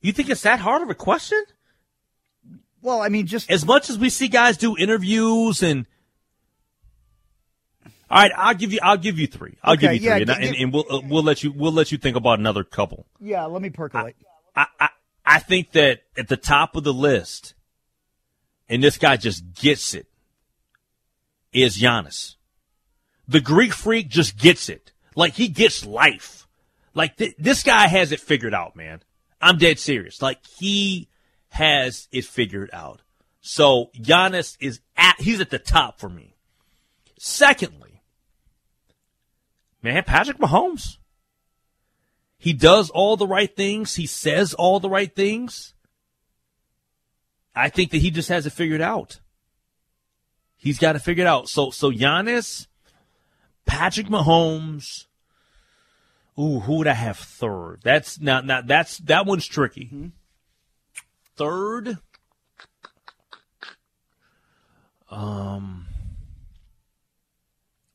You 0.00 0.12
think 0.12 0.30
it's 0.30 0.42
that 0.42 0.60
hard 0.60 0.82
of 0.82 0.90
a 0.90 0.94
question? 0.94 1.42
Well, 2.82 3.02
I 3.02 3.08
mean, 3.08 3.26
just 3.26 3.50
as 3.50 3.64
much 3.64 3.90
as 3.90 3.98
we 3.98 4.10
see 4.10 4.28
guys 4.28 4.56
do 4.56 4.76
interviews 4.76 5.62
and. 5.62 5.86
All 8.10 8.20
right, 8.20 8.32
I'll 8.36 8.54
give 8.54 8.72
you. 8.72 8.80
I'll 8.82 8.96
give 8.96 9.18
you 9.18 9.28
three. 9.28 9.56
I'll 9.62 9.74
okay, 9.74 9.82
give 9.82 9.92
you 9.92 9.98
three, 9.98 10.08
yeah, 10.08 10.16
and, 10.16 10.30
and, 10.30 10.56
and, 10.56 10.72
we'll 10.72 10.84
uh, 10.90 11.00
we'll 11.08 11.22
let 11.22 11.44
you 11.44 11.52
we'll 11.52 11.72
let 11.72 11.92
you 11.92 11.98
think 11.98 12.16
about 12.16 12.40
another 12.40 12.64
couple. 12.64 13.06
Yeah, 13.20 13.44
let 13.44 13.62
me 13.62 13.70
percolate. 13.70 14.16
I, 14.56 14.66
I 14.80 14.88
I 15.24 15.38
think 15.38 15.72
that 15.72 16.00
at 16.18 16.26
the 16.26 16.36
top 16.36 16.74
of 16.74 16.82
the 16.82 16.92
list, 16.92 17.54
and 18.68 18.82
this 18.82 18.98
guy 18.98 19.16
just 19.16 19.54
gets 19.54 19.94
it, 19.94 20.06
is 21.52 21.78
Giannis. 21.78 22.34
The 23.28 23.40
Greek 23.40 23.72
freak 23.72 24.08
just 24.08 24.36
gets 24.36 24.68
it. 24.68 24.90
Like 25.14 25.34
he 25.34 25.46
gets 25.46 25.86
life. 25.86 26.48
Like 26.94 27.16
th- 27.16 27.36
this 27.38 27.62
guy 27.62 27.86
has 27.86 28.10
it 28.10 28.18
figured 28.18 28.54
out, 28.54 28.74
man. 28.74 29.02
I'm 29.40 29.56
dead 29.56 29.78
serious. 29.78 30.20
Like 30.20 30.44
he 30.58 31.08
has 31.50 32.08
it 32.10 32.24
figured 32.24 32.70
out. 32.72 33.02
So 33.40 33.90
Giannis 33.96 34.56
is 34.60 34.80
at 34.96 35.20
he's 35.20 35.40
at 35.40 35.50
the 35.50 35.58
top 35.58 35.98
for 35.98 36.08
me. 36.08 36.34
Secondly, 37.18 38.02
man, 39.82 40.02
Patrick 40.04 40.38
Mahomes. 40.38 40.96
He 42.38 42.54
does 42.54 42.88
all 42.88 43.18
the 43.18 43.26
right 43.26 43.54
things. 43.54 43.96
He 43.96 44.06
says 44.06 44.54
all 44.54 44.80
the 44.80 44.88
right 44.88 45.14
things. 45.14 45.74
I 47.54 47.68
think 47.68 47.90
that 47.90 47.98
he 47.98 48.10
just 48.10 48.30
has 48.30 48.46
it 48.46 48.52
figured 48.52 48.80
out. 48.80 49.20
He's 50.56 50.78
got 50.78 50.96
it 50.96 51.26
out. 51.26 51.48
So 51.48 51.70
so 51.70 51.90
Giannis, 51.90 52.66
Patrick 53.66 54.06
Mahomes. 54.06 55.06
Ooh, 56.38 56.60
who 56.60 56.78
would 56.78 56.86
I 56.86 56.94
have 56.94 57.18
third? 57.18 57.80
That's 57.82 58.20
not 58.20 58.46
not 58.46 58.66
that's 58.66 58.98
that 58.98 59.26
one's 59.26 59.46
tricky. 59.46 59.86
Mm-hmm. 59.86 60.06
Third. 61.40 61.96
Um. 65.10 65.86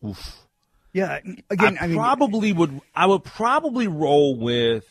Oof. 0.04 0.38
Yeah. 0.93 1.20
Again, 1.52 1.78
I, 1.80 1.84
I 1.84 1.88
mean, 1.88 1.98
probably 1.98 2.54
would. 2.54 2.82
I 2.96 3.06
would 3.06 3.24
probably 3.24 3.88
roll 3.88 4.36
with. 4.36 4.84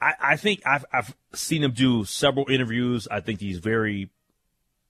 I, 0.00 0.14
I 0.20 0.36
think 0.36 0.62
I've 0.64 0.84
I've 0.92 1.12
seen 1.34 1.64
him 1.64 1.72
do 1.72 2.04
several 2.04 2.48
interviews. 2.48 3.08
I 3.10 3.18
think 3.18 3.40
he's 3.40 3.58
very 3.58 4.08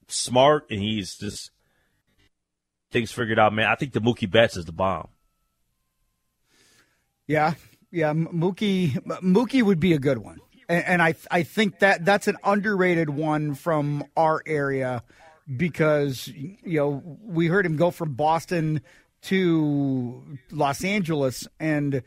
smart 0.08 0.66
and 0.68 0.80
he's 0.80 1.16
just 1.16 1.50
things 2.90 3.10
figured 3.10 3.38
out. 3.38 3.54
Man, 3.54 3.68
I 3.68 3.76
think 3.76 3.94
the 3.94 4.00
Mookie 4.00 4.30
Betts 4.30 4.58
is 4.58 4.66
the 4.66 4.72
bomb. 4.72 5.08
Yeah, 7.26 7.54
yeah, 7.90 8.12
Mookie 8.12 8.98
Mookie 9.22 9.62
would 9.62 9.80
be 9.80 9.94
a 9.94 9.98
good 9.98 10.18
one, 10.18 10.38
and, 10.68 10.84
and 10.84 11.02
I 11.02 11.14
I 11.30 11.42
think 11.42 11.80
that 11.80 12.04
that's 12.04 12.28
an 12.28 12.36
underrated 12.44 13.10
one 13.10 13.54
from 13.54 14.04
our 14.16 14.42
area 14.46 15.02
because 15.56 16.28
you 16.28 16.56
know 16.64 17.02
we 17.22 17.46
heard 17.46 17.66
him 17.66 17.76
go 17.76 17.90
from 17.90 18.14
Boston 18.14 18.80
to 19.22 20.38
Los 20.50 20.84
Angeles, 20.84 21.46
and 21.60 22.02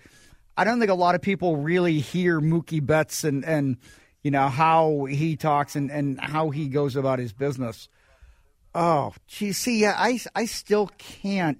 I 0.57 0.63
don't 0.63 0.79
think 0.79 0.91
a 0.91 0.95
lot 0.95 1.15
of 1.15 1.21
people 1.21 1.57
really 1.57 1.99
hear 1.99 2.39
Mookie 2.39 2.85
Betts 2.85 3.23
and 3.23 3.45
and 3.45 3.77
you 4.23 4.31
know 4.31 4.47
how 4.47 5.05
he 5.05 5.35
talks 5.35 5.75
and 5.75 5.91
and 5.91 6.19
how 6.19 6.49
he 6.49 6.67
goes 6.67 6.95
about 6.95 7.19
his 7.19 7.33
business. 7.33 7.89
Oh, 8.73 9.13
gee, 9.27 9.53
see, 9.53 9.79
yeah, 9.79 9.95
I 9.97 10.19
I 10.33 10.45
still 10.45 10.89
can't, 10.97 11.59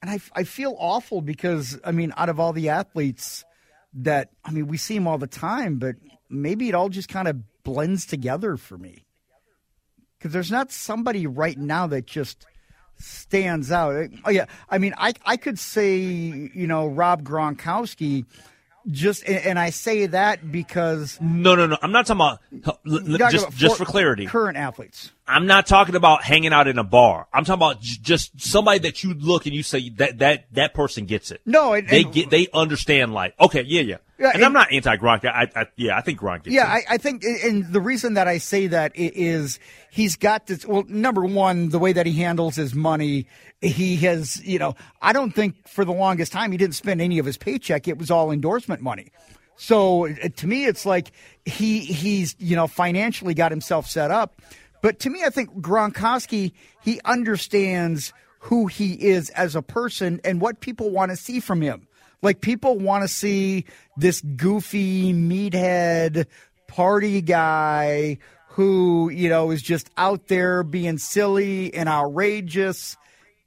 and 0.00 0.10
I 0.10 0.20
I 0.34 0.44
feel 0.44 0.76
awful 0.78 1.20
because 1.20 1.78
I 1.84 1.92
mean, 1.92 2.12
out 2.16 2.28
of 2.28 2.38
all 2.38 2.52
the 2.52 2.68
athletes 2.68 3.44
that 3.94 4.30
I 4.44 4.50
mean, 4.50 4.66
we 4.66 4.76
see 4.76 4.96
him 4.96 5.06
all 5.06 5.18
the 5.18 5.26
time, 5.26 5.78
but 5.78 5.96
maybe 6.28 6.68
it 6.68 6.74
all 6.74 6.88
just 6.88 7.08
kind 7.08 7.28
of 7.28 7.36
blends 7.62 8.06
together 8.06 8.56
for 8.56 8.78
me 8.78 9.04
because 10.18 10.32
there's 10.32 10.50
not 10.50 10.70
somebody 10.70 11.26
right 11.26 11.58
now 11.58 11.86
that 11.88 12.06
just 12.06 12.46
stands 12.98 13.72
out. 13.72 14.08
Oh 14.24 14.30
yeah, 14.30 14.46
I 14.70 14.78
mean, 14.78 14.94
I 14.96 15.12
I 15.24 15.36
could 15.36 15.58
say 15.58 15.96
you 15.96 16.66
know 16.66 16.86
Rob 16.86 17.22
Gronkowski. 17.22 18.24
Just 18.90 19.24
and 19.28 19.60
I 19.60 19.70
say 19.70 20.06
that 20.06 20.50
because 20.50 21.16
no, 21.20 21.54
no, 21.54 21.68
no. 21.68 21.78
I'm 21.82 21.92
not 21.92 22.04
talking 22.06 22.40
about 22.50 22.80
just 23.30 23.46
about 23.46 23.54
just 23.54 23.78
for 23.78 23.84
clarity. 23.84 24.26
Current 24.26 24.56
athletes. 24.56 25.12
I'm 25.26 25.46
not 25.46 25.66
talking 25.66 25.94
about 25.94 26.24
hanging 26.24 26.52
out 26.52 26.66
in 26.66 26.78
a 26.78 26.84
bar. 26.84 27.28
I'm 27.32 27.44
talking 27.44 27.60
about 27.60 27.80
just 27.80 28.40
somebody 28.40 28.80
that 28.80 29.04
you 29.04 29.14
look 29.14 29.46
and 29.46 29.54
you 29.54 29.62
say 29.62 29.88
that 29.90 30.18
that 30.18 30.52
that 30.52 30.74
person 30.74 31.06
gets 31.06 31.30
it. 31.30 31.40
No, 31.46 31.74
and, 31.74 31.88
they 31.88 32.02
get 32.02 32.30
they 32.30 32.48
understand 32.52 33.14
life. 33.14 33.32
Okay, 33.40 33.62
yeah, 33.62 33.82
yeah. 33.82 33.96
Yeah, 34.18 34.28
and, 34.28 34.36
and, 34.36 34.44
I'm 34.44 34.52
not 34.52 34.72
anti 34.72 34.96
Gronk. 34.96 35.24
I, 35.24 35.48
I, 35.54 35.66
yeah, 35.76 35.96
I 35.96 36.00
think 36.00 36.20
Gronk. 36.20 36.42
yeah, 36.44 36.66
I, 36.66 36.82
I, 36.90 36.96
think, 36.96 37.24
and 37.24 37.72
the 37.72 37.80
reason 37.80 38.14
that 38.14 38.28
I 38.28 38.38
say 38.38 38.68
that 38.68 38.92
is 38.94 39.58
he's 39.90 40.14
got 40.16 40.46
this. 40.46 40.64
Well, 40.64 40.84
number 40.86 41.24
one, 41.24 41.70
the 41.70 41.80
way 41.80 41.92
that 41.92 42.06
he 42.06 42.12
handles 42.12 42.54
his 42.54 42.74
money, 42.74 43.26
he 43.60 43.96
has. 43.98 44.44
You 44.44 44.58
know, 44.58 44.76
I 45.00 45.12
don't 45.12 45.32
think 45.32 45.66
for 45.68 45.84
the 45.84 45.92
longest 45.92 46.30
time 46.32 46.52
he 46.52 46.58
didn't 46.58 46.76
spend 46.76 47.00
any 47.00 47.18
of 47.18 47.26
his 47.26 47.36
paycheck. 47.36 47.88
It 47.88 47.98
was 47.98 48.10
all 48.10 48.30
endorsement 48.30 48.80
money. 48.80 49.12
So 49.56 50.08
uh, 50.08 50.28
to 50.36 50.46
me, 50.46 50.66
it's 50.66 50.86
like 50.86 51.12
he 51.44 51.80
he's 51.80 52.36
you 52.38 52.56
know 52.56 52.66
financially 52.66 53.34
got 53.34 53.50
himself 53.50 53.88
set 53.88 54.10
up. 54.10 54.40
But 54.82 54.98
to 55.00 55.10
me, 55.10 55.22
I 55.24 55.30
think 55.30 55.60
Gronkowski 55.60 56.52
he 56.82 57.00
understands 57.04 58.12
who 58.40 58.66
he 58.66 58.92
is 58.94 59.30
as 59.30 59.56
a 59.56 59.62
person 59.62 60.20
and 60.24 60.40
what 60.40 60.60
people 60.60 60.90
want 60.90 61.10
to 61.10 61.16
see 61.16 61.40
from 61.40 61.62
him. 61.62 61.86
Like 62.20 62.40
people 62.40 62.76
want 62.78 63.02
to 63.02 63.08
see 63.08 63.64
this 63.96 64.20
goofy 64.20 65.12
meathead 65.12 66.26
party 66.66 67.22
guy 67.22 68.18
who, 68.48 69.08
you 69.10 69.28
know, 69.28 69.50
is 69.50 69.62
just 69.62 69.90
out 69.96 70.26
there 70.26 70.62
being 70.62 70.98
silly 70.98 71.72
and 71.72 71.88
outrageous. 71.88 72.96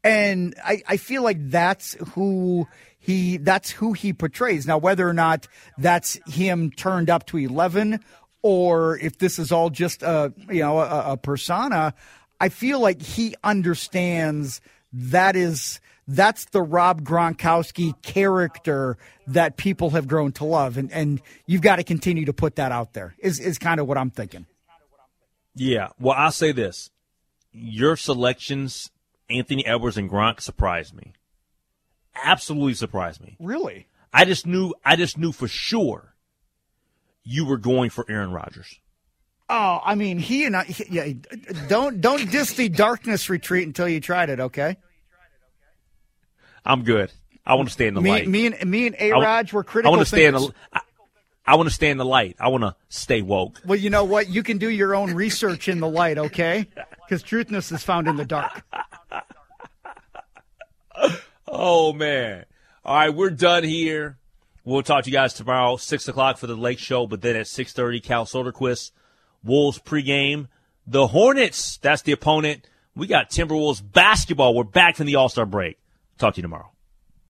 And 0.03 0.55
I, 0.63 0.81
I 0.87 0.97
feel 0.97 1.23
like 1.23 1.49
that's 1.49 1.95
who 2.13 2.67
he 2.99 3.37
that's 3.37 3.69
who 3.69 3.93
he 3.93 4.13
portrays. 4.13 4.65
Now, 4.65 4.77
whether 4.77 5.07
or 5.07 5.13
not 5.13 5.47
that's 5.77 6.19
him 6.27 6.71
turned 6.71 7.09
up 7.09 7.27
to 7.27 7.37
eleven 7.37 7.99
or 8.47 8.99
if 8.99 9.17
this 9.17 9.39
is 9.39 9.51
all 9.51 9.71
just 9.71 10.03
a 10.03 10.31
you 10.51 10.59
know 10.59 10.79
a, 10.79 11.13
a 11.13 11.17
persona, 11.17 11.95
I 12.39 12.49
feel 12.49 12.79
like 12.79 13.01
he 13.01 13.33
understands 13.43 14.61
that 14.93 15.35
is 15.35 15.81
that's 16.07 16.45
the 16.45 16.61
Rob 16.61 17.01
Gronkowski 17.01 17.99
character 18.03 18.99
that 19.25 19.57
people 19.57 19.89
have 19.89 20.07
grown 20.07 20.31
to 20.33 20.45
love, 20.45 20.77
and 20.77 20.91
and 20.91 21.23
you've 21.47 21.63
got 21.63 21.77
to 21.77 21.83
continue 21.83 22.25
to 22.25 22.33
put 22.33 22.57
that 22.57 22.71
out 22.71 22.93
there. 22.93 23.15
Is 23.17 23.39
is 23.39 23.57
kind 23.57 23.79
of 23.79 23.87
what 23.87 23.97
I'm 23.97 24.11
thinking. 24.11 24.45
Yeah. 25.55 25.87
Well, 25.99 26.13
I'll 26.15 26.31
say 26.31 26.51
this: 26.51 26.91
your 27.51 27.97
selections, 27.97 28.91
Anthony 29.27 29.65
Edwards 29.65 29.97
and 29.97 30.07
Gronk, 30.07 30.39
surprised 30.39 30.93
me. 30.93 31.13
Absolutely 32.23 32.75
surprised 32.75 33.21
me. 33.21 33.37
Really? 33.39 33.87
I 34.13 34.23
just 34.23 34.45
knew. 34.45 34.75
I 34.85 34.97
just 34.97 35.17
knew 35.17 35.31
for 35.31 35.47
sure 35.47 36.14
you 37.25 37.45
were 37.45 37.57
going 37.57 37.89
for 37.89 38.05
Aaron 38.07 38.31
Rodgers. 38.31 38.79
Oh, 39.49 39.79
I 39.83 39.95
mean, 39.95 40.17
he 40.17 40.45
and 40.45 40.55
I. 40.55 40.63
He, 40.63 40.85
yeah, 40.89 41.13
don't 41.67 42.01
don't 42.01 42.31
diss 42.31 42.53
the 42.53 42.69
darkness 42.69 43.29
retreat 43.29 43.67
until 43.67 43.87
you 43.87 43.99
tried 43.99 44.29
it. 44.29 44.39
Okay. 44.39 44.77
I'm 46.65 46.83
good. 46.83 47.11
I 47.45 47.53
want 47.53 47.67
to 47.67 47.73
stay 47.73 47.85
in 47.85 47.93
the 47.93 48.01
me, 48.01 48.09
light. 48.09 48.27
Me 48.27 48.47
and 48.47 48.69
me 48.69 48.87
and 48.87 48.95
A 48.99 49.11
Raj 49.11 49.53
were 49.53 49.63
critical. 49.63 49.93
I 49.93 49.97
want 49.97 50.07
to 50.07 50.15
stay 50.15 50.25
in 50.25 50.33
the. 50.33 50.51
I, 50.73 50.81
I 51.45 51.55
want 51.55 51.69
to 51.69 51.75
stay 51.75 51.91
in 51.91 51.97
the 51.97 52.05
light. 52.05 52.37
I 52.39 52.47
want 52.47 52.63
to 52.63 52.75
stay 52.89 53.21
woke. 53.21 53.61
Well, 53.65 53.77
you 53.77 53.91
know 53.91 54.03
what? 54.03 54.29
You 54.29 54.41
can 54.41 54.57
do 54.57 54.69
your 54.69 54.95
own 54.95 55.13
research 55.13 55.67
in 55.67 55.79
the 55.79 55.87
light, 55.87 56.17
okay? 56.17 56.67
Because 57.05 57.21
truthness 57.21 57.71
is 57.71 57.83
found 57.83 58.07
in 58.07 58.15
the 58.15 58.25
dark. 58.25 58.63
oh 61.47 61.93
man! 61.93 62.45
All 62.83 62.95
right, 62.95 63.13
we're 63.13 63.29
done 63.29 63.63
here. 63.63 64.17
We'll 64.65 64.81
talk 64.81 65.03
to 65.03 65.09
you 65.11 65.15
guys 65.15 65.33
tomorrow, 65.33 65.77
six 65.77 66.07
o'clock 66.07 66.39
for 66.39 66.47
the 66.47 66.55
Lake 66.55 66.79
Show, 66.79 67.05
but 67.05 67.21
then 67.21 67.35
at 67.35 67.47
six 67.47 67.71
thirty, 67.71 67.99
Cal 67.99 68.25
Soderquist, 68.25 68.91
Wolves 69.43 69.79
pregame. 69.79 70.47
The 70.87 71.07
Hornets, 71.07 71.77
that's 71.77 72.01
the 72.01 72.11
opponent. 72.11 72.67
We 72.95 73.07
got 73.07 73.29
Timberwolves 73.29 73.83
basketball. 73.91 74.55
We're 74.55 74.63
back 74.63 74.95
from 74.95 75.05
the 75.05 75.15
All 75.15 75.29
Star 75.29 75.45
break. 75.45 75.77
Talk 76.17 76.33
to 76.33 76.39
you 76.39 76.41
tomorrow. 76.41 76.71